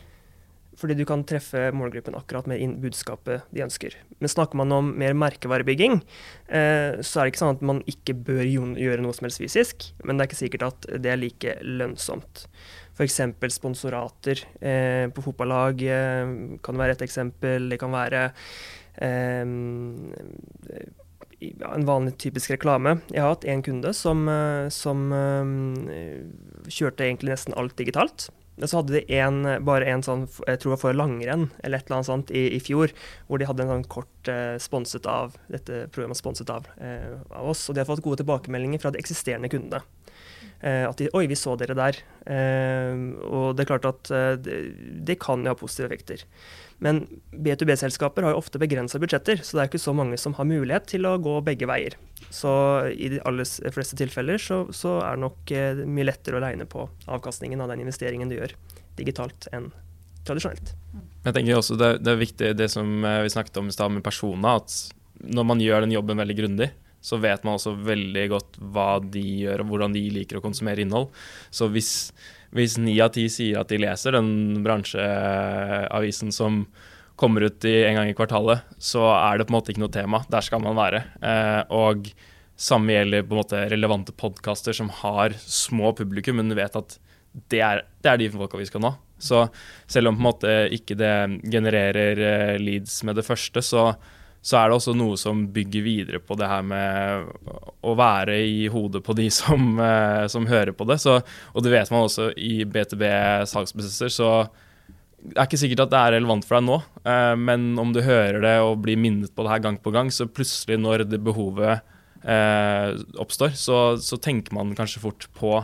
Fordi 0.76 0.96
du 0.98 1.06
kan 1.08 1.24
treffe 1.28 1.70
målgruppen 1.76 2.18
akkurat 2.18 2.48
med 2.52 2.80
budskapet 2.84 3.46
de 3.56 3.64
ønsker. 3.64 3.96
Men 4.20 4.32
snakker 4.32 4.60
man 4.60 4.74
om 4.76 4.92
mer 5.00 5.16
merkevarebygging, 5.16 6.02
eh, 6.50 7.00
så 7.00 7.22
er 7.22 7.26
det 7.26 7.34
ikke 7.34 7.44
sånn 7.46 7.56
at 7.56 7.64
man 7.64 7.80
ikke 7.88 8.18
bør 8.28 8.44
gjøre 8.44 9.04
noe 9.04 9.16
som 9.16 9.30
helst 9.30 9.44
fysisk, 9.44 9.88
men 10.04 10.18
det 10.18 10.26
er 10.26 10.32
ikke 10.32 10.42
sikkert 10.42 10.68
at 10.68 10.90
det 11.00 11.14
er 11.14 11.22
like 11.22 11.56
lønnsomt. 11.64 12.48
F.eks. 12.96 13.20
sponsorater 13.52 14.46
eh, 14.64 15.08
på 15.12 15.24
fotballag 15.26 15.82
eh, 15.84 16.36
kan 16.64 16.80
være 16.80 16.96
et 16.96 17.04
eksempel. 17.04 17.70
Det 17.72 17.80
kan 17.82 17.92
være 17.92 18.30
eh, 19.04 19.44
en 21.44 21.88
vanlig 21.88 22.16
typisk 22.24 22.56
reklame. 22.56 23.00
Jeg 23.12 23.22
har 23.22 23.36
hatt 23.36 23.48
en 23.52 23.64
kunde 23.66 23.92
som, 23.98 24.24
eh, 24.32 24.70
som 24.72 25.12
eh, 25.12 26.24
kjørte 26.72 27.08
egentlig 27.08 27.36
nesten 27.36 27.58
alt 27.60 27.76
digitalt. 27.80 28.30
Men 28.56 28.72
så 28.72 28.80
hadde 28.80 28.96
de 28.96 29.18
en, 29.20 29.42
bare 29.68 29.90
en 29.92 30.04
sånn, 30.06 30.26
jeg 30.48 30.62
tror 30.62 30.72
det 30.72 30.76
var 30.78 30.84
for 30.84 30.96
langrenn 30.96 31.50
eller 31.60 31.82
et 31.82 31.90
eller 31.90 31.98
annet 31.98 32.10
sånt 32.10 32.32
i, 32.32 32.46
i 32.56 32.62
fjor, 32.64 32.94
hvor 33.28 33.42
de 33.42 33.50
hadde 33.50 33.66
en 33.66 33.74
sånn 33.74 33.90
kort 33.92 34.32
eh, 34.32 34.56
sponset 34.64 35.08
av 35.12 35.36
dette 35.52 35.86
programmet 35.92 36.20
sponset 36.20 36.52
av, 36.54 36.70
eh, 36.80 37.18
av 37.36 37.52
oss. 37.52 37.66
Og 37.68 37.76
de 37.76 37.84
har 37.84 37.90
fått 37.90 38.04
gode 38.06 38.24
tilbakemeldinger 38.24 38.84
fra 38.84 38.94
de 38.96 39.02
eksisterende 39.04 39.52
kundene. 39.52 39.84
Eh, 40.66 40.84
at 40.88 40.98
de 40.98 41.10
Oi, 41.14 41.26
vi 41.30 41.38
så 41.38 41.56
dere 41.60 41.76
der. 41.78 42.00
Eh, 42.32 42.96
og 43.28 43.56
det 43.56 43.66
er 43.66 43.72
klart 43.74 43.90
at 43.90 44.14
eh, 44.14 44.34
det, 44.40 44.62
det 45.08 45.20
kan 45.22 45.44
jo 45.44 45.52
ha 45.52 45.60
positive 45.60 45.92
effekter. 45.92 46.24
Men 46.84 47.06
B2B-selskaper 47.32 48.26
har 48.26 48.36
jo 48.36 48.42
ofte 48.42 48.60
begrensa 48.60 49.00
budsjetter, 49.00 49.40
så 49.44 49.56
det 49.56 49.64
er 49.64 49.70
ikke 49.70 49.84
så 49.86 49.94
mange 49.96 50.20
som 50.20 50.36
har 50.40 50.48
mulighet 50.48 50.90
til 50.92 51.08
å 51.08 51.16
gå 51.24 51.38
begge 51.46 51.70
veier. 51.70 51.96
Så 52.34 52.52
i 52.92 53.10
de 53.14 53.22
aller 53.28 53.72
fleste 53.74 53.98
tilfeller 54.00 54.42
så, 54.42 54.64
så 54.76 54.98
er 55.06 55.18
det 55.18 55.26
nok 55.26 55.54
mye 55.88 56.08
lettere 56.08 56.40
å 56.40 56.44
regne 56.44 56.68
på 56.70 56.88
avkastningen 57.06 57.62
av 57.64 57.72
den 57.72 57.86
investeringen 57.86 58.32
du 58.32 58.38
gjør 58.40 58.56
digitalt 59.00 59.48
enn 59.56 59.70
tradisjonelt. 60.26 60.74
Jeg 61.26 61.36
tenker 61.36 61.60
også 61.60 61.78
det, 61.80 61.92
det 62.06 62.14
er 62.14 62.22
viktig 62.22 62.54
det 62.58 62.70
som 62.74 62.90
vi 63.04 63.34
snakket 63.34 63.62
om 63.62 63.70
i 63.70 63.76
stad 63.76 63.94
med 63.94 64.06
personer, 64.06 64.62
at 64.62 65.26
når 65.26 65.48
man 65.48 65.62
gjør 65.64 65.86
den 65.86 65.94
jobben 65.96 66.20
veldig 66.22 66.38
grundig, 66.38 66.72
så 67.06 67.20
vet 67.22 67.44
man 67.46 67.60
også 67.60 67.76
veldig 67.86 68.26
godt 68.32 68.58
hva 68.74 68.98
de 69.00 69.22
gjør 69.44 69.62
og 69.62 69.72
hvordan 69.72 69.94
de 69.94 70.02
liker 70.14 70.40
å 70.40 70.44
konsumere 70.44 70.82
innhold. 70.82 71.12
Så 71.54 71.70
hvis 71.70 72.78
ni 72.82 72.98
av 73.04 73.14
ti 73.14 73.28
sier 73.30 73.62
at 73.62 73.70
de 73.70 73.78
leser 73.84 74.18
den 74.18 74.64
bransjeavisen 74.66 76.34
som 76.34 76.64
kommer 77.16 77.48
ut 77.48 77.66
i 77.66 77.76
en 77.86 77.96
gang 78.00 78.10
i 78.10 78.16
kvartalet, 78.18 78.66
så 78.82 79.06
er 79.14 79.38
det 79.38 79.48
på 79.48 79.54
en 79.54 79.58
måte 79.60 79.74
ikke 79.74 79.84
noe 79.84 79.94
tema. 79.94 80.24
Der 80.32 80.44
skal 80.46 80.64
man 80.64 80.78
være. 80.78 81.04
Eh, 81.24 81.62
og 81.76 82.10
samme 82.56 82.96
gjelder 82.96 83.26
på 83.26 83.36
en 83.36 83.42
måte 83.42 83.64
relevante 83.72 84.16
podkaster 84.16 84.76
som 84.76 84.92
har 85.02 85.36
små 85.40 85.94
publikum, 85.96 86.40
men 86.40 86.52
du 86.52 86.58
vet 86.60 86.76
at 86.76 86.98
det 87.52 87.62
er, 87.64 87.84
det 88.04 88.12
er 88.12 88.20
de 88.20 88.32
folka 88.32 88.60
vi 88.60 88.68
skal 88.68 88.84
nå. 88.84 88.94
Så 89.20 89.46
selv 89.92 90.12
om 90.12 90.18
på 90.18 90.24
en 90.24 90.28
måte 90.28 90.54
ikke 90.76 90.98
det 91.00 91.16
genererer 91.48 92.20
eh, 92.20 92.60
leads 92.62 93.02
med 93.08 93.20
det 93.20 93.28
første, 93.28 93.64
så 93.64 93.94
så 94.46 94.60
er 94.60 94.70
det 94.70 94.76
også 94.78 94.94
noe 94.94 95.16
som 95.18 95.40
bygger 95.54 95.82
videre 95.82 96.20
på 96.22 96.36
det 96.38 96.46
her 96.46 96.62
med 96.70 97.32
å 97.82 97.96
være 97.98 98.36
i 98.46 98.68
hodet 98.70 99.02
på 99.06 99.16
de 99.18 99.26
som, 99.40 99.80
eh, 99.82 100.26
som 100.30 100.46
hører 100.46 100.76
på 100.78 100.86
det. 100.86 101.00
Så, 101.02 101.18
og 101.54 101.66
det 101.66 101.74
vet 101.74 101.90
man 101.94 102.06
også 102.06 102.30
i 102.38 102.60
BTB 102.70 103.02
salgsprosesser, 103.50 104.14
så 104.14 104.30
det 105.32 105.40
er 105.40 105.48
ikke 105.48 105.60
sikkert 105.60 105.86
at 105.86 105.94
det 105.94 106.00
er 106.00 106.16
relevant 106.18 106.46
for 106.48 106.58
deg 106.58 106.66
nå, 106.68 106.80
eh, 107.08 107.36
men 107.40 107.68
om 107.82 107.94
du 107.96 108.02
hører 108.06 108.42
det 108.44 108.56
og 108.64 108.82
blir 108.86 109.00
minnet 109.00 109.34
på 109.36 109.46
det 109.46 109.54
her 109.56 109.64
gang 109.64 109.80
på 109.82 109.94
gang, 109.96 110.12
så 110.14 110.28
plutselig 110.30 110.78
når 110.82 111.06
det 111.10 111.22
behovet 111.26 111.82
eh, 112.24 112.92
oppstår, 113.22 113.56
så, 113.58 113.80
så, 114.02 114.20
tenker 114.22 114.56
man 114.56 114.76
kanskje 114.78 115.04
fort 115.04 115.30
på 115.38 115.58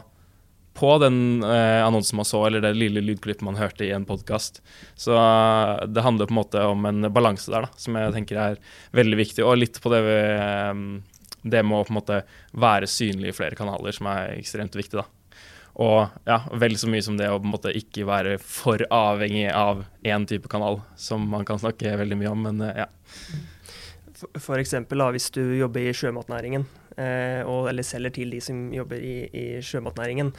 på 0.72 0.90
den 1.04 1.44
eh, 1.44 1.82
annonsen 1.84 2.16
man 2.16 2.26
så, 2.26 2.46
eller 2.48 2.64
det 2.64 2.70
lille 2.80 3.04
lydklippet 3.04 3.44
man 3.44 3.58
hørte 3.60 3.84
i 3.84 3.92
en 3.92 4.06
podkast. 4.08 4.62
Så 4.96 5.18
det 5.84 6.06
handler 6.06 6.30
på 6.30 6.32
en 6.32 6.40
måte 6.40 6.62
om 6.64 6.88
en 6.88 7.10
balanse 7.12 7.52
der, 7.52 7.68
da, 7.68 7.76
som 7.76 7.98
jeg 8.00 8.14
tenker 8.16 8.40
er 8.40 8.56
veldig 8.96 9.20
viktig. 9.20 9.44
Og 9.44 9.60
litt 9.60 9.82
på 9.84 9.92
det, 9.92 10.00
det 11.44 11.66
med 11.68 11.76
å 11.76 11.84
på 11.84 11.92
en 11.92 12.00
måte 12.00 12.22
være 12.56 12.88
synlig 12.88 13.34
i 13.34 13.36
flere 13.42 13.60
kanaler, 13.60 13.92
som 14.00 14.08
er 14.14 14.38
ekstremt 14.38 14.80
viktig. 14.80 15.04
da. 15.04 15.21
Og 15.80 16.10
ja, 16.28 16.42
vel 16.60 16.76
så 16.80 16.90
mye 16.92 17.04
som 17.06 17.18
det 17.20 17.30
å 17.32 17.40
på 17.40 17.48
en 17.48 17.54
måte 17.54 17.72
ikke 17.78 18.08
være 18.10 18.36
for 18.44 18.84
avhengig 18.92 19.48
av 19.56 19.86
én 20.04 20.28
type 20.28 20.52
kanal, 20.52 20.82
som 21.00 21.24
man 21.32 21.48
kan 21.48 21.62
snakke 21.62 21.96
veldig 22.02 22.20
mye 22.20 22.34
om, 22.34 22.46
men 22.50 22.62
eh, 22.68 22.84
ja. 22.84 22.90
Eksempel 24.58 25.02
hvis 25.16 25.32
du 25.34 25.42
jobber 25.58 25.88
i 25.88 25.96
sjømatnæringen, 25.98 26.68
og, 26.98 27.70
eller 27.72 27.86
selger 27.86 28.14
til 28.16 28.34
de 28.34 28.42
som 28.44 28.58
jobber 28.74 29.02
i, 29.02 29.16
i 29.32 29.46
sjømatnæringen, 29.66 30.32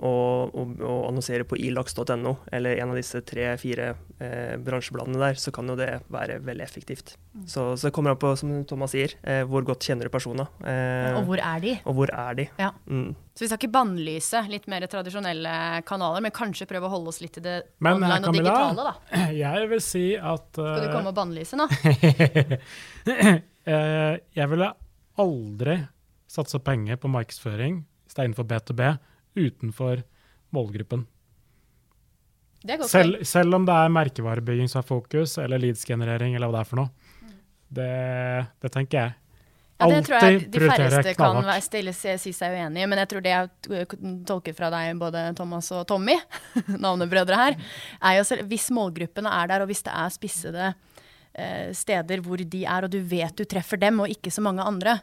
og, 0.00 0.54
og, 0.54 0.74
og, 0.80 1.00
annonserer 1.10 1.44
på 1.48 1.58
ilaks.no, 1.60 2.34
eller 2.52 2.80
en 2.80 2.92
av 2.92 2.98
disse 2.98 3.20
tre-fire 3.26 3.90
eh, 4.18 4.54
bransjebladene 4.64 5.20
der, 5.20 5.40
så 5.40 5.52
kan 5.54 5.68
jo 5.68 5.76
det 5.78 5.90
være 6.12 6.38
veldig 6.46 6.64
effektivt. 6.64 7.14
Mm. 7.34 7.46
Så, 7.46 7.64
så, 7.76 7.88
det 7.88 7.94
kommer 7.96 8.14
an 8.14 8.20
på, 8.20 8.32
som 8.38 8.52
Thomas 8.68 8.94
sier, 8.94 9.14
eh, 9.22 9.42
hvor 9.48 9.64
godt 9.66 9.86
kjenner 9.86 10.08
du 10.08 10.14
personene. 10.14 10.46
Eh, 10.64 11.18
og 11.18 11.28
hvor 11.28 11.42
er 11.42 11.64
de? 11.64 11.74
Og 11.84 11.98
hvor 11.98 12.12
er 12.14 12.38
de. 12.40 12.48
Ja. 12.60 12.72
Mm. 12.90 13.12
Så 13.34 13.44
vi 13.44 13.50
skal 13.50 13.60
ikke 13.60 13.72
bannlyse 13.72 14.42
litt 14.52 14.66
mer 14.70 14.84
tradisjonelle 14.90 15.54
kanaler, 15.88 16.24
men 16.24 16.34
kanskje 16.34 16.68
prøve 16.70 16.88
å 16.88 16.94
holde 16.94 17.12
oss 17.12 17.20
litt 17.22 17.36
til 17.38 17.46
det 17.46 17.56
men, 17.78 17.96
online 17.96 18.18
og 18.18 18.28
Camilla, 18.30 18.56
digitale, 18.56 18.88
da? 18.90 19.22
Jeg 19.44 19.70
vil 19.70 19.84
si 19.84 20.06
at 20.16 20.60
uh, 20.60 20.66
Skal 20.74 20.86
du 20.86 20.92
komme 20.92 21.12
og 21.12 21.16
bannlyse 21.20 21.60
nå? 21.60 21.70
Eh, 23.70 24.14
jeg 24.32 24.48
ville 24.48 24.66
aldri 25.20 25.74
satse 26.30 26.60
penger 26.62 27.00
på 27.00 27.10
markedsføring 27.10 27.82
istedenfor 28.10 28.46
B2B 28.50 28.92
utenfor 29.38 30.02
målgruppen. 30.54 31.06
Selv, 32.90 33.22
selv, 33.24 33.56
om 33.56 33.64
det 33.64 33.72
er 33.72 33.92
merkevarebygging 33.94 34.68
som 34.68 34.82
er 34.82 34.88
fokus, 34.88 35.38
eller 35.40 35.62
leads-generering, 35.62 36.34
eller 36.36 36.50
hva 36.50 36.58
det 36.58 36.60
er 36.60 36.68
for 36.68 36.80
noe. 36.82 36.90
Mm. 37.22 37.36
Det, 37.78 37.92
det 38.60 38.72
tenker 38.74 38.98
jeg. 38.98 39.14
Ja, 39.80 39.86
det 39.88 40.00
tror 40.04 40.26
jeg 40.26 40.40
de 40.52 40.60
færreste 40.60 41.14
kan 41.16 41.38
stille, 41.64 41.94
si 41.96 42.32
seg 42.36 42.52
uenig 42.52 42.82
i, 42.82 42.88
men 42.90 43.00
jeg 43.00 43.08
tror 43.08 43.24
det 43.24 43.32
jeg 43.32 43.86
tolker 44.28 44.56
fra 44.56 44.68
deg, 44.74 44.98
både 45.00 45.22
Thomas 45.38 45.70
og 45.72 45.86
Tommy, 45.88 46.18
navnebrødre 46.84 47.38
her, 47.40 47.56
er 47.96 48.18
jo 48.18 48.26
selv, 48.28 48.44
hvis 48.50 48.68
målgruppene 48.76 49.32
er 49.40 49.54
der, 49.54 49.64
og 49.64 49.70
hvis 49.70 49.80
det 49.86 49.94
er 49.96 50.12
spissede 50.12 50.66
eh, 51.32 51.70
steder 51.76 52.20
hvor 52.26 52.44
de 52.44 52.60
er, 52.66 52.84
og 52.84 52.92
du 52.92 53.00
vet 53.00 53.40
du 53.40 53.48
treffer 53.48 53.80
dem 53.80 54.04
og 54.04 54.12
ikke 54.12 54.34
så 54.34 54.44
mange 54.44 54.66
andre, 54.68 54.98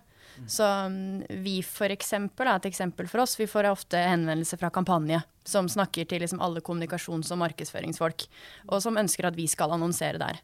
så 0.48 0.68
um, 0.86 1.24
vi 1.44 1.60
for 1.66 1.92
eksempel, 1.94 2.50
et 2.52 2.68
eksempel 2.70 3.10
for 3.10 3.24
oss, 3.24 3.38
vi 3.40 3.48
får 3.50 3.70
ofte 3.72 4.02
henvendelser 4.02 4.62
fra 4.62 4.70
Kampanje 4.74 5.24
som 5.48 5.70
snakker 5.72 6.06
til 6.10 6.22
liksom 6.22 6.42
alle 6.44 6.62
kommunikasjons- 6.66 7.32
og 7.32 7.40
markedsføringsfolk, 7.40 8.26
og 8.68 8.82
som 8.84 9.00
ønsker 9.00 9.30
at 9.30 9.38
vi 9.38 9.48
skal 9.48 9.72
annonsere 9.74 10.20
der. 10.20 10.42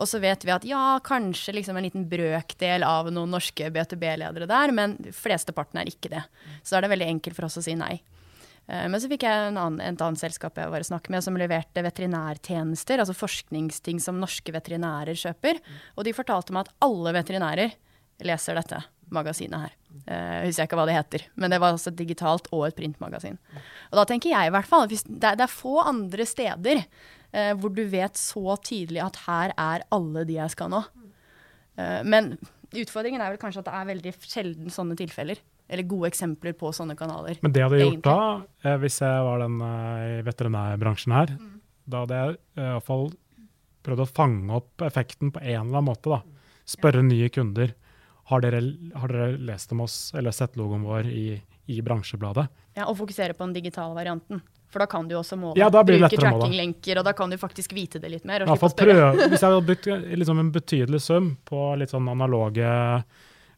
Og 0.00 0.08
så 0.08 0.20
vet 0.22 0.46
vi 0.48 0.54
at 0.54 0.64
ja, 0.66 0.96
kanskje 1.04 1.58
liksom 1.58 1.76
en 1.76 1.84
liten 1.84 2.06
brøkdel 2.08 2.86
av 2.86 3.10
noen 3.12 3.36
norske 3.36 3.68
BTB-ledere 3.72 4.48
der, 4.48 4.72
men 4.72 4.96
flesteparten 5.12 5.82
er 5.82 5.92
ikke 5.92 6.12
det. 6.16 6.24
Så 6.62 6.72
da 6.72 6.80
er 6.80 6.86
det 6.86 6.94
veldig 6.96 7.10
enkelt 7.18 7.36
for 7.36 7.50
oss 7.50 7.60
å 7.60 7.66
si 7.66 7.76
nei. 7.76 7.98
Eh, 8.66 8.86
men 8.88 8.96
så 9.02 9.10
fikk 9.12 9.28
jeg 9.28 9.52
annen, 9.52 9.78
et 9.84 10.02
annet 10.08 10.24
selskap 10.24 10.56
jeg 10.58 10.72
var 10.72 10.80
snakket 10.80 10.90
snakke 10.90 11.14
med, 11.14 11.26
som 11.28 11.40
leverte 11.40 11.84
veterinærtjenester, 11.86 13.02
altså 13.02 13.16
forskningsting 13.16 14.00
som 14.02 14.20
norske 14.22 14.56
veterinærer 14.56 15.18
kjøper. 15.18 15.60
Og 15.96 16.08
de 16.08 16.16
fortalte 16.16 16.56
meg 16.56 16.66
at 16.66 16.76
alle 16.86 17.14
veterinærer 17.20 17.76
leser 18.24 18.56
dette 18.56 18.86
magasinet 19.12 19.66
her. 19.66 19.74
Uh, 20.06 20.46
husker 20.46 20.62
jeg 20.62 20.68
ikke 20.68 20.78
hva 20.78 20.86
det 20.88 20.96
heter, 20.96 21.24
men 21.40 21.52
det 21.52 21.60
var 21.62 21.74
altså 21.74 21.90
et 21.92 21.98
digitalt 21.98 22.48
og 22.54 22.66
et 22.68 22.76
printmagasin. 22.78 23.38
Og 23.90 24.00
da 24.00 24.04
tenker 24.08 24.32
jeg 24.32 24.50
i 24.50 24.54
hvert 24.54 24.68
fall 24.68 24.86
det, 24.90 25.00
det 25.08 25.32
er 25.32 25.52
få 25.52 25.78
andre 25.86 26.26
steder 26.28 26.82
uh, 26.82 27.52
hvor 27.58 27.72
du 27.74 27.82
vet 27.90 28.20
så 28.20 28.58
tydelig 28.62 29.02
at 29.04 29.20
her 29.26 29.54
er 29.56 29.86
alle 29.94 30.26
de 30.28 30.38
jeg 30.38 30.54
skal 30.54 30.72
nå. 30.72 30.82
Uh, 31.78 32.00
men 32.06 32.34
utfordringen 32.76 33.22
er 33.22 33.34
vel 33.34 33.42
kanskje 33.42 33.62
at 33.62 33.70
det 33.70 33.76
er 33.80 33.92
veldig 33.92 34.16
sjelden 34.22 34.72
sånne 34.74 34.98
tilfeller. 34.98 35.42
Eller 35.66 35.88
gode 35.90 36.12
eksempler 36.12 36.54
på 36.54 36.70
sånne 36.74 36.94
kanaler. 36.98 37.40
Men 37.42 37.54
det 37.54 37.64
hadde 37.64 37.78
jeg 37.80 37.88
gjort 37.96 38.04
da, 38.06 38.74
hvis 38.78 39.00
jeg 39.02 39.22
var 39.26 39.40
den 39.42 39.56
i 39.66 40.20
veterinærbransjen 40.22 41.14
her, 41.16 41.32
mm. 41.34 41.56
da 41.90 42.02
hadde 42.04 42.20
jeg 42.20 42.36
i 42.36 42.66
hvert 42.68 42.86
fall 42.86 43.08
prøvd 43.86 44.02
å 44.04 44.06
fange 44.06 44.60
opp 44.60 44.84
effekten 44.86 45.32
på 45.34 45.42
en 45.42 45.64
eller 45.64 45.80
annen 45.80 45.88
måte. 45.88 46.12
da. 46.12 46.20
Spørre 46.66 47.02
ja. 47.02 47.08
nye 47.08 47.32
kunder. 47.34 47.74
Har 48.26 48.42
dere, 48.42 48.60
har 48.98 49.12
dere, 49.12 49.36
lest 49.38 49.72
om 49.72 49.84
oss 49.84 50.10
eller 50.18 50.34
sett 50.34 50.56
logoen 50.58 50.82
vår 50.82 51.06
i, 51.06 51.26
i, 51.70 51.80
bransjebladet? 51.82 52.48
Ja, 52.74 52.88
Og 52.90 52.96
fokusere 52.98 53.36
på 53.36 53.46
den 53.46 53.54
digitale 53.54 53.94
varianten. 53.94 54.42
For 54.66 54.82
da 54.82 54.88
kan 54.90 55.06
du 55.06 55.14
også 55.14 55.38
måle. 55.38 55.60
Ja, 55.60 55.68
da 55.70 55.84
blir 55.86 56.00
det 56.00 56.10
Bruke 56.10 56.24
tracking-lenker, 56.24 56.98
og 56.98 57.06
da 57.06 57.12
kan 57.14 57.30
du 57.30 57.38
faktisk 57.38 57.72
vite 57.76 58.00
det 58.02 58.10
litt 58.10 58.26
mer. 58.26 58.42
Ja, 58.48 58.56
prøve, 58.58 59.12
hvis 59.30 59.38
jeg 59.38 59.46
hadde 59.46 59.62
brukt 59.68 59.86
liksom 60.18 60.42
en 60.42 60.50
betydelig 60.52 61.00
sum 61.06 61.36
på 61.46 61.68
litt 61.78 61.94
sånn 61.94 62.10
analoge 62.10 62.66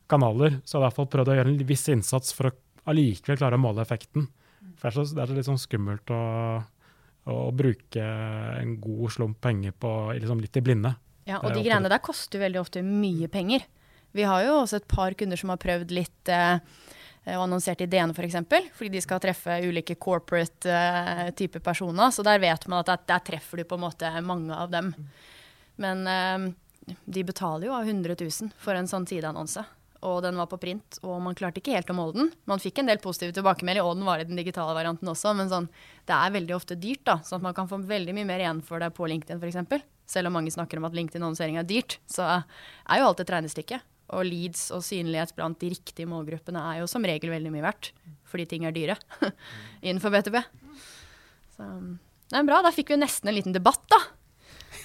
kanaler, 0.08 0.60
så 0.64 0.76
hadde 0.76 0.82
jeg 0.82 0.84
i 0.84 0.86
hvert 0.86 0.98
fall 1.00 1.10
prøvd 1.16 1.32
å 1.32 1.38
gjøre 1.38 1.54
en 1.54 1.64
viss 1.72 1.86
innsats 1.94 2.36
for 2.36 2.50
å 2.50 2.54
allikevel 2.92 3.40
klare 3.40 3.56
å 3.56 3.62
måle 3.62 3.84
effekten. 3.84 4.28
For 4.78 4.92
det 4.92 5.22
er 5.22 5.32
så 5.32 5.36
litt 5.36 5.48
sånn 5.48 5.60
skummelt 5.60 6.12
å, 6.12 6.22
å 7.32 7.38
bruke 7.56 8.04
en 8.04 8.76
god 8.82 9.16
slump 9.16 9.40
penger 9.44 9.74
på 9.80 9.94
liksom 10.20 10.44
litt 10.44 10.60
i 10.60 10.64
blinde. 10.64 10.92
Ja, 11.28 11.40
og 11.42 11.52
de 11.52 11.64
greiene 11.64 11.90
der 11.92 12.04
koster 12.04 12.40
veldig 12.40 12.62
ofte 12.62 12.84
mye 12.84 13.28
penger. 13.32 13.66
Vi 14.16 14.24
har 14.24 14.44
jo 14.46 14.60
også 14.62 14.80
et 14.80 14.88
par 14.88 15.16
kunder 15.18 15.40
som 15.40 15.52
har 15.52 15.60
prøvd 15.60 15.92
litt 15.94 16.32
eh, 16.32 16.60
og 17.36 17.44
annonsert 17.44 17.82
i 17.84 17.88
DN 17.90 18.12
f.eks., 18.12 18.16
for 18.16 18.28
eksempel, 18.28 18.68
fordi 18.74 18.92
de 18.94 19.02
skal 19.04 19.20
treffe 19.20 19.58
ulike 19.66 19.98
corporate 20.00 20.72
uh, 20.72 21.26
type 21.36 21.60
personer. 21.60 22.12
Så 22.14 22.24
der 22.24 22.40
vet 22.40 22.64
man 22.70 22.80
at 22.80 22.88
der, 22.88 23.02
der, 23.10 23.24
treffer 23.26 23.60
du 23.60 23.66
på 23.68 23.76
en 23.76 23.84
måte 23.84 24.12
mange 24.24 24.54
av 24.54 24.70
dem. 24.72 24.94
Men 25.82 26.06
uh, 26.08 26.94
de 27.04 27.24
betaler 27.28 27.68
jo 27.68 27.74
av 27.76 27.88
100 27.88 28.16
000 28.16 28.54
for 28.62 28.78
en 28.78 28.88
sånn 28.88 29.06
sideannonse. 29.08 29.64
Og 30.06 30.20
den 30.22 30.38
var 30.38 30.46
på 30.46 30.60
print, 30.62 31.00
og 31.02 31.18
man 31.24 31.34
klarte 31.34 31.58
ikke 31.58 31.74
helt 31.74 31.90
å 31.90 31.96
måle 31.98 32.14
den. 32.14 32.28
Man 32.46 32.62
fikk 32.62 32.78
en 32.78 32.88
del 32.88 33.00
positive 33.02 33.34
tilbakemeldinger, 33.34 33.82
og 33.82 33.98
den 33.98 34.06
var 34.06 34.22
i 34.22 34.26
den 34.28 34.38
digitale 34.38 34.76
varianten 34.76 35.10
også, 35.10 35.32
men 35.34 35.50
sånn, 35.50 35.66
det 36.06 36.14
er 36.14 36.34
veldig 36.36 36.54
ofte 36.54 36.78
dyrt, 36.78 37.02
da. 37.08 37.18
Sånn 37.26 37.40
at 37.40 37.48
man 37.48 37.56
kan 37.56 37.70
få 37.70 37.80
veldig 37.82 38.14
mye 38.14 38.28
mer 38.28 38.44
igjen 38.44 38.62
for 38.64 38.78
det 38.78 38.92
på 38.94 39.10
LinkedIn 39.10 39.42
f.eks. 39.42 39.82
Selv 40.08 40.30
om 40.30 40.38
mange 40.38 40.54
snakker 40.54 40.78
om 40.78 40.86
at 40.86 40.94
LinkedIn-annonsering 40.96 41.58
er 41.58 41.66
dyrt, 41.66 41.98
så 42.08 42.28
er 42.30 43.02
jo 43.02 43.10
alt 43.10 43.24
et 43.24 43.34
regnestykke. 43.34 43.82
Og 44.16 44.24
leads 44.24 44.70
og 44.72 44.80
synlighet 44.86 45.34
blant 45.36 45.58
de 45.60 45.72
riktige 45.74 46.08
målgruppene 46.08 46.62
er 46.70 46.80
jo 46.80 46.86
som 46.88 47.04
regel 47.04 47.32
veldig 47.34 47.52
mye 47.52 47.66
verdt, 47.66 47.90
fordi 48.28 48.46
ting 48.48 48.64
er 48.64 48.72
dyre 48.72 48.96
innenfor 49.86 50.14
BTB. 50.14 50.38
Så 51.58 51.68
er 52.32 52.48
bra. 52.48 52.62
Da 52.64 52.72
fikk 52.72 52.94
vi 52.94 53.00
nesten 53.02 53.28
en 53.28 53.36
liten 53.36 53.56
debatt, 53.56 53.84
da. 53.92 54.00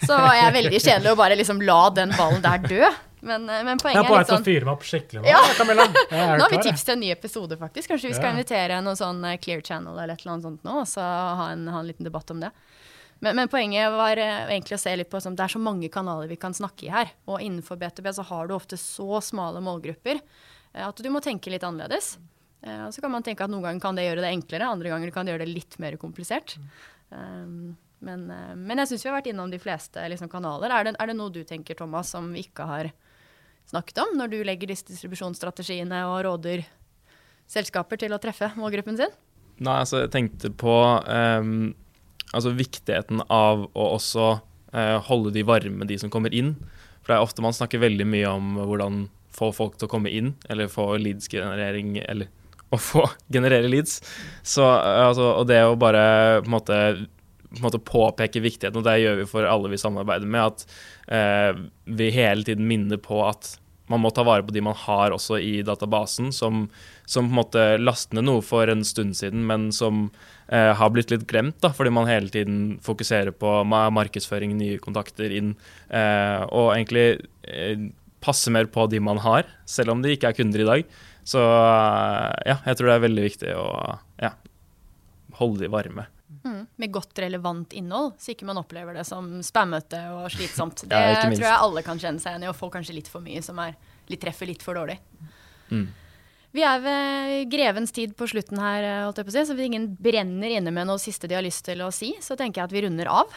Så 0.04 0.18
var 0.18 0.36
jeg 0.36 0.56
veldig 0.58 0.80
kjedelig 0.84 1.14
å 1.14 1.20
bare 1.20 1.40
liksom 1.40 1.62
la 1.64 1.80
den 1.96 2.12
ballen 2.18 2.44
der 2.44 2.64
dø. 2.68 2.92
Men, 3.24 3.48
eh, 3.50 3.64
men 3.64 3.80
poenget 3.80 4.04
er 4.04 4.20
litt 4.20 4.32
sånn 4.32 4.44
fyre 4.44 4.68
meg 4.68 4.74
opp 4.76 4.84
skikkelig 4.84 5.22
nå, 5.24 5.28
ja. 5.32 5.40
Camilla. 5.58 5.86
Nå 6.12 6.44
har 6.44 6.52
vi 6.52 6.60
tips 6.66 6.84
til 6.84 6.98
en 6.98 7.04
ny 7.06 7.12
episode, 7.14 7.58
faktisk. 7.60 7.94
Kanskje 7.94 8.12
vi 8.12 8.18
skal 8.18 8.36
invitere 8.36 8.82
noen 8.84 9.00
sånn 9.00 9.24
eh, 9.30 9.38
Clear 9.40 9.64
Channel 9.64 9.96
eller 9.96 10.18
et 10.18 10.26
eller 10.26 10.36
annet 10.36 10.48
sånt 10.50 10.68
nå, 10.68 10.82
og 10.84 10.90
så 10.90 11.04
ha 11.40 11.48
en, 11.54 11.64
ha 11.72 11.80
en 11.80 11.88
liten 11.88 12.08
debatt 12.08 12.34
om 12.36 12.44
det. 12.44 12.52
Men, 13.24 13.36
men, 13.36 13.48
poenget 13.48 13.92
var 13.96 14.20
uh, 14.20 14.50
egentlig 14.52 14.76
å 14.76 14.82
se 14.82 14.92
litt 15.00 15.08
på 15.12 15.20
at 15.22 15.30
det 15.32 15.46
er 15.46 15.54
så 15.54 15.62
mange 15.64 15.88
kanaler 15.92 16.28
vi 16.28 16.36
kan 16.40 16.56
snakke 16.56 16.90
i 16.90 16.92
her. 16.92 17.14
Og 17.32 17.40
innenfor 17.40 17.80
B2B 17.80 18.12
så 18.18 18.26
har 18.28 18.50
du 18.50 18.56
ofte 18.58 18.76
så 18.80 19.22
smale 19.24 19.62
målgrupper 19.64 20.20
uh, 20.20 20.90
at 20.90 21.00
du 21.00 21.08
må 21.14 21.22
tenke 21.24 21.54
litt 21.54 21.64
annerledes. 21.64 22.18
Uh, 22.66 22.90
så 22.92 23.00
kan 23.00 23.14
man 23.14 23.24
tenke 23.24 23.46
at 23.46 23.52
noen 23.52 23.64
ganger 23.64 23.84
kan 23.86 23.96
det 23.96 24.10
gjøre 24.10 24.26
det 24.26 24.34
enklere, 24.34 24.68
andre 24.68 24.92
ganger 24.92 25.14
kan 25.16 25.24
det 25.24 25.36
gjøre 25.36 25.46
det 25.46 25.54
litt 25.56 25.78
mer 25.80 25.96
komplisert. 26.02 26.58
Um, 27.16 27.78
men, 28.04 28.26
men, 28.28 28.82
jeg 28.82 28.90
syns 28.90 29.06
vi 29.06 29.08
har 29.08 29.16
vært 29.16 29.30
innom 29.32 29.54
de 29.54 29.62
fleste 29.64 30.04
liksom, 30.12 30.28
kanaler. 30.28 30.74
Er 30.76 30.90
det, 30.90 30.94
er 31.00 31.08
det, 31.08 31.16
noe 31.16 31.32
du 31.32 31.40
tenker, 31.48 31.78
Thomas, 31.80 32.12
som 32.12 32.28
vi 32.36 32.44
ikke 32.44 32.66
har 32.68 32.90
snakket 33.72 34.02
om, 34.04 34.18
når 34.20 34.34
du 34.34 34.42
legger 34.44 34.74
disse 34.74 34.90
distribusjonsstrategiene 34.90 36.02
og 36.10 36.18
råder 36.28 36.66
selskaper 37.48 38.02
til 38.04 38.12
å 38.12 38.20
treffe 38.20 38.52
målgruppen 38.60 39.00
sin? 39.00 39.16
Nei, 39.64 39.78
altså 39.78 40.02
jeg 40.02 40.12
tenkte 40.12 40.52
på 40.60 40.76
um 41.08 41.72
altså 42.34 42.54
viktigheten 42.58 43.24
av 43.32 43.68
å 43.72 43.90
også 43.96 44.30
eh, 44.74 44.98
holde 45.08 45.34
de 45.36 45.46
varme, 45.48 45.88
de 45.90 45.98
som 46.02 46.12
kommer 46.14 46.34
inn. 46.34 46.56
For 47.04 47.14
det 47.14 47.18
er 47.18 47.26
ofte 47.26 47.46
man 47.46 47.56
snakker 47.56 47.84
veldig 47.84 48.08
mye 48.10 48.32
om 48.32 48.56
hvordan 48.62 49.06
få 49.34 49.50
folk 49.56 49.78
til 49.78 49.90
å 49.90 49.94
komme 49.94 50.12
inn, 50.14 50.34
eller 50.50 50.72
få 50.72 50.94
leads-generering, 51.02 51.98
eller 52.04 52.30
å 52.74 52.80
få 52.82 53.06
generere 53.34 53.70
leads. 53.72 54.00
Så, 54.42 54.66
eh, 54.66 55.02
altså, 55.08 55.34
og 55.40 55.50
det 55.50 55.64
å 55.66 55.80
bare 55.80 56.06
på 56.44 56.50
en 56.50 56.58
måte, 56.58 56.80
på 57.50 57.60
en 57.62 57.68
måte 57.68 57.84
påpeke 57.86 58.44
viktigheten, 58.44 58.80
og 58.82 58.88
det 58.88 59.00
gjør 59.02 59.22
vi 59.22 59.30
for 59.30 59.50
alle 59.50 59.74
vi 59.74 59.82
samarbeider 59.82 60.30
med, 60.30 60.54
at 60.54 61.14
eh, 61.14 61.66
vi 61.86 62.14
hele 62.16 62.46
tiden 62.48 62.70
minner 62.70 63.02
på 63.02 63.24
at 63.28 63.56
man 63.92 64.00
må 64.00 64.14
ta 64.16 64.24
vare 64.24 64.46
på 64.46 64.54
de 64.56 64.62
man 64.64 64.78
har 64.80 65.14
også 65.14 65.38
i 65.44 65.58
databasen, 65.66 66.32
som, 66.34 66.68
som 67.06 67.28
på 67.28 67.34
en 67.34 67.40
måte 67.42 67.66
laster 67.82 68.18
ned 68.18 68.30
noe 68.30 68.44
for 68.46 68.70
en 68.72 68.84
stund 68.88 69.18
siden, 69.20 69.44
men 69.50 69.72
som 69.76 70.08
har 70.52 70.90
blitt 70.94 71.12
litt 71.14 71.24
glemt, 71.30 71.56
da, 71.64 71.70
fordi 71.74 71.92
man 71.94 72.10
hele 72.10 72.30
tiden 72.30 72.78
fokuserer 72.84 73.32
på 73.32 73.52
markedsføring, 73.68 74.56
nye 74.60 74.80
kontakter 74.84 75.32
inn, 75.34 75.54
eh, 75.90 76.44
og 76.50 76.74
egentlig 76.76 77.06
eh, 77.48 77.88
passe 78.24 78.52
mer 78.54 78.70
på 78.72 78.86
de 78.92 79.02
man 79.04 79.20
har, 79.24 79.48
selv 79.66 79.94
om 79.96 80.04
de 80.04 80.14
ikke 80.16 80.32
er 80.32 80.38
kunder 80.38 80.64
i 80.64 80.70
dag. 80.70 80.98
Så 81.28 81.40
eh, 81.40 82.50
ja, 82.52 82.58
jeg 82.68 82.80
tror 82.80 82.92
det 82.92 82.98
er 82.98 83.06
veldig 83.08 83.28
viktig 83.30 83.54
å 83.56 83.70
ja, 84.22 84.34
holde 85.40 85.66
de 85.66 85.72
varme. 85.72 86.08
Mm, 86.44 86.66
med 86.82 86.92
godt 86.92 87.20
relevant 87.24 87.74
innhold, 87.78 88.14
så 88.20 88.34
ikke 88.34 88.48
man 88.48 88.60
opplever 88.60 88.98
det 88.98 89.06
som 89.08 89.38
spammete 89.46 90.02
og 90.12 90.28
slitsomt. 90.34 90.86
Det 90.90 91.00
Ja, 91.00 91.22
tror 91.24 91.48
jeg 91.48 91.56
alle 91.56 91.84
kan 91.86 92.02
kjenne 92.02 92.20
seg 92.20 92.34
igjen 92.36 92.48
i, 92.48 92.52
og 92.52 92.58
får 92.60 92.74
kanskje 92.78 92.98
litt 92.98 93.12
for 93.12 93.24
mye 93.24 93.44
som 93.46 93.60
er 93.64 93.78
litt 94.12 94.24
treffer 94.24 94.50
litt 94.50 94.66
for 94.66 94.76
dårlig. 94.76 95.00
Mm. 95.72 95.88
Vi 96.54 96.62
er 96.62 96.82
ved 96.84 97.50
grevens 97.50 97.92
tid 97.96 98.12
på 98.14 98.28
slutten 98.30 98.60
her, 98.62 98.86
holdt 99.08 99.18
jeg 99.18 99.26
på 99.26 99.32
å 99.32 99.34
si, 99.34 99.46
så 99.50 99.56
hvis 99.58 99.72
ingen 99.72 99.88
brenner 99.98 100.54
inne 100.54 100.70
med 100.76 100.86
noe 100.86 101.02
siste 101.02 101.26
de 101.30 101.34
har 101.34 101.46
lyst 101.46 101.66
til 101.66 101.82
å 101.82 101.90
si, 101.90 102.12
så 102.22 102.38
tenker 102.38 102.62
jeg 102.62 102.70
at 102.70 102.76
vi 102.76 102.84
runder 102.86 103.10
av. 103.10 103.32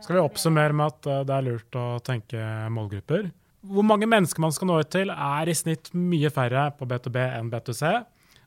Skal 0.00 0.16
vi 0.16 0.22
oppsummere 0.22 0.76
med 0.76 0.92
at 0.94 1.08
eh, 1.08 1.22
det 1.28 1.34
er 1.36 1.44
lurt 1.44 1.76
å 1.76 1.84
tenke 2.04 2.40
målgrupper? 2.72 3.28
Hvor 3.68 3.84
mange 3.84 4.08
mennesker 4.08 4.40
man 4.44 4.52
skal 4.52 4.68
nå 4.68 4.78
ut 4.80 4.90
til, 4.92 5.12
er 5.12 5.48
i 5.48 5.56
snitt 5.56 5.90
mye 5.96 6.30
færre 6.32 6.66
på 6.76 6.88
B2B 6.88 7.18
enn 7.22 7.50
B2C. 7.52 7.92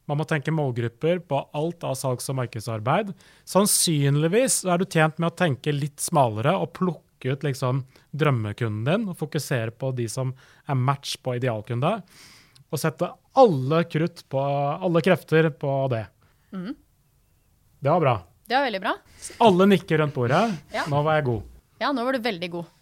Man 0.10 0.20
må 0.22 0.26
tenke 0.30 0.54
målgrupper 0.54 1.22
på 1.30 1.42
alt 1.58 1.86
av 1.86 1.98
salgs- 2.00 2.30
og 2.32 2.38
markedsarbeid. 2.40 3.12
Sannsynligvis 3.50 4.64
er 4.66 4.82
du 4.82 4.86
tjent 4.86 5.18
med 5.22 5.30
å 5.30 5.38
tenke 5.38 5.74
litt 5.74 6.02
smalere 6.02 6.56
og 6.58 6.72
plukke 6.78 7.34
ut 7.34 7.46
liksom 7.46 7.84
drømmekunden 8.18 8.86
din 8.88 9.08
og 9.10 9.18
fokusere 9.20 9.74
på 9.78 9.92
de 9.98 10.06
som 10.10 10.34
er 10.70 10.78
match 10.78 11.18
på 11.22 11.36
idealkunde. 11.38 11.98
Og 12.72 12.82
sette 12.82 13.10
alle 13.38 13.84
krutt 13.88 14.24
på 14.28 14.42
alle 14.42 15.04
krefter 15.06 15.50
på 15.56 15.76
det. 15.94 16.06
Mm. 16.52 16.74
Det 17.80 17.92
var 17.94 18.02
bra. 18.04 18.16
Det 18.48 18.56
var 18.56 18.66
veldig 18.68 18.82
bra. 18.84 18.96
Alle 19.44 19.68
nikker 19.74 20.02
rundt 20.02 20.16
bordet. 20.16 20.42
Ja. 20.74 20.84
Nå 20.92 21.04
var 21.06 21.20
jeg 21.20 21.28
god. 21.28 21.54
Ja, 21.84 21.92
nå 21.94 22.04
var 22.08 22.18
du 22.18 22.26
veldig 22.26 22.50
god. 22.58 22.74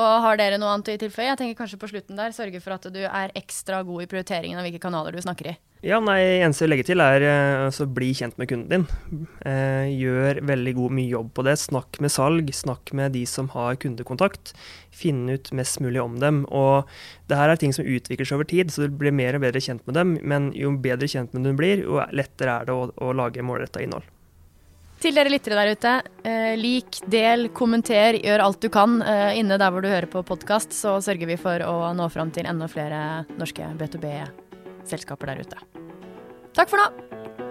Og 0.00 0.12
har 0.24 0.38
dere 0.38 0.58
noe 0.60 0.70
annet 0.74 0.92
å 0.92 1.00
tilføye? 1.02 1.28
Jeg 1.32 1.38
tenker 1.40 1.58
kanskje 1.58 1.78
på 1.80 1.90
slutten 1.90 2.18
der, 2.18 2.34
sørge 2.34 2.60
for 2.62 2.76
at 2.76 2.86
du 2.92 3.00
er 3.02 3.34
ekstra 3.38 3.82
god 3.86 4.04
i 4.04 4.08
prioriteringen 4.10 4.60
av 4.60 4.66
hvilke 4.66 4.82
kanaler 4.82 5.16
du 5.16 5.22
snakker 5.22 5.52
i. 5.52 5.56
Ja, 5.80 5.96
nei, 6.04 6.42
eneste 6.44 6.66
jeg 6.66 6.68
vil 6.68 6.72
legge 6.74 6.84
til 6.90 7.00
er 7.00 7.22
eh, 7.24 7.62
altså 7.64 7.86
bli 7.88 8.10
kjent 8.12 8.36
med 8.36 8.50
kunden 8.50 8.68
din. 8.68 9.22
Eh, 9.48 9.88
gjør 9.96 10.42
veldig 10.44 10.74
god 10.76 10.94
mye 10.98 11.08
jobb 11.08 11.30
på 11.38 11.44
det. 11.46 11.54
Snakk 11.56 11.96
med 12.04 12.12
salg, 12.12 12.50
snakk 12.52 12.92
med 12.96 13.14
de 13.16 13.22
som 13.24 13.48
har 13.54 13.78
kundekontakt. 13.80 14.52
Finn 14.92 15.24
ut 15.32 15.48
mest 15.56 15.80
mulig 15.80 16.02
om 16.02 16.18
dem. 16.20 16.42
Og 16.52 16.84
det 17.32 17.38
her 17.40 17.48
er 17.48 17.60
ting 17.60 17.72
som 17.72 17.88
utvikler 17.88 18.28
seg 18.28 18.36
over 18.36 18.50
tid, 18.50 18.68
så 18.74 18.84
du 18.84 18.98
blir 19.00 19.16
mer 19.16 19.38
og 19.38 19.46
bedre 19.46 19.62
kjent 19.64 19.86
med 19.88 19.96
dem. 19.96 20.18
Men 20.20 20.50
jo 20.52 20.74
bedre 20.76 21.08
kjent 21.08 21.32
med 21.32 21.46
dem 21.46 21.56
du 21.56 21.62
blir, 21.62 21.80
jo 21.86 22.02
lettere 22.12 22.58
er 22.58 22.68
det 22.68 22.76
å, 22.76 22.90
å 23.00 23.14
lage 23.16 23.46
målretta 23.46 23.80
innhold. 23.80 24.04
Til 25.00 25.16
dere 25.16 25.32
lyttere 25.32 25.56
der 25.56 25.72
ute, 25.72 25.94
eh, 26.28 26.50
lik, 26.60 27.00
del, 27.08 27.46
kommenter, 27.56 28.20
gjør 28.20 28.44
alt 28.44 28.60
du 28.60 28.68
kan 28.68 29.00
eh, 29.00 29.40
inne 29.40 29.56
der 29.56 29.72
hvor 29.72 29.80
du 29.80 29.88
hører 29.88 30.10
på 30.12 30.26
podkast, 30.28 30.76
så 30.76 30.98
sørger 31.00 31.32
vi 31.32 31.40
for 31.40 31.64
å 31.64 31.94
nå 31.96 32.12
fram 32.12 32.36
til 32.36 32.52
enda 32.52 32.68
flere 32.68 33.24
norske 33.40 33.72
selskaper 34.90 35.32
der 35.32 35.44
ute. 35.44 35.62
Takk 36.56 36.72
for 36.72 36.82
nå! 36.82 37.49